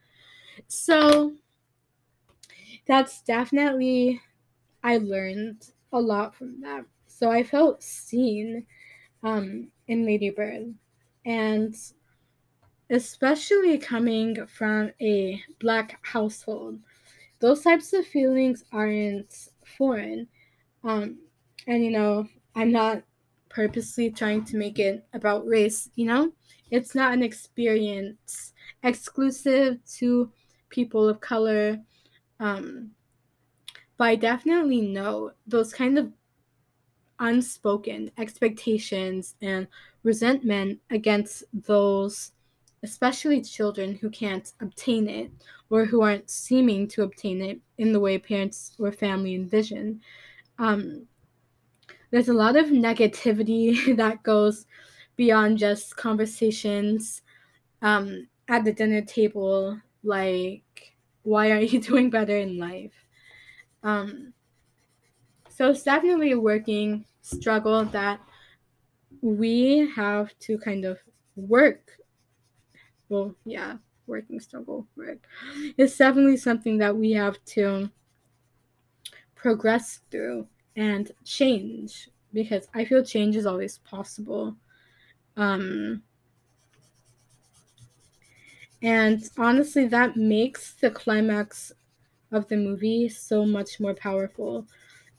So 0.68 1.32
that's 2.86 3.22
definitely, 3.22 4.20
I 4.82 4.98
learned 4.98 5.68
a 5.92 6.00
lot 6.00 6.34
from 6.34 6.60
that. 6.62 6.84
So 7.06 7.30
I 7.30 7.44
felt 7.44 7.82
seen 7.82 8.66
um, 9.22 9.68
in 9.88 10.04
Bird, 10.34 10.74
And 11.24 11.74
especially 12.90 13.78
coming 13.78 14.44
from 14.48 14.90
a 15.00 15.40
black 15.60 15.98
household 16.06 16.80
those 17.38 17.62
types 17.62 17.92
of 17.92 18.06
feelings 18.06 18.64
aren't 18.72 19.48
foreign. 19.76 20.26
Um, 20.84 21.18
and, 21.66 21.84
you 21.84 21.90
know, 21.90 22.26
I'm 22.54 22.72
not 22.72 23.02
purposely 23.48 24.10
trying 24.10 24.44
to 24.44 24.56
make 24.56 24.78
it 24.78 25.04
about 25.12 25.46
race, 25.46 25.90
you 25.94 26.06
know? 26.06 26.32
It's 26.70 26.94
not 26.94 27.12
an 27.12 27.22
experience 27.22 28.52
exclusive 28.82 29.78
to 29.98 30.30
people 30.68 31.08
of 31.08 31.20
color. 31.20 31.78
Um, 32.40 32.90
but 33.96 34.04
I 34.04 34.16
definitely 34.16 34.80
know 34.80 35.32
those 35.46 35.72
kind 35.72 35.98
of 35.98 36.12
unspoken 37.18 38.10
expectations 38.18 39.34
and 39.40 39.66
resentment 40.02 40.80
against 40.90 41.44
those 41.52 42.32
especially 42.82 43.40
children 43.40 43.94
who 43.96 44.10
can't 44.10 44.52
obtain 44.60 45.08
it 45.08 45.30
or 45.70 45.84
who 45.84 46.02
aren't 46.02 46.30
seeming 46.30 46.86
to 46.88 47.02
obtain 47.02 47.40
it 47.42 47.58
in 47.78 47.92
the 47.92 48.00
way 48.00 48.18
parents 48.18 48.72
or 48.78 48.92
family 48.92 49.34
envision. 49.34 50.00
Um, 50.58 51.06
there's 52.10 52.28
a 52.28 52.32
lot 52.34 52.56
of 52.56 52.66
negativity 52.66 53.96
that 53.96 54.22
goes 54.22 54.66
beyond 55.16 55.58
just 55.58 55.96
conversations 55.96 57.22
um, 57.82 58.28
at 58.48 58.64
the 58.64 58.72
dinner 58.72 59.02
table, 59.02 59.78
like, 60.04 60.62
why 61.22 61.50
are 61.50 61.58
you 61.60 61.80
doing 61.80 62.10
better 62.10 62.36
in 62.36 62.58
life? 62.58 62.92
Um, 63.82 64.32
so 65.48 65.70
it's 65.70 65.82
definitely 65.82 66.32
a 66.32 66.38
working 66.40 67.04
struggle 67.22 67.84
that 67.86 68.20
we 69.22 69.90
have 69.96 70.38
to 70.40 70.58
kind 70.58 70.84
of 70.84 70.98
work 71.34 71.90
well, 73.08 73.34
yeah, 73.44 73.76
working 74.06 74.40
struggle, 74.40 74.86
right? 74.96 75.18
It's 75.76 75.96
definitely 75.96 76.36
something 76.38 76.78
that 76.78 76.96
we 76.96 77.12
have 77.12 77.42
to 77.46 77.90
progress 79.34 80.00
through 80.10 80.46
and 80.76 81.12
change 81.24 82.08
because 82.32 82.68
I 82.74 82.84
feel 82.84 83.04
change 83.04 83.36
is 83.36 83.46
always 83.46 83.78
possible. 83.78 84.56
Um, 85.36 86.02
and 88.82 89.22
honestly, 89.38 89.86
that 89.88 90.16
makes 90.16 90.74
the 90.74 90.90
climax 90.90 91.72
of 92.32 92.48
the 92.48 92.56
movie 92.56 93.08
so 93.08 93.46
much 93.46 93.78
more 93.80 93.94
powerful. 93.94 94.66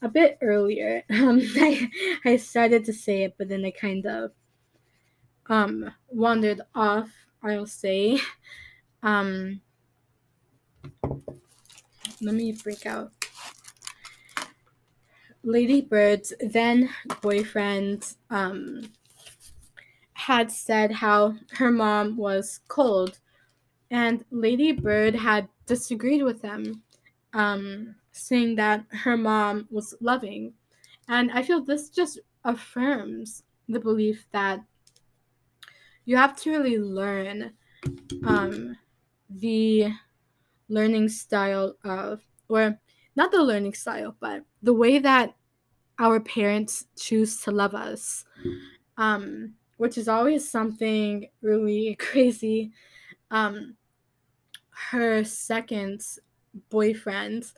A 0.02 0.10
bit 0.10 0.38
earlier, 0.42 1.04
um, 1.10 1.40
I, 1.56 1.90
I 2.26 2.36
started 2.38 2.86
to 2.86 2.94
say 2.94 3.24
it, 3.24 3.36
but 3.38 3.48
then 3.50 3.66
I 3.66 3.72
kind 3.72 4.06
of 4.06 4.32
um, 5.50 5.90
wandered 6.12 6.62
off 6.76 7.10
I'll 7.44 7.68
say. 7.68 8.20
Um, 9.04 9.62
let 12.20 12.34
me 12.34 12.52
freak 12.52 12.88
out. 12.88 13.12
Ladybird's 15.44 16.34
then 16.40 16.90
boyfriend 17.22 18.16
um, 18.32 18.92
had 20.14 20.52
said 20.52 20.92
how 20.92 21.36
her 21.54 21.70
mom 21.70 22.18
was 22.18 22.60
cold, 22.68 23.20
and 23.92 24.26
Ladybird 24.32 25.14
had 25.14 25.48
disagreed 25.68 26.24
with 26.24 26.42
them, 26.42 26.82
um, 27.34 27.96
saying 28.12 28.56
that 28.56 28.84
her 28.92 29.16
mom 29.16 29.68
was 29.70 29.94
loving. 30.02 30.54
And 31.08 31.30
I 31.32 31.44
feel 31.44 31.62
this 31.64 31.90
just 31.92 32.18
affirms 32.44 33.44
the 33.70 33.80
belief 33.80 34.26
that 34.32 34.66
you 36.08 36.16
have 36.18 36.36
to 36.38 36.50
really 36.50 36.80
learn 36.80 37.52
um, 38.26 38.76
the 39.30 39.90
learning 40.70 41.10
style 41.10 41.76
of, 41.84 42.22
or 42.48 42.80
not 43.18 43.30
the 43.30 43.44
learning 43.44 43.74
style, 43.74 44.16
but 44.22 44.42
the 44.64 44.74
way 44.74 45.00
that 45.00 45.36
our 46.00 46.22
parents 46.22 46.86
choose 46.98 47.42
to 47.42 47.52
love 47.52 47.76
us, 47.76 48.24
um, 48.98 49.52
which 49.76 49.98
is 49.98 50.08
always 50.08 50.50
something 50.50 51.28
really 51.42 51.96
crazy. 52.00 52.72
Um, 53.30 53.76
her 54.92 55.26
second 55.26 56.02
boyfriend 56.70 57.52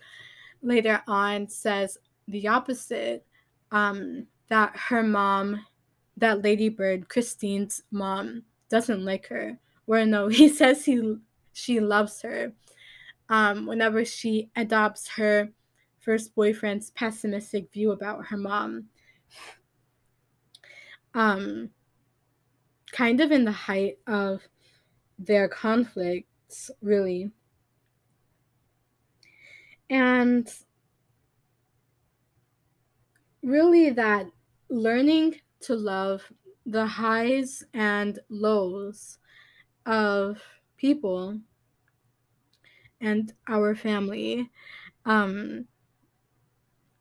later 0.63 1.03
on 1.07 1.47
says 1.49 1.99
the 2.27 2.47
opposite 2.47 3.23
um, 3.71 4.25
that 4.47 4.71
her 4.75 5.03
mom 5.03 5.61
that 6.19 6.43
ladybird, 6.43 7.09
Christine's 7.09 7.81
mom, 7.91 8.43
doesn't 8.69 9.03
like 9.03 9.27
her. 9.27 9.57
Where 9.85 10.05
no, 10.05 10.27
he 10.27 10.47
says 10.49 10.85
he 10.85 11.17
she 11.53 11.79
loves 11.79 12.21
her. 12.21 12.53
Um, 13.29 13.65
whenever 13.65 14.05
she 14.05 14.49
adopts 14.55 15.07
her 15.09 15.49
first 15.99 16.33
boyfriend's 16.33 16.89
pessimistic 16.91 17.71
view 17.71 17.91
about 17.91 18.25
her 18.27 18.37
mom. 18.37 18.85
Um, 21.13 21.69
kind 22.91 23.19
of 23.19 23.31
in 23.31 23.45
the 23.45 23.51
height 23.51 23.99
of 24.07 24.41
their 25.19 25.47
conflicts, 25.47 26.71
really. 26.81 27.29
And 29.89 30.49
really, 33.43 33.89
that 33.91 34.27
learning 34.69 35.35
to 35.61 35.75
love 35.75 36.23
the 36.65 36.85
highs 36.85 37.63
and 37.73 38.19
lows 38.29 39.17
of 39.85 40.39
people 40.77 41.39
and 43.01 43.33
our 43.47 43.75
family. 43.75 44.49
Um, 45.05 45.65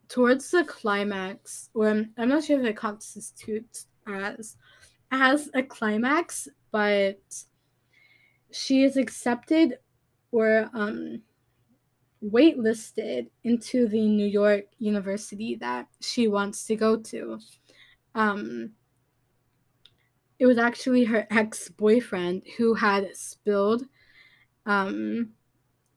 towards 0.09 0.50
the 0.50 0.64
climax, 0.64 1.68
or 1.74 1.88
I'm, 1.90 2.12
I'm 2.16 2.30
not 2.30 2.44
sure 2.44 2.59
if 2.59 2.66
it 2.66 2.76
constitutes 2.76 3.86
as 4.06 4.56
as 5.11 5.50
a 5.54 5.62
climax, 5.62 6.48
but 6.70 7.18
she 8.52 8.82
is 8.84 8.96
accepted 8.96 9.78
or 10.32 10.70
um, 10.74 11.20
waitlisted 12.24 13.26
into 13.44 13.86
the 13.88 14.00
New 14.06 14.26
York 14.26 14.64
university 14.78 15.56
that 15.56 15.86
she 16.00 16.28
wants 16.28 16.64
to 16.66 16.76
go 16.76 16.96
to 16.96 17.38
um, 18.14 18.70
it 20.38 20.46
was 20.46 20.59
actually 20.59 21.04
her 21.04 21.26
ex-boyfriend 21.30 22.42
who 22.56 22.74
had 22.74 23.14
spilled 23.16 23.84
um, 24.66 25.30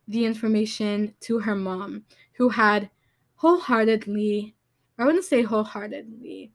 the 0.08 0.26
information 0.26 1.14
to 1.22 1.40
her 1.40 1.56
mom 1.56 2.04
who 2.34 2.50
had 2.50 2.90
wholeheartedly 3.36 4.54
i 5.00 5.06
wouldn't 5.06 5.24
say 5.24 5.42
wholeheartedly 5.42 6.52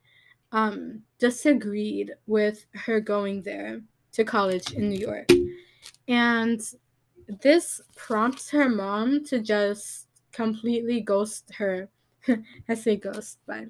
um, 0.52 1.02
disagreed 1.18 2.12
with 2.26 2.66
her 2.74 3.00
going 3.00 3.42
there 3.42 3.80
to 4.12 4.24
college 4.24 4.72
in 4.72 4.88
new 4.90 4.98
york 4.98 5.26
and 6.08 6.60
this 7.42 7.80
prompts 7.96 8.50
her 8.50 8.68
mom 8.68 9.24
to 9.24 9.40
just 9.40 10.06
completely 10.32 11.00
ghost 11.00 11.50
her 11.56 11.88
i 12.68 12.74
say 12.74 12.94
ghost 12.96 13.38
but 13.46 13.64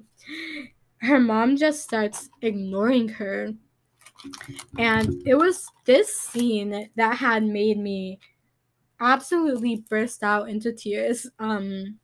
her 0.99 1.21
mom 1.21 1.57
just 1.57 1.83
starts 1.83 2.31
ignoring 2.43 3.09
her. 3.09 3.51
And 4.79 5.23
it 5.27 5.35
was 5.35 5.69
this 5.85 6.15
scene 6.19 6.91
that 6.97 7.17
had 7.19 7.45
made 7.45 7.79
me 7.79 8.19
absolutely 8.99 9.85
burst 9.89 10.23
out 10.23 10.49
into 10.49 10.73
tears. 10.73 11.27
Um 11.39 11.99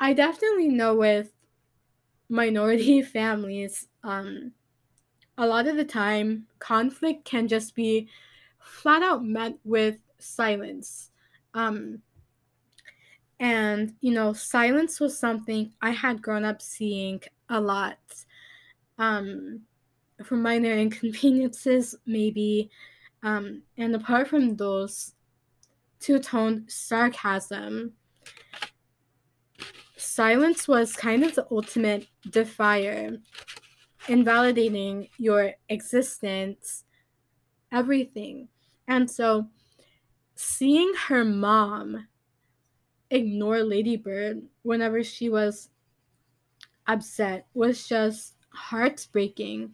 I 0.00 0.12
definitely 0.12 0.68
know 0.68 0.94
with 0.96 1.32
minority 2.28 3.00
families, 3.02 3.86
um 4.02 4.52
a 5.38 5.46
lot 5.46 5.66
of 5.68 5.76
the 5.76 5.84
time 5.84 6.46
conflict 6.58 7.24
can 7.24 7.46
just 7.46 7.74
be 7.74 8.08
flat 8.58 9.02
out 9.02 9.24
met 9.24 9.56
with 9.64 9.96
silence. 10.18 11.10
Um 11.54 12.00
and, 13.38 13.94
you 14.00 14.12
know, 14.12 14.32
silence 14.32 14.98
was 14.98 15.18
something 15.18 15.72
I 15.82 15.90
had 15.90 16.22
grown 16.22 16.44
up 16.44 16.62
seeing 16.62 17.20
a 17.48 17.60
lot. 17.60 17.98
Um, 18.98 19.62
for 20.24 20.36
minor 20.36 20.72
inconveniences, 20.72 21.94
maybe. 22.06 22.70
Um, 23.22 23.62
and 23.76 23.94
apart 23.94 24.28
from 24.28 24.56
those, 24.56 25.12
two 26.00 26.18
toned 26.18 26.70
sarcasm, 26.70 27.92
silence 29.96 30.66
was 30.68 30.94
kind 30.94 31.22
of 31.24 31.34
the 31.34 31.46
ultimate 31.50 32.06
defier, 32.30 33.18
invalidating 34.08 35.08
your 35.18 35.52
existence, 35.68 36.84
everything. 37.72 38.48
And 38.88 39.10
so, 39.10 39.46
seeing 40.36 40.92
her 41.08 41.24
mom 41.24 42.06
ignore 43.10 43.62
Ladybird 43.62 44.42
whenever 44.62 45.02
she 45.02 45.28
was 45.28 45.70
upset 46.86 47.46
was 47.54 47.86
just 47.86 48.34
heartbreaking. 48.50 49.72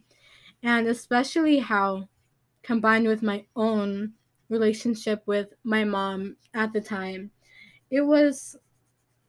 And 0.61 0.87
especially 0.87 1.59
how, 1.59 2.07
combined 2.61 3.07
with 3.07 3.21
my 3.21 3.45
own 3.55 4.13
relationship 4.49 5.21
with 5.25 5.49
my 5.63 5.83
mom 5.83 6.37
at 6.53 6.71
the 6.73 6.81
time, 6.81 7.31
it 7.89 8.01
was 8.01 8.55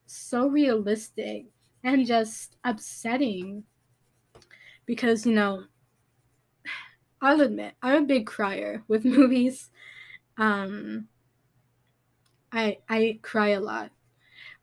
so 0.06 0.46
realistic 0.46 1.46
and 1.82 2.06
just 2.06 2.56
upsetting. 2.64 3.64
Because, 4.86 5.26
you 5.26 5.32
know, 5.34 5.64
I'll 7.20 7.40
admit, 7.40 7.74
I'm 7.82 8.02
a 8.04 8.06
big 8.06 8.26
crier 8.26 8.84
with 8.86 9.04
movies. 9.04 9.70
Um, 10.36 11.08
I 12.54 12.78
I 12.88 13.18
cry 13.20 13.48
a 13.48 13.60
lot, 13.60 13.90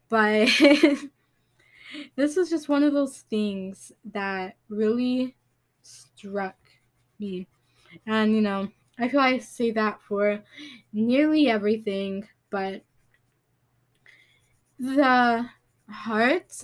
but 0.08 0.48
this 2.16 2.36
was 2.38 2.50
just 2.50 2.70
one 2.70 2.84
of 2.84 2.94
those 2.94 3.20
things 3.30 3.92
that 4.14 4.56
really 4.70 5.36
struck 5.84 6.56
me, 7.20 7.48
and 8.08 8.34
you 8.34 8.42
know 8.42 8.70
I 8.98 9.10
feel 9.10 9.20
I 9.20 9.40
say 9.40 9.72
that 9.72 10.00
for 10.02 10.42
nearly 10.94 11.50
everything, 11.50 12.28
but 12.50 12.84
the 14.80 15.48
heart 15.90 16.64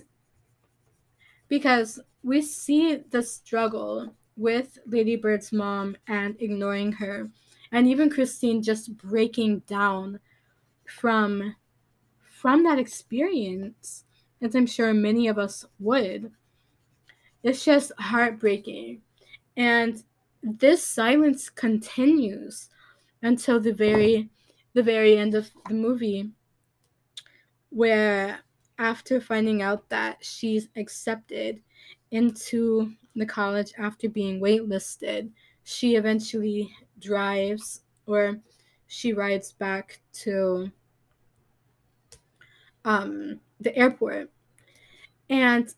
because 1.50 2.00
we 2.24 2.42
see 2.42 2.96
the 3.12 3.22
struggle 3.22 4.14
with 4.38 4.80
Ladybird's 4.86 5.52
mom 5.52 5.98
and 6.08 6.38
ignoring 6.40 6.94
her, 6.94 7.30
and 7.74 7.86
even 7.86 8.10
Christine 8.10 8.64
just 8.64 8.96
breaking 8.96 9.60
down 9.68 10.22
from 10.88 11.56
from 12.22 12.64
that 12.64 12.78
experience, 12.80 14.06
as 14.42 14.56
I'm 14.56 14.66
sure 14.68 14.94
many 14.94 15.28
of 15.28 15.38
us 15.40 15.66
would. 15.80 16.32
It's 17.44 17.66
just 17.66 17.92
heartbreaking. 17.98 19.02
And 19.56 20.04
this 20.44 20.84
silence 20.84 21.50
continues 21.50 22.70
until 23.22 23.60
the 23.60 23.74
very 23.74 24.30
the 24.74 24.84
very 24.84 25.18
end 25.18 25.34
of 25.36 25.50
the 25.68 25.74
movie 25.74 26.30
where 27.70 28.40
after 28.78 29.20
finding 29.20 29.62
out 29.64 29.90
that 29.90 30.24
she's 30.24 30.70
accepted 30.76 31.60
into 32.12 32.94
the 33.16 33.26
college 33.26 33.74
after 33.80 34.08
being 34.08 34.40
waitlisted, 34.40 35.30
she 35.64 35.96
eventually 35.96 36.70
drives 37.00 37.82
or 38.06 38.38
she 38.86 39.14
rides 39.14 39.52
back 39.54 40.00
to 40.14 40.72
um, 42.88 43.40
the 43.60 43.76
airport. 43.78 44.32
And 45.30 45.72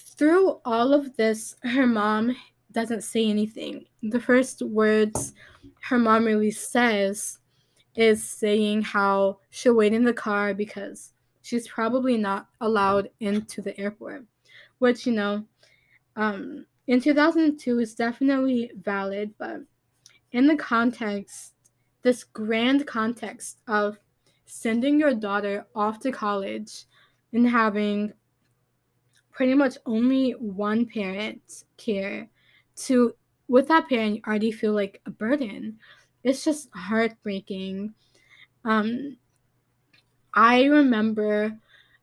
through 0.00 0.60
all 0.66 0.92
of 0.92 1.16
this, 1.16 1.54
her 1.62 1.86
mom 1.86 2.36
doesn't 2.72 3.04
say 3.04 3.24
anything. 3.26 3.86
The 4.02 4.20
first 4.20 4.60
words 4.62 5.32
her 5.82 5.98
mom 5.98 6.24
really 6.26 6.50
says 6.50 7.38
is 7.94 8.22
saying 8.22 8.82
how 8.82 9.38
she'll 9.50 9.74
wait 9.74 9.94
in 9.94 10.04
the 10.04 10.12
car 10.12 10.52
because 10.54 11.12
she's 11.40 11.68
probably 11.68 12.16
not 12.16 12.48
allowed 12.60 13.08
into 13.20 13.62
the 13.62 13.78
airport, 13.80 14.24
which, 14.78 15.06
you 15.06 15.12
know, 15.12 15.44
um, 16.16 16.66
in 16.88 17.00
2002 17.00 17.78
is 17.78 17.94
definitely 17.94 18.72
valid, 18.82 19.32
but 19.38 19.60
in 20.32 20.46
the 20.48 20.56
context, 20.56 21.54
this 22.02 22.24
grand 22.24 22.86
context 22.86 23.58
of 23.68 23.98
sending 24.50 24.98
your 24.98 25.14
daughter 25.14 25.64
off 25.76 26.00
to 26.00 26.10
college 26.10 26.82
and 27.32 27.48
having 27.48 28.12
pretty 29.30 29.54
much 29.54 29.78
only 29.86 30.32
one 30.32 30.84
parent 30.84 31.62
care 31.76 32.28
to 32.74 33.14
with 33.46 33.68
that 33.68 33.88
parent 33.88 34.16
you 34.16 34.22
already 34.26 34.50
feel 34.50 34.72
like 34.72 35.00
a 35.06 35.10
burden 35.10 35.78
it's 36.24 36.44
just 36.44 36.68
heartbreaking 36.74 37.94
um 38.64 39.16
i 40.34 40.64
remember 40.64 41.56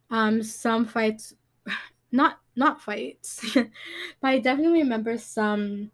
um 0.09 0.41
some 0.41 0.85
fights 0.85 1.33
not 2.13 2.39
not 2.55 2.81
fights 2.81 3.43
but 3.55 3.67
i 4.23 4.39
definitely 4.39 4.79
remember 4.81 5.17
some 5.17 5.91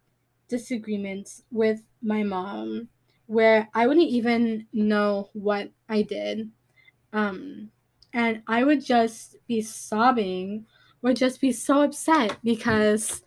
disagreements 0.50 1.42
with 1.50 1.82
my 2.04 2.22
mom 2.22 2.88
where 3.28 3.70
I 3.74 3.88
wouldn't 3.88 4.10
even 4.10 4.68
know 4.74 5.30
what 5.34 5.70
I 5.90 6.02
did. 6.02 6.50
Um, 7.14 7.70
and 8.14 8.42
I 8.48 8.64
would 8.64 8.84
just 8.84 9.36
be 9.48 9.62
sobbing 9.62 10.66
or 11.02 11.14
just 11.14 11.42
be 11.42 11.52
so 11.52 11.82
upset 11.84 12.38
because 12.44 13.24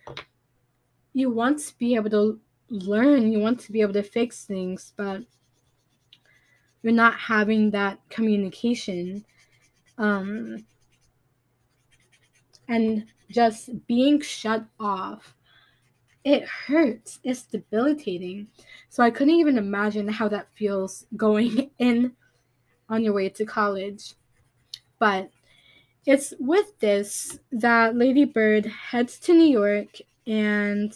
you 1.13 1.31
want 1.31 1.59
to 1.61 1.77
be 1.79 1.95
able 1.95 2.11
to 2.11 2.39
learn, 2.69 3.33
you 3.33 3.39
want 3.39 3.61
to 3.61 3.73
be 3.73 3.81
able 3.81 3.93
to 3.95 4.03
fix 4.03 4.45
things, 4.45 4.93
but 4.97 5.23
you're 6.83 6.93
not 6.93 7.15
having 7.19 7.71
that 7.73 8.01
communication. 8.11 9.25
Um, 9.99 10.65
and 12.69 13.07
just 13.31 13.71
being 13.87 14.21
shut 14.21 14.65
off 14.79 15.35
it 16.27 16.45
hurts. 16.45 17.21
It's 17.23 17.45
debilitating. 17.45 18.49
So 18.89 19.05
I 19.05 19.13
couldn't 19.13 19.35
even 19.37 19.59
imagine 19.59 20.09
how 20.09 20.27
that 20.29 20.49
feels 20.57 21.07
going 21.17 21.71
in 21.79 22.13
on 22.89 23.05
your 23.05 23.13
way 23.15 23.29
to 23.29 23.45
college. 23.45 24.15
But 24.99 25.31
it's 26.05 26.35
with 26.41 26.77
this 26.81 27.39
that 27.53 27.95
Lady 27.95 28.25
Bird 28.25 28.67
heads 28.67 29.21
to 29.21 29.35
New 29.35 29.47
York 29.57 29.99
and 30.27 30.93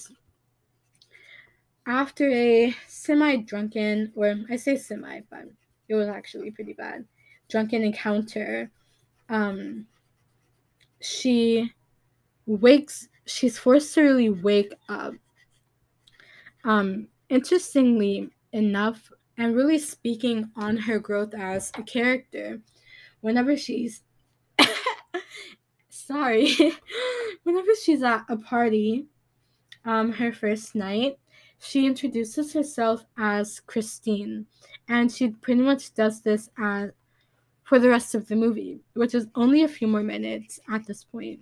after 1.87 2.28
a 2.31 2.74
semi 2.89 3.37
drunken, 3.37 4.12
or 4.16 4.35
I 4.51 4.57
say 4.57 4.76
semi, 4.76 5.20
but 5.31 5.45
it 5.89 5.95
was 5.95 6.09
actually 6.09 6.51
pretty 6.51 6.72
bad, 6.72 7.05
drunken 7.49 7.83
encounter, 7.83 8.68
um, 9.28 9.87
she 11.01 11.72
wakes 12.47 13.09
she's 13.31 13.59
forced 13.59 13.95
to 13.95 14.03
really 14.03 14.31
wake 14.31 14.74
up. 14.89 15.14
Um, 16.64 17.09
interestingly 17.31 18.28
enough, 18.53 19.11
and 19.39 19.57
really 19.57 19.78
speaking 19.78 20.51
on 20.57 20.76
her 20.76 20.99
growth 20.99 21.33
as 21.35 21.72
a 21.78 21.83
character, 21.83 22.61
whenever 23.22 23.57
she's 23.57 24.03
sorry, 25.89 26.51
whenever 27.45 27.74
she's 27.83 28.03
at 28.03 28.24
a 28.28 28.37
party, 28.37 29.07
um, 29.87 30.12
her 30.12 30.33
first 30.33 30.74
night, 30.74 31.18
she 31.59 31.87
introduces 31.87 32.53
herself 32.53 33.07
as 33.16 33.61
Christine, 33.61 34.45
and 34.89 35.11
she 35.11 35.28
pretty 35.31 35.62
much 35.62 35.95
does 35.95 36.20
this 36.20 36.51
as 36.59 36.91
for 37.64 37.78
the 37.78 37.89
rest 37.89 38.14
of 38.14 38.28
the 38.28 38.37
movie, 38.37 38.81
which 38.95 39.14
is 39.14 39.28
only 39.37 39.62
a 39.62 39.68
few 39.68 39.87
more 39.87 40.03
minutes 40.03 40.59
at 40.70 40.85
this 40.87 41.05
point. 41.05 41.41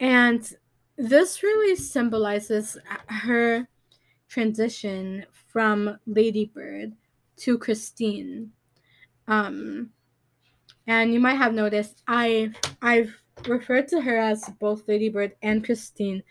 And 0.00 0.50
this 0.96 1.42
really 1.42 1.76
symbolizes 1.76 2.76
her 3.06 3.66
transition 4.28 5.24
from 5.52 5.98
Ladybird 6.06 6.92
to 7.38 7.58
Christine. 7.58 8.52
Um, 9.28 9.90
and 10.86 11.12
you 11.12 11.20
might 11.20 11.36
have 11.36 11.54
noticed 11.54 12.02
I 12.06 12.52
I've 12.82 13.14
referred 13.48 13.88
to 13.88 14.00
her 14.02 14.16
as 14.16 14.48
both 14.60 14.86
Ladybird 14.88 15.32
and 15.42 15.64
Christine 15.64 16.22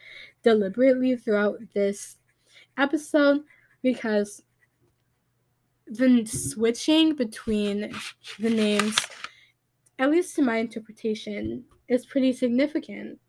deliberately 0.44 1.16
throughout 1.16 1.60
this 1.74 2.18
episode 2.78 3.44
because 3.82 4.42
the 5.88 6.26
switching 6.26 7.16
between 7.16 7.92
the 8.40 8.50
names, 8.50 8.98
at 10.00 10.10
least 10.10 10.36
to 10.36 10.42
my 10.42 10.58
interpretation, 10.58 11.64
is 11.88 12.06
pretty 12.06 12.34
significant. 12.34 13.20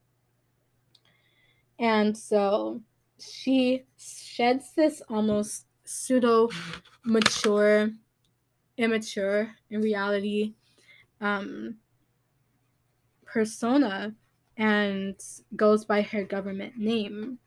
And 1.79 2.16
so 2.16 2.81
she 3.18 3.85
sheds 3.99 4.72
this 4.74 5.03
almost 5.09 5.66
pseudo 5.85 6.49
mature, 7.05 7.91
immature 8.79 9.51
in 9.70 9.81
reality 9.81 10.55
um, 11.20 11.77
persona 13.24 14.14
and 14.57 15.14
goes 15.55 15.85
by 15.85 16.03
her 16.03 16.24
government 16.24 16.79
name. 16.79 17.39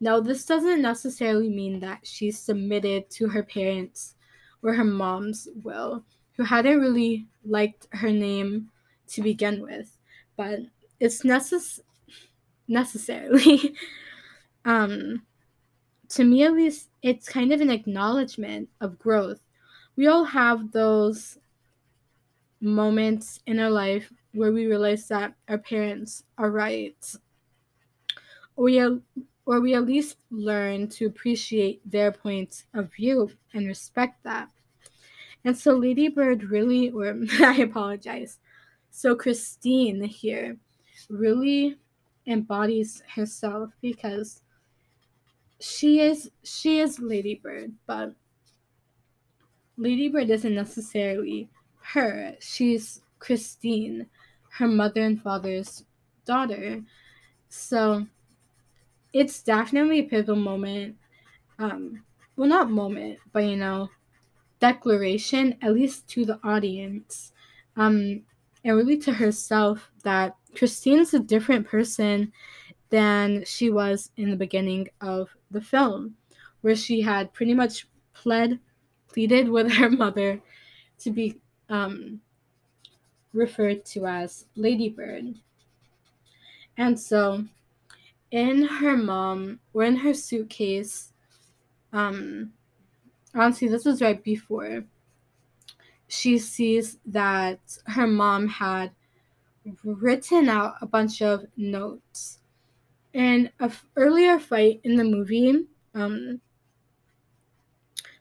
Now, 0.00 0.18
this 0.20 0.44
doesn't 0.44 0.82
necessarily 0.82 1.48
mean 1.48 1.78
that 1.80 2.00
she 2.06 2.32
submitted 2.32 3.08
to 3.10 3.28
her 3.28 3.44
parents 3.44 4.16
or 4.60 4.74
her 4.74 4.84
mom's 4.84 5.46
will, 5.62 6.04
who 6.36 6.42
hadn't 6.42 6.80
really 6.80 7.28
liked 7.44 7.86
her 7.92 8.10
name 8.10 8.68
to 9.08 9.22
begin 9.22 9.60
with, 9.62 9.96
but 10.36 10.58
it's 10.98 11.24
necessary 11.24 11.84
necessarily. 12.72 13.74
um, 14.64 15.22
to 16.08 16.24
me, 16.24 16.42
at 16.42 16.52
least, 16.54 16.88
it's 17.02 17.28
kind 17.28 17.52
of 17.52 17.60
an 17.60 17.70
acknowledgement 17.70 18.68
of 18.80 18.98
growth. 18.98 19.40
We 19.94 20.08
all 20.08 20.24
have 20.24 20.72
those 20.72 21.38
moments 22.60 23.40
in 23.46 23.58
our 23.60 23.70
life 23.70 24.12
where 24.34 24.52
we 24.52 24.66
realize 24.66 25.06
that 25.08 25.34
our 25.48 25.58
parents 25.58 26.24
are 26.38 26.50
right. 26.50 26.96
Or 28.56 28.64
we, 28.64 28.80
or 28.80 29.60
we 29.60 29.74
at 29.74 29.84
least 29.86 30.16
learn 30.30 30.88
to 30.90 31.06
appreciate 31.06 31.80
their 31.90 32.10
points 32.10 32.64
of 32.74 32.92
view 32.92 33.30
and 33.54 33.66
respect 33.66 34.22
that. 34.24 34.48
And 35.44 35.56
so 35.58 35.74
Ladybird 35.76 36.44
really, 36.44 36.90
or 36.90 37.10
I 37.40 37.56
apologize. 37.56 38.38
So 38.90 39.14
Christine 39.16 40.02
here 40.04 40.56
really 41.08 41.76
embodies 42.26 43.02
herself 43.14 43.70
because 43.80 44.42
she 45.60 46.00
is 46.00 46.30
she 46.42 46.80
is 46.80 46.98
Ladybird, 47.00 47.72
but 47.86 48.14
Ladybird 49.76 50.30
isn't 50.30 50.54
necessarily 50.54 51.48
her. 51.82 52.36
She's 52.40 53.00
Christine, 53.18 54.06
her 54.50 54.68
mother 54.68 55.02
and 55.04 55.20
father's 55.22 55.84
daughter. 56.24 56.82
So 57.48 58.06
it's 59.12 59.42
definitely 59.42 60.00
a 60.00 60.04
pivotal 60.04 60.36
moment. 60.36 60.96
Um, 61.58 62.02
well, 62.36 62.48
not 62.48 62.70
moment, 62.70 63.18
but 63.32 63.44
you 63.44 63.56
know, 63.56 63.88
declaration, 64.58 65.56
at 65.62 65.74
least 65.74 66.08
to 66.10 66.24
the 66.24 66.40
audience, 66.42 67.32
um, 67.76 68.22
and 68.64 68.76
really 68.76 68.96
to 68.98 69.12
herself, 69.12 69.90
that 70.02 70.34
Christine's 70.54 71.14
a 71.14 71.18
different 71.18 71.66
person 71.66 72.32
than 72.90 73.44
she 73.44 73.70
was 73.70 74.10
in 74.16 74.30
the 74.30 74.36
beginning 74.36 74.88
of 75.00 75.30
the 75.50 75.60
film, 75.60 76.14
where 76.60 76.76
she 76.76 77.00
had 77.00 77.32
pretty 77.32 77.54
much 77.54 77.88
pled, 78.12 78.58
pleaded 79.08 79.48
with 79.48 79.72
her 79.74 79.90
mother 79.90 80.40
to 80.98 81.10
be 81.10 81.38
um, 81.70 82.20
referred 83.32 83.84
to 83.86 84.06
as 84.06 84.46
Ladybird. 84.56 85.34
And 86.76 86.98
so, 86.98 87.44
in 88.30 88.62
her 88.64 88.96
mom, 88.96 89.60
or 89.74 89.84
in 89.84 89.96
her 89.96 90.14
suitcase, 90.14 91.12
um, 91.92 92.52
honestly, 93.34 93.68
this 93.68 93.84
was 93.84 94.02
right 94.02 94.22
before 94.22 94.84
she 96.08 96.36
sees 96.38 96.98
that 97.06 97.58
her 97.86 98.06
mom 98.06 98.46
had 98.48 98.90
written 99.84 100.48
out 100.48 100.74
a 100.80 100.86
bunch 100.86 101.22
of 101.22 101.44
notes. 101.56 102.38
In 103.12 103.50
an 103.60 103.72
earlier 103.96 104.38
fight 104.38 104.80
in 104.84 104.96
the 104.96 105.04
movie, 105.04 105.66
um, 105.94 106.40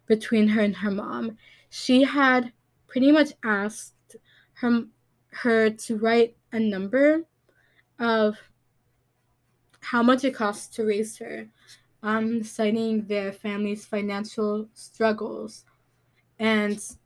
between 0.06 0.50
her 0.50 0.62
and 0.62 0.76
her 0.76 0.92
mom, 0.92 1.38
she 1.70 2.04
had 2.04 2.52
pretty 2.88 3.12
much 3.12 3.32
asked 3.46 3.94
her 4.56 4.84
her 5.34 5.70
to 5.70 5.98
write 5.98 6.36
a 6.52 6.60
number 6.60 7.24
of 8.00 8.36
how 9.80 10.04
much 10.04 10.26
it 10.26 10.36
costs 10.36 10.76
to 10.76 10.84
raise 10.84 11.18
her, 11.18 11.48
um, 12.04 12.44
citing 12.44 13.06
their 13.08 13.32
family's 13.32 13.86
financial 13.86 14.68
struggles, 14.74 15.64
and 16.38 16.98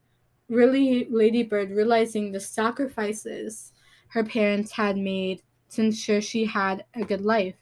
really 0.50 1.06
Lady 1.12 1.44
Bird 1.44 1.70
realizing 1.70 2.32
the 2.32 2.40
sacrifices 2.40 3.72
her 4.16 4.24
parents 4.24 4.72
had 4.72 4.98
made 4.98 5.42
to 5.70 5.82
ensure 5.84 6.22
she 6.22 6.46
had 6.46 6.86
a 6.96 7.04
good 7.04 7.20
life. 7.22 7.54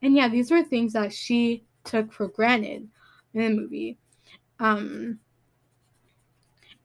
And 0.00 0.14
yeah, 0.16 0.28
these 0.28 0.50
were 0.50 0.62
things 0.62 0.94
that 0.94 1.12
she 1.12 1.62
took 1.84 2.10
for 2.10 2.26
granted 2.28 2.88
in 3.34 3.42
the 3.44 3.50
movie. 3.60 3.98
Um, 4.60 5.18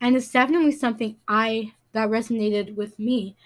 and 0.02 0.18
it's 0.18 0.30
definitely 0.30 0.74
something 0.74 1.16
I 1.30 1.72
that 1.94 2.10
resonated 2.10 2.76
with 2.76 3.00
me. 3.00 3.38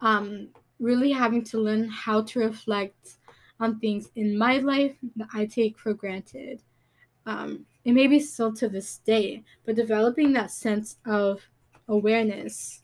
Um, 0.00 0.50
really 0.78 1.10
having 1.10 1.42
to 1.42 1.58
learn 1.58 1.88
how 1.88 2.22
to 2.22 2.38
reflect 2.38 3.16
on 3.58 3.80
things 3.80 4.10
in 4.14 4.38
my 4.38 4.58
life 4.58 4.94
that 5.16 5.26
I 5.34 5.46
take 5.46 5.76
for 5.76 5.92
granted. 5.92 6.62
Um, 7.26 7.66
it 7.84 7.94
may 7.94 8.06
be 8.06 8.20
still 8.20 8.52
to 8.54 8.68
this 8.68 8.98
day, 8.98 9.42
but 9.64 9.74
developing 9.74 10.32
that 10.34 10.52
sense 10.52 10.98
of 11.04 11.40
awareness 11.88 12.80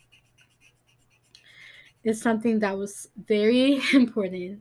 is 2.05 2.21
something 2.21 2.59
that 2.61 2.77
was 2.77 3.09
very 3.27 3.81
important 3.93 4.61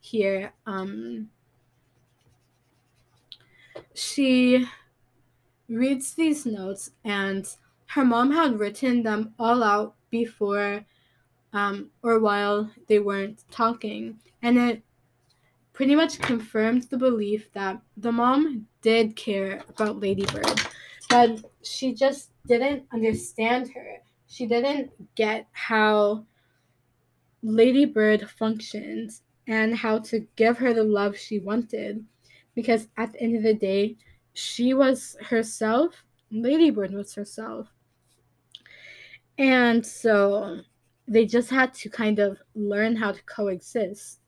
here. 0.00 0.52
Um, 0.66 1.28
she 3.94 4.66
reads 5.68 6.14
these 6.14 6.46
notes, 6.46 6.90
and 7.04 7.46
her 7.88 8.04
mom 8.04 8.32
had 8.32 8.58
written 8.58 9.02
them 9.02 9.34
all 9.38 9.62
out 9.62 9.94
before 10.10 10.84
um, 11.54 11.90
or 12.02 12.18
while 12.18 12.70
they 12.88 12.98
weren't 12.98 13.44
talking. 13.50 14.18
And 14.40 14.56
it 14.58 14.82
pretty 15.74 15.94
much 15.94 16.18
confirmed 16.18 16.84
the 16.84 16.96
belief 16.96 17.52
that 17.52 17.80
the 17.96 18.12
mom 18.12 18.66
did 18.80 19.14
care 19.16 19.62
about 19.68 20.00
Lady 20.00 20.24
Bird, 20.26 20.60
but 21.10 21.40
she 21.62 21.92
just 21.94 22.30
didn't 22.46 22.84
understand 22.92 23.68
her 23.74 23.91
she 24.32 24.46
didn't 24.46 25.14
get 25.14 25.46
how 25.52 26.24
Lady 27.42 27.84
Bird 27.84 28.30
functions 28.30 29.20
and 29.46 29.76
how 29.76 29.98
to 29.98 30.26
give 30.36 30.56
her 30.56 30.72
the 30.72 30.82
love 30.84 31.14
she 31.18 31.38
wanted. 31.38 32.02
Because 32.54 32.88
at 32.96 33.12
the 33.12 33.20
end 33.20 33.36
of 33.36 33.42
the 33.42 33.52
day, 33.52 33.96
she 34.32 34.72
was 34.72 35.16
herself, 35.28 36.02
Lady 36.30 36.70
Bird 36.70 36.94
was 36.94 37.14
herself. 37.14 37.68
And 39.36 39.84
so 39.84 40.60
they 41.06 41.26
just 41.26 41.50
had 41.50 41.74
to 41.74 41.90
kind 41.90 42.18
of 42.18 42.38
learn 42.54 42.96
how 42.96 43.12
to 43.12 43.22
coexist. 43.24 44.18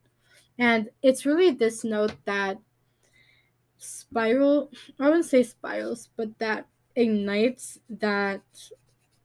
And 0.59 0.87
it's 1.01 1.25
really 1.25 1.49
this 1.49 1.83
note 1.83 2.13
that 2.25 2.59
spiral, 3.79 4.69
I 4.99 5.05
wouldn't 5.05 5.25
say 5.25 5.41
spirals, 5.41 6.09
but 6.15 6.37
that 6.37 6.67
ignites 6.95 7.79
that 7.89 8.41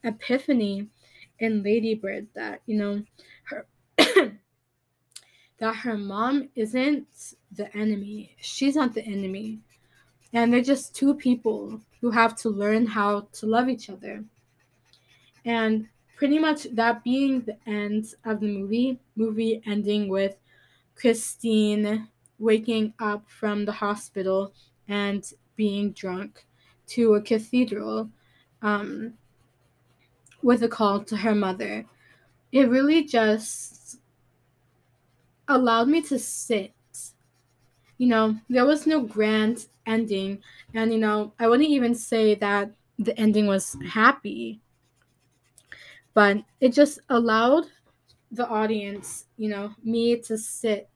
epiphany 0.04 0.88
in 1.38 1.62
Lady 1.62 1.94
Bird 1.94 2.26
that, 2.34 2.60
you 2.66 2.78
know, 2.78 3.02
her 3.44 3.66
that 5.58 5.76
her 5.76 5.96
mom 5.96 6.48
isn't 6.54 7.34
the 7.52 7.74
enemy. 7.76 8.34
She's 8.40 8.76
not 8.76 8.94
the 8.94 9.04
enemy. 9.04 9.60
And 10.32 10.52
they're 10.52 10.62
just 10.62 10.94
two 10.94 11.14
people 11.14 11.80
who 12.00 12.10
have 12.10 12.36
to 12.36 12.48
learn 12.48 12.86
how 12.86 13.28
to 13.32 13.46
love 13.46 13.68
each 13.68 13.90
other. 13.90 14.24
And 15.44 15.88
pretty 16.16 16.38
much 16.38 16.64
that 16.74 17.02
being 17.02 17.40
the 17.42 17.56
end 17.66 18.06
of 18.24 18.40
the 18.40 18.46
movie, 18.46 19.00
movie 19.16 19.60
ending 19.66 20.08
with 20.08 20.36
Christine 20.94 22.08
waking 22.38 22.94
up 23.00 23.28
from 23.28 23.64
the 23.64 23.72
hospital 23.72 24.54
and 24.88 25.30
being 25.56 25.92
drunk 25.92 26.44
to 26.88 27.14
a 27.14 27.20
cathedral. 27.22 28.08
Um, 28.62 29.14
with 30.42 30.62
a 30.62 30.68
call 30.68 31.00
to 31.04 31.16
her 31.18 31.34
mother. 31.34 31.84
It 32.52 32.68
really 32.68 33.04
just 33.04 34.00
allowed 35.48 35.88
me 35.88 36.02
to 36.02 36.18
sit. 36.18 36.72
You 37.98 38.08
know, 38.08 38.36
there 38.48 38.64
was 38.64 38.86
no 38.86 39.00
grand 39.02 39.66
ending. 39.86 40.40
And, 40.74 40.92
you 40.92 40.98
know, 40.98 41.32
I 41.38 41.48
wouldn't 41.48 41.68
even 41.68 41.94
say 41.94 42.34
that 42.36 42.70
the 42.98 43.16
ending 43.18 43.46
was 43.46 43.76
happy, 43.86 44.60
but 46.14 46.38
it 46.60 46.72
just 46.72 46.98
allowed 47.08 47.64
the 48.32 48.46
audience, 48.46 49.26
you 49.36 49.48
know, 49.50 49.74
me 49.82 50.16
to 50.20 50.38
sit 50.38 50.88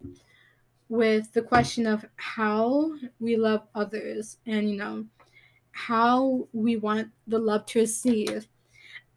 with 0.89 1.33
the 1.33 1.43
question 1.43 1.87
of 1.87 2.05
how 2.17 2.93
we 3.21 3.37
love 3.37 3.63
others 3.75 4.39
and, 4.47 4.71
you 4.71 4.77
know, 4.77 5.05
how 5.73 6.47
we 6.53 6.77
want 6.77 7.09
the 7.27 7.39
love 7.39 7.67
to 7.67 7.81
receive 7.81 8.47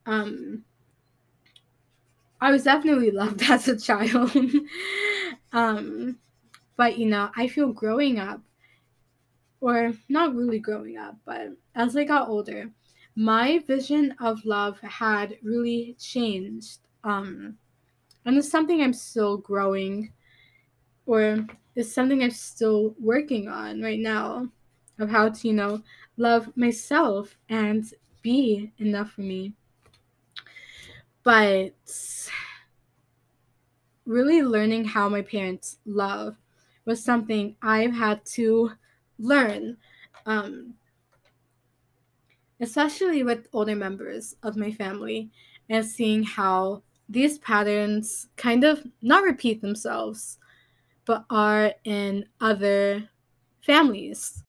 um, 0.08 0.64
I 2.40 2.50
was 2.52 2.64
definitely 2.64 3.12
loved 3.12 3.44
as 3.44 3.68
a 3.68 3.78
child. 3.80 4.36
um, 5.54 6.18
but, 6.76 6.98
you 6.98 7.06
know, 7.06 7.30
I 7.36 7.48
feel 7.48 7.72
growing 7.74 8.20
up, 8.20 8.42
or 9.62 9.92
not 10.10 10.36
really 10.36 10.60
growing 10.60 10.98
up, 10.98 11.18
but 11.26 11.50
as 11.76 11.96
I 11.96 12.04
got 12.04 12.30
older, 12.30 12.70
my 13.16 13.60
vision 13.66 14.16
of 14.20 14.46
love 14.46 14.80
had 14.82 15.38
really 15.44 15.96
changed. 16.00 16.80
Um, 17.04 17.58
and 18.26 18.38
it's 18.38 18.50
something 18.50 18.82
I'm 18.82 18.94
still 18.94 19.38
growing, 19.38 20.12
or 21.06 21.46
it's 21.76 21.92
something 21.94 22.24
I'm 22.24 22.30
still 22.32 22.96
working 23.00 23.48
on 23.48 23.82
right 23.82 24.00
now 24.00 24.48
of 25.00 25.10
how 25.10 25.30
to, 25.30 25.48
you 25.48 25.54
know, 25.54 25.82
love 26.18 26.56
myself 26.56 27.36
and 27.50 27.84
be 28.22 28.72
enough 28.78 29.12
for 29.12 29.22
me 29.22 29.54
but 31.28 31.72
really 34.06 34.42
learning 34.44 34.86
how 34.86 35.10
my 35.10 35.22
parents 35.22 35.78
love 35.86 36.38
was 36.86 37.04
something 37.04 37.54
I've 37.62 37.92
had 37.94 38.26
to 38.40 38.72
learn, 39.20 39.76
um, 40.26 40.76
especially 42.62 43.24
with 43.24 43.50
older 43.52 43.76
members 43.76 44.38
of 44.42 44.56
my 44.56 44.72
family 44.72 45.30
and 45.70 45.86
seeing 45.86 46.24
how 46.24 46.84
these 47.10 47.40
patterns 47.40 48.28
kind 48.38 48.64
of 48.64 48.88
not 49.02 49.26
repeat 49.26 49.62
themselves 49.62 50.38
but 51.04 51.26
are 51.30 51.74
in 51.84 52.24
other 52.40 53.04
families. 53.66 54.46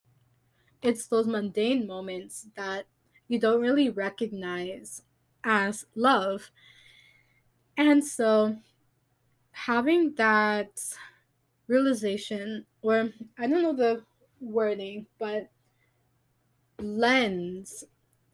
It's 0.82 1.08
those 1.08 1.26
mundane 1.26 1.88
moments 1.88 2.46
that 2.56 2.86
you 3.26 3.40
don't 3.40 3.60
really 3.60 3.90
recognize 3.90 5.02
as 5.44 5.86
love 5.94 6.50
and 7.78 8.04
so 8.04 8.56
having 9.52 10.12
that 10.16 10.80
realization, 11.68 12.66
or 12.82 13.10
I 13.38 13.46
don't 13.46 13.62
know 13.62 13.72
the 13.72 14.02
wording, 14.40 15.06
but 15.20 15.48
lens, 16.80 17.84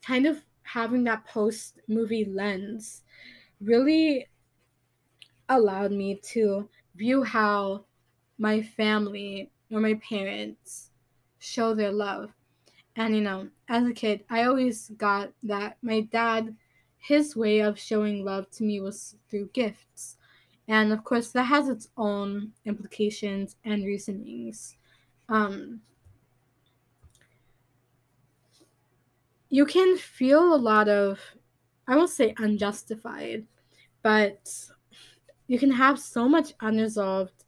kind 0.02 0.24
of 0.26 0.38
having 0.62 1.04
that 1.04 1.26
post 1.26 1.78
movie 1.88 2.24
lens 2.24 3.02
really 3.60 4.26
allowed 5.50 5.92
me 5.92 6.14
to 6.22 6.66
view 6.96 7.22
how 7.22 7.84
my 8.38 8.62
family 8.62 9.50
or 9.70 9.78
my 9.80 9.94
parents 10.08 10.88
show 11.38 11.74
their 11.74 11.92
love. 11.92 12.30
And 12.96 13.14
you 13.14 13.20
know, 13.20 13.48
as 13.68 13.86
a 13.86 13.92
kid, 13.92 14.24
I 14.30 14.44
always 14.44 14.88
got 14.96 15.30
that 15.42 15.76
my 15.82 16.00
dad 16.00 16.54
his 17.04 17.36
way 17.36 17.58
of 17.60 17.78
showing 17.78 18.24
love 18.24 18.48
to 18.50 18.64
me 18.64 18.80
was 18.80 19.14
through 19.28 19.46
gifts. 19.52 20.16
And 20.68 20.90
of 20.90 21.04
course, 21.04 21.32
that 21.32 21.42
has 21.44 21.68
its 21.68 21.88
own 21.98 22.52
implications 22.64 23.56
and 23.62 23.84
reasonings. 23.84 24.78
Um, 25.28 25.82
you 29.50 29.66
can 29.66 29.98
feel 29.98 30.54
a 30.54 30.56
lot 30.56 30.88
of, 30.88 31.20
I 31.86 31.94
won't 31.94 32.08
say 32.08 32.32
unjustified, 32.38 33.44
but 34.00 34.48
you 35.46 35.58
can 35.58 35.72
have 35.72 35.98
so 35.98 36.26
much 36.26 36.54
unresolved 36.62 37.44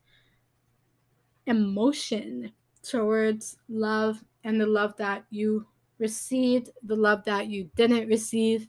emotion 1.47 2.53
towards 2.83 3.57
love 3.71 4.23
and 4.45 4.61
the 4.61 4.67
love 4.67 4.95
that 4.99 5.25
you 5.31 5.67
received, 5.99 6.69
the 6.83 6.95
love 6.95 7.25
that 7.25 7.47
you 7.47 7.71
didn't 7.75 8.07
receive, 8.07 8.69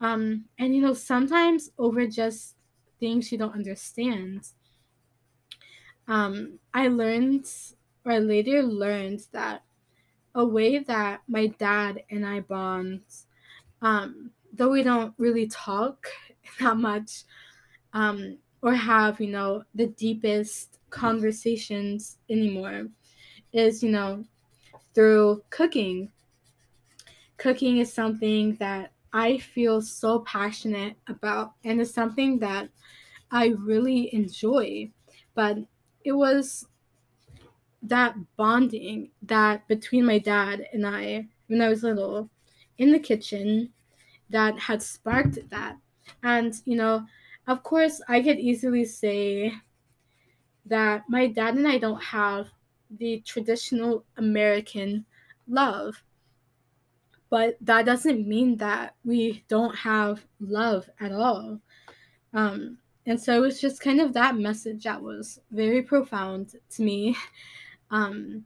um, 0.00 0.44
and 0.58 0.74
you 0.74 0.80
know, 0.80 0.94
sometimes 0.94 1.70
over 1.78 2.06
just 2.06 2.56
things 2.98 3.30
you 3.30 3.38
don't 3.38 3.54
understand. 3.54 4.48
Um, 6.08 6.58
I 6.72 6.88
learned, 6.88 7.46
or 8.04 8.12
I 8.12 8.18
later 8.18 8.62
learned, 8.62 9.20
that 9.32 9.62
a 10.34 10.44
way 10.46 10.78
that 10.78 11.20
my 11.28 11.48
dad 11.48 12.02
and 12.10 12.26
I 12.26 12.40
bond, 12.40 13.02
um, 13.82 14.30
though 14.52 14.70
we 14.70 14.82
don't 14.82 15.14
really 15.18 15.46
talk 15.48 16.08
that 16.60 16.76
much, 16.78 17.24
um, 17.92 18.38
or 18.62 18.74
have, 18.74 19.20
you 19.20 19.26
know, 19.28 19.64
the 19.74 19.86
deepest 19.86 20.78
conversations 20.90 22.16
anymore, 22.28 22.86
is, 23.52 23.82
you 23.82 23.90
know, 23.90 24.24
through 24.94 25.42
cooking. 25.50 26.10
Cooking 27.38 27.78
is 27.78 27.92
something 27.92 28.56
that 28.56 28.92
I 29.12 29.38
feel 29.38 29.80
so 29.82 30.20
passionate 30.20 30.94
about, 31.08 31.54
and 31.64 31.80
it's 31.80 31.90
something 31.92 32.38
that 32.40 32.68
I 33.30 33.48
really 33.58 34.12
enjoy. 34.14 34.90
But 35.34 35.58
it 36.04 36.12
was 36.12 36.66
that 37.82 38.14
bonding 38.36 39.10
that 39.22 39.66
between 39.66 40.04
my 40.06 40.18
dad 40.18 40.66
and 40.72 40.86
I 40.86 41.26
when 41.46 41.60
I 41.62 41.68
was 41.70 41.82
little 41.82 42.28
in 42.78 42.92
the 42.92 42.98
kitchen 42.98 43.72
that 44.28 44.58
had 44.58 44.82
sparked 44.82 45.38
that. 45.50 45.76
And, 46.22 46.54
you 46.64 46.76
know, 46.76 47.04
of 47.46 47.62
course, 47.62 48.00
I 48.08 48.22
could 48.22 48.38
easily 48.38 48.84
say 48.84 49.52
that 50.66 51.04
my 51.08 51.26
dad 51.26 51.56
and 51.56 51.66
I 51.66 51.78
don't 51.78 52.00
have 52.02 52.48
the 52.98 53.20
traditional 53.22 54.04
American 54.16 55.04
love 55.48 56.00
but 57.30 57.56
that 57.60 57.86
doesn't 57.86 58.26
mean 58.26 58.56
that 58.56 58.96
we 59.04 59.44
don't 59.48 59.74
have 59.76 60.26
love 60.40 60.90
at 60.98 61.12
all. 61.12 61.60
Um, 62.34 62.78
and 63.06 63.20
so 63.20 63.44
it's 63.44 63.60
just 63.60 63.80
kind 63.80 64.00
of 64.00 64.12
that 64.14 64.36
message 64.36 64.82
that 64.84 65.00
was 65.00 65.38
very 65.52 65.80
profound 65.80 66.56
to 66.70 66.82
me. 66.82 67.16
Um, 67.92 68.44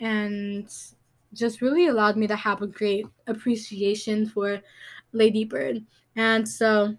and 0.00 0.68
just 1.32 1.62
really 1.62 1.86
allowed 1.86 2.16
me 2.16 2.26
to 2.26 2.36
have 2.36 2.62
a 2.62 2.66
great 2.66 3.06
appreciation 3.28 4.26
for 4.26 4.60
Lady 5.12 5.44
Bird. 5.44 5.84
And 6.16 6.48
so, 6.48 6.96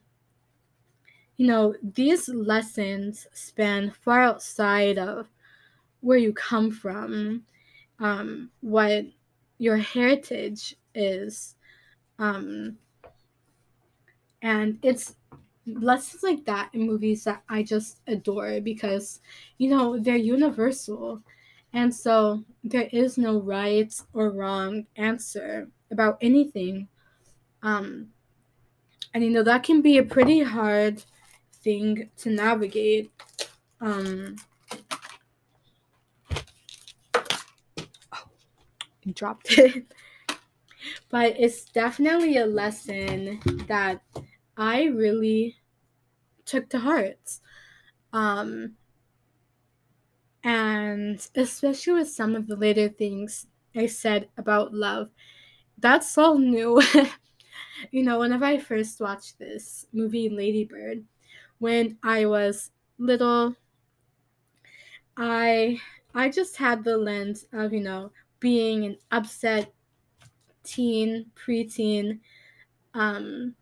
you 1.38 1.46
know, 1.46 1.76
these 1.94 2.30
lessons 2.30 3.28
span 3.34 3.92
far 3.92 4.22
outside 4.24 4.98
of 4.98 5.28
where 6.00 6.18
you 6.18 6.34
come 6.34 6.72
from, 6.72 7.44
um, 8.00 8.50
what 8.62 9.04
your 9.58 9.78
heritage 9.78 10.76
is 10.96 11.56
um 12.18 12.78
and 14.42 14.80
it's 14.82 15.16
lessons 15.68 16.24
like 16.24 16.46
that 16.46 16.70
in 16.74 16.82
movies 16.86 17.24
that 17.26 17.44
i 17.50 17.62
just 17.62 17.98
adore 18.08 18.60
because 18.62 19.20
you 19.58 19.70
know 19.70 20.00
they're 20.00 20.16
universal 20.16 21.22
and 21.74 21.94
so 21.94 22.42
there 22.64 22.88
is 22.94 23.18
no 23.18 23.42
right 23.42 23.94
or 24.14 24.30
wrong 24.30 24.86
answer 24.96 25.68
about 25.92 26.18
anything 26.22 26.88
um 27.64 28.08
and 29.14 29.24
you 29.24 29.30
know 29.30 29.44
that 29.44 29.64
can 29.64 29.82
be 29.82 29.98
a 29.98 30.04
pretty 30.04 30.42
hard 30.42 31.04
thing 31.62 32.10
to 32.16 32.30
navigate 32.30 33.12
um 33.82 34.36
oh, 37.16 38.24
dropped 39.16 39.58
it 39.58 39.84
but 41.16 41.34
it's 41.40 41.64
definitely 41.64 42.36
a 42.36 42.46
lesson 42.46 43.40
that 43.70 44.02
I 44.58 44.84
really 44.88 45.56
took 46.44 46.68
to 46.72 46.80
heart. 46.80 47.40
Um, 48.12 48.74
and 50.44 51.26
especially 51.36 51.94
with 51.94 52.10
some 52.10 52.36
of 52.36 52.48
the 52.48 52.58
later 52.58 52.90
things 52.90 53.48
I 53.78 53.86
said 53.86 54.28
about 54.38 54.74
love, 54.74 55.08
that's 55.78 56.18
all 56.18 56.38
new. 56.38 56.82
you 57.92 58.04
know, 58.04 58.20
whenever 58.20 58.44
I 58.44 58.58
first 58.58 59.00
watched 59.00 59.40
this 59.40 59.86
movie, 59.94 60.28
Lady 60.28 60.66
Bird, 60.66 61.02
when 61.60 61.98
I 62.04 62.26
was 62.26 62.72
little, 62.98 63.56
I 65.16 65.80
I 66.14 66.28
just 66.28 66.58
had 66.58 66.84
the 66.84 66.98
lens 66.98 67.46
of, 67.54 67.72
you 67.72 67.80
know, 67.80 68.12
being 68.42 68.84
an 68.84 68.98
upset 69.14 69.72
teen, 70.66 71.32
preteen. 71.36 72.20
Um, 72.94 73.56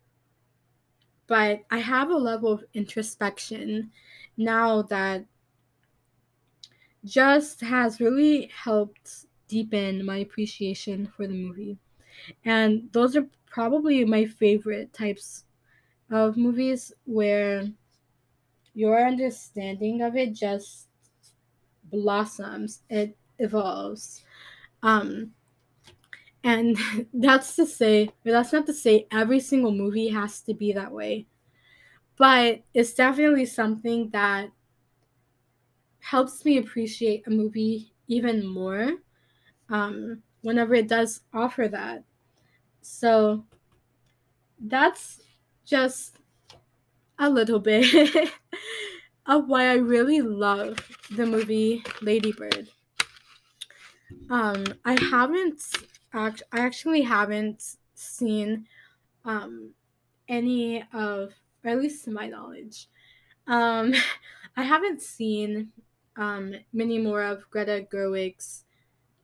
but 1.28 1.62
I 1.70 1.80
have 1.80 2.10
a 2.10 2.18
level 2.18 2.52
of 2.52 2.64
introspection 2.74 3.92
now 4.38 4.82
that 4.84 5.26
just 7.06 7.62
has 7.62 8.00
really 8.00 8.50
helped 8.56 9.26
deepen 9.48 10.06
my 10.06 10.18
appreciation 10.18 11.12
for 11.16 11.28
the 11.28 11.34
movie. 11.34 11.78
And 12.46 12.90
those 12.92 13.16
are 13.16 13.28
probably 13.46 14.04
my 14.06 14.26
favorite 14.26 14.94
types 14.94 15.44
of 16.10 16.38
movies 16.38 16.92
where 17.06 17.68
your 18.74 19.06
understanding 19.06 20.02
of 20.02 20.16
it 20.16 20.34
just 20.34 20.88
blossoms, 21.90 22.82
it 22.90 23.16
evolves. 23.40 24.24
Um, 24.82 25.32
and 26.44 26.78
that's 27.14 27.56
to 27.56 27.66
say, 27.66 28.10
that's 28.24 28.54
not 28.54 28.66
to 28.68 28.74
say 28.74 29.08
every 29.12 29.40
single 29.40 29.72
movie 29.72 30.10
has 30.10 30.42
to 30.42 30.54
be 30.54 30.74
that 30.74 30.92
way, 30.92 31.26
but 32.18 32.62
it's 32.74 32.94
definitely 32.94 33.46
something 33.46 34.10
that 34.12 34.50
helps 36.00 36.44
me 36.44 36.58
appreciate 36.58 37.26
a 37.28 37.30
movie 37.30 37.94
even 38.08 38.46
more 38.46 38.92
um, 39.70 40.22
whenever 40.42 40.76
it 40.76 40.88
does 40.88 41.22
offer 41.34 41.68
that. 41.68 42.04
So 42.82 43.46
that's 44.60 45.22
just 45.66 46.18
a 47.18 47.30
little 47.30 47.60
bit 47.60 47.86
of 49.26 49.48
why 49.48 49.70
I 49.70 49.76
really 49.76 50.22
love 50.22 50.78
the 51.10 51.26
movie 51.26 51.84
Lady 52.02 52.34
Bird. 52.34 52.68
Um, 54.30 54.66
I 54.84 55.02
haven't 55.02 55.62
act- 56.14 56.44
I 56.52 56.60
actually 56.62 57.02
haven't 57.02 57.76
seen 57.96 58.68
um, 59.26 59.72
any 60.30 60.84
of, 60.94 61.34
or 61.64 61.72
at 61.72 61.80
least 61.80 62.06
to 62.06 62.12
my 62.12 62.28
knowledge, 62.28 62.88
um, 63.48 63.94
I 64.56 64.64
haven't 64.64 65.02
seen 65.02 65.72
um, 66.16 66.54
many 66.72 67.00
more 67.00 67.24
of 67.24 67.50
Greta 67.50 67.86
Gerwig's 67.92 68.66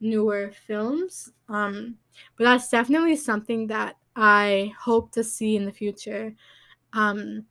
newer 0.01 0.51
films, 0.65 1.31
um, 1.49 1.95
but 2.37 2.45
that's 2.45 2.69
definitely 2.69 3.15
something 3.15 3.67
that 3.67 3.95
I 4.15 4.73
hope 4.77 5.11
to 5.13 5.23
see 5.23 5.55
in 5.55 5.65
the 5.65 5.71
future. 5.71 6.33
Um, 6.93 7.45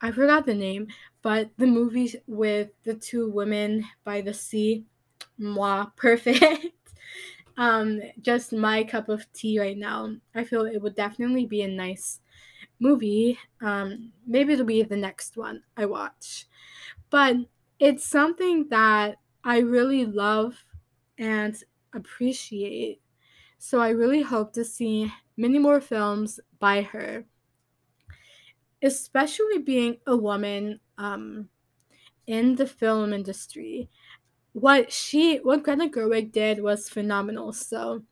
I 0.00 0.12
forgot 0.12 0.46
the 0.46 0.54
name, 0.54 0.88
but 1.22 1.50
the 1.56 1.66
movie 1.66 2.14
with 2.26 2.70
the 2.84 2.94
two 2.94 3.28
women 3.30 3.84
by 4.04 4.20
the 4.20 4.34
sea, 4.34 4.84
moi, 5.38 5.86
perfect 5.96 6.66
um, 7.56 8.00
just 8.20 8.52
my 8.52 8.84
cup 8.84 9.08
of 9.08 9.30
tea 9.32 9.58
right 9.60 9.76
now. 9.76 10.14
I 10.34 10.44
feel 10.44 10.64
it 10.64 10.80
would 10.82 10.94
definitely 10.96 11.46
be 11.46 11.62
a 11.62 11.68
nice 11.68 12.20
movie. 12.80 13.38
Um, 13.60 14.12
maybe 14.26 14.52
it'll 14.54 14.64
be 14.66 14.82
the 14.82 14.96
next 14.96 15.36
one 15.36 15.62
I 15.76 15.86
watch. 15.86 16.46
But 17.10 17.36
it's 17.78 18.06
something 18.06 18.68
that 18.68 19.16
I 19.44 19.60
really 19.60 20.04
love 20.04 20.64
and 21.18 21.56
appreciate. 21.94 23.00
So 23.58 23.80
I 23.80 23.90
really 23.90 24.22
hope 24.22 24.52
to 24.54 24.64
see 24.64 25.12
many 25.36 25.58
more 25.58 25.80
films 25.80 26.40
by 26.58 26.82
her, 26.82 27.24
especially 28.82 29.58
being 29.58 29.98
a 30.06 30.16
woman 30.16 30.80
um, 30.98 31.48
in 32.26 32.56
the 32.56 32.66
film 32.66 33.12
industry 33.12 33.88
what 34.54 34.92
she 34.92 35.38
what 35.38 35.64
Greta 35.64 35.88
Gerwig 35.88 36.30
did 36.30 36.62
was 36.62 36.88
phenomenal. 36.88 37.52
So 37.52 38.02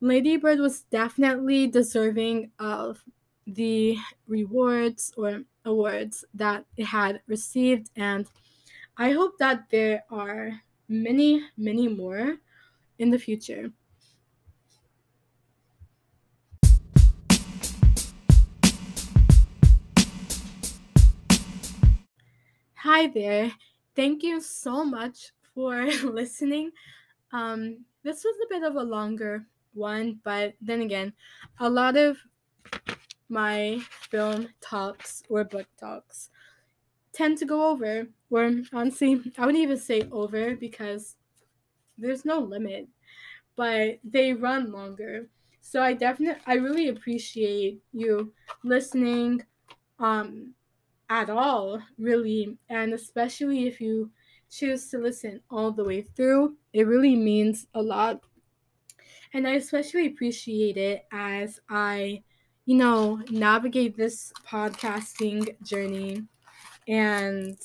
Lady 0.00 0.38
Bird 0.38 0.58
was 0.58 0.80
definitely 0.84 1.66
deserving 1.66 2.50
of 2.58 3.04
the 3.46 3.98
rewards 4.26 5.12
or 5.18 5.42
awards 5.66 6.24
that 6.34 6.64
it 6.78 6.86
had 6.86 7.20
received 7.26 7.90
and 7.96 8.26
I 8.96 9.10
hope 9.10 9.34
that 9.38 9.64
there 9.70 10.04
are 10.10 10.52
many 10.88 11.42
many 11.58 11.86
more 11.86 12.36
in 12.98 13.10
the 13.10 13.18
future. 13.18 13.70
Hi 22.76 23.06
there. 23.08 23.52
Thank 23.94 24.22
you 24.22 24.40
so 24.40 24.82
much 24.84 25.32
for 25.54 25.86
listening. 26.02 26.70
Um, 27.32 27.84
this 28.02 28.24
was 28.24 28.36
a 28.44 28.48
bit 28.50 28.62
of 28.62 28.76
a 28.76 28.82
longer 28.82 29.46
one, 29.72 30.20
but 30.24 30.54
then 30.60 30.82
again, 30.82 31.12
a 31.60 31.68
lot 31.68 31.96
of 31.96 32.18
my 33.28 33.80
film 34.10 34.48
talks 34.60 35.22
or 35.28 35.44
book 35.44 35.66
talks 35.80 36.28
tend 37.12 37.38
to 37.38 37.44
go 37.46 37.68
over, 37.70 38.06
or 38.30 38.50
honestly, 38.72 39.20
I 39.38 39.40
wouldn't 39.46 39.62
even 39.62 39.78
say 39.78 40.08
over 40.12 40.56
because 40.56 41.16
there's 41.96 42.24
no 42.24 42.40
limit, 42.40 42.88
but 43.56 44.00
they 44.04 44.32
run 44.32 44.72
longer. 44.72 45.28
So 45.60 45.80
I 45.80 45.94
definitely, 45.94 46.42
I 46.46 46.54
really 46.54 46.88
appreciate 46.88 47.80
you 47.92 48.32
listening 48.64 49.42
um, 49.98 50.52
at 51.08 51.30
all, 51.30 51.80
really, 51.98 52.58
and 52.68 52.92
especially 52.92 53.66
if 53.66 53.80
you 53.80 54.10
choose 54.50 54.88
to 54.90 54.98
listen 54.98 55.40
all 55.50 55.70
the 55.72 55.84
way 55.84 56.02
through. 56.16 56.56
It 56.72 56.86
really 56.86 57.16
means 57.16 57.66
a 57.74 57.82
lot. 57.82 58.22
And 59.32 59.46
I 59.48 59.52
especially 59.52 60.06
appreciate 60.06 60.76
it 60.76 61.04
as 61.12 61.60
I, 61.68 62.22
you 62.66 62.76
know, 62.76 63.20
navigate 63.30 63.96
this 63.96 64.32
podcasting 64.46 65.60
journey 65.62 66.22
and 66.86 67.58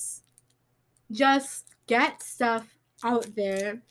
just 1.11 1.67
get 1.85 2.23
stuff 2.23 2.67
out 3.03 3.27
there. 3.35 3.81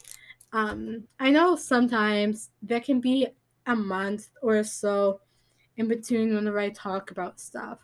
Um, 0.52 1.04
I 1.20 1.30
know 1.30 1.54
sometimes 1.56 2.50
there 2.62 2.80
can 2.80 3.00
be 3.00 3.28
a 3.66 3.76
month 3.76 4.28
or 4.42 4.64
so 4.64 5.20
in 5.76 5.86
between 5.88 6.34
whenever 6.34 6.58
I 6.58 6.70
talk 6.70 7.10
about 7.10 7.38
stuff, 7.38 7.78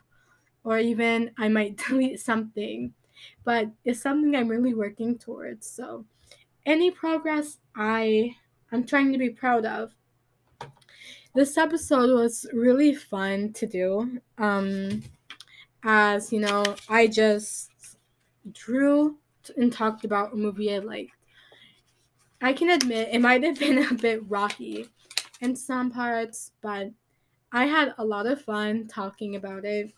or 0.64 0.78
even 0.78 1.30
I 1.38 1.48
might 1.48 1.76
delete 1.88 2.18
something 2.18 2.92
but 3.44 3.68
it's 3.84 4.00
something 4.00 4.34
I'm 4.34 4.48
really 4.48 4.74
working 4.74 5.18
towards. 5.18 5.66
So, 5.66 6.04
any 6.66 6.90
progress 6.90 7.58
I 7.76 8.34
I'm 8.72 8.84
trying 8.84 9.12
to 9.12 9.18
be 9.18 9.30
proud 9.30 9.64
of. 9.64 9.92
This 11.34 11.58
episode 11.58 12.14
was 12.14 12.46
really 12.52 12.94
fun 12.94 13.52
to 13.54 13.66
do. 13.66 14.20
Um, 14.38 15.02
as 15.82 16.32
you 16.32 16.40
know, 16.40 16.64
I 16.88 17.06
just 17.06 17.70
drew 18.52 19.16
and 19.56 19.72
talked 19.72 20.04
about 20.04 20.32
a 20.32 20.36
movie 20.36 20.72
I 20.74 20.78
liked. 20.78 21.10
I 22.40 22.52
can 22.52 22.70
admit 22.70 23.08
it 23.12 23.20
might 23.20 23.42
have 23.42 23.58
been 23.58 23.78
a 23.90 23.94
bit 23.94 24.22
rocky 24.28 24.88
in 25.40 25.54
some 25.56 25.90
parts, 25.90 26.52
but 26.62 26.90
I 27.52 27.66
had 27.66 27.94
a 27.98 28.04
lot 28.04 28.26
of 28.26 28.40
fun 28.40 28.88
talking 28.88 29.36
about 29.36 29.64
it 29.64 29.92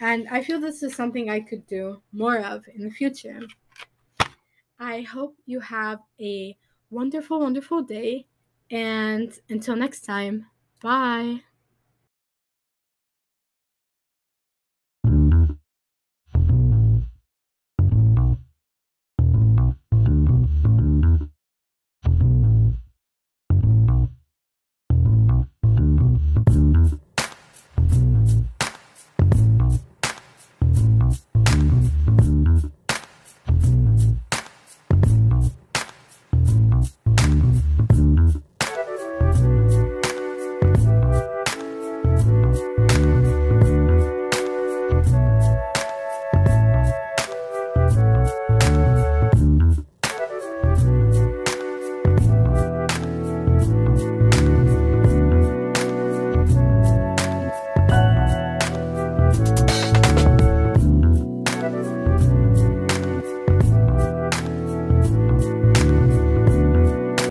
and 0.00 0.28
I 0.28 0.42
feel 0.42 0.60
this 0.60 0.82
is 0.82 0.94
something 0.94 1.28
I 1.28 1.40
could 1.40 1.66
do 1.66 2.02
more 2.12 2.38
of 2.38 2.64
in 2.74 2.82
the 2.84 2.90
future. 2.90 3.40
I 4.78 5.00
hope 5.02 5.36
you 5.46 5.58
have 5.60 5.98
a 6.20 6.56
wonderful, 6.90 7.40
wonderful 7.40 7.82
day, 7.82 8.26
and 8.70 9.32
until 9.48 9.74
next 9.76 10.02
time, 10.02 10.46
bye. 10.82 11.40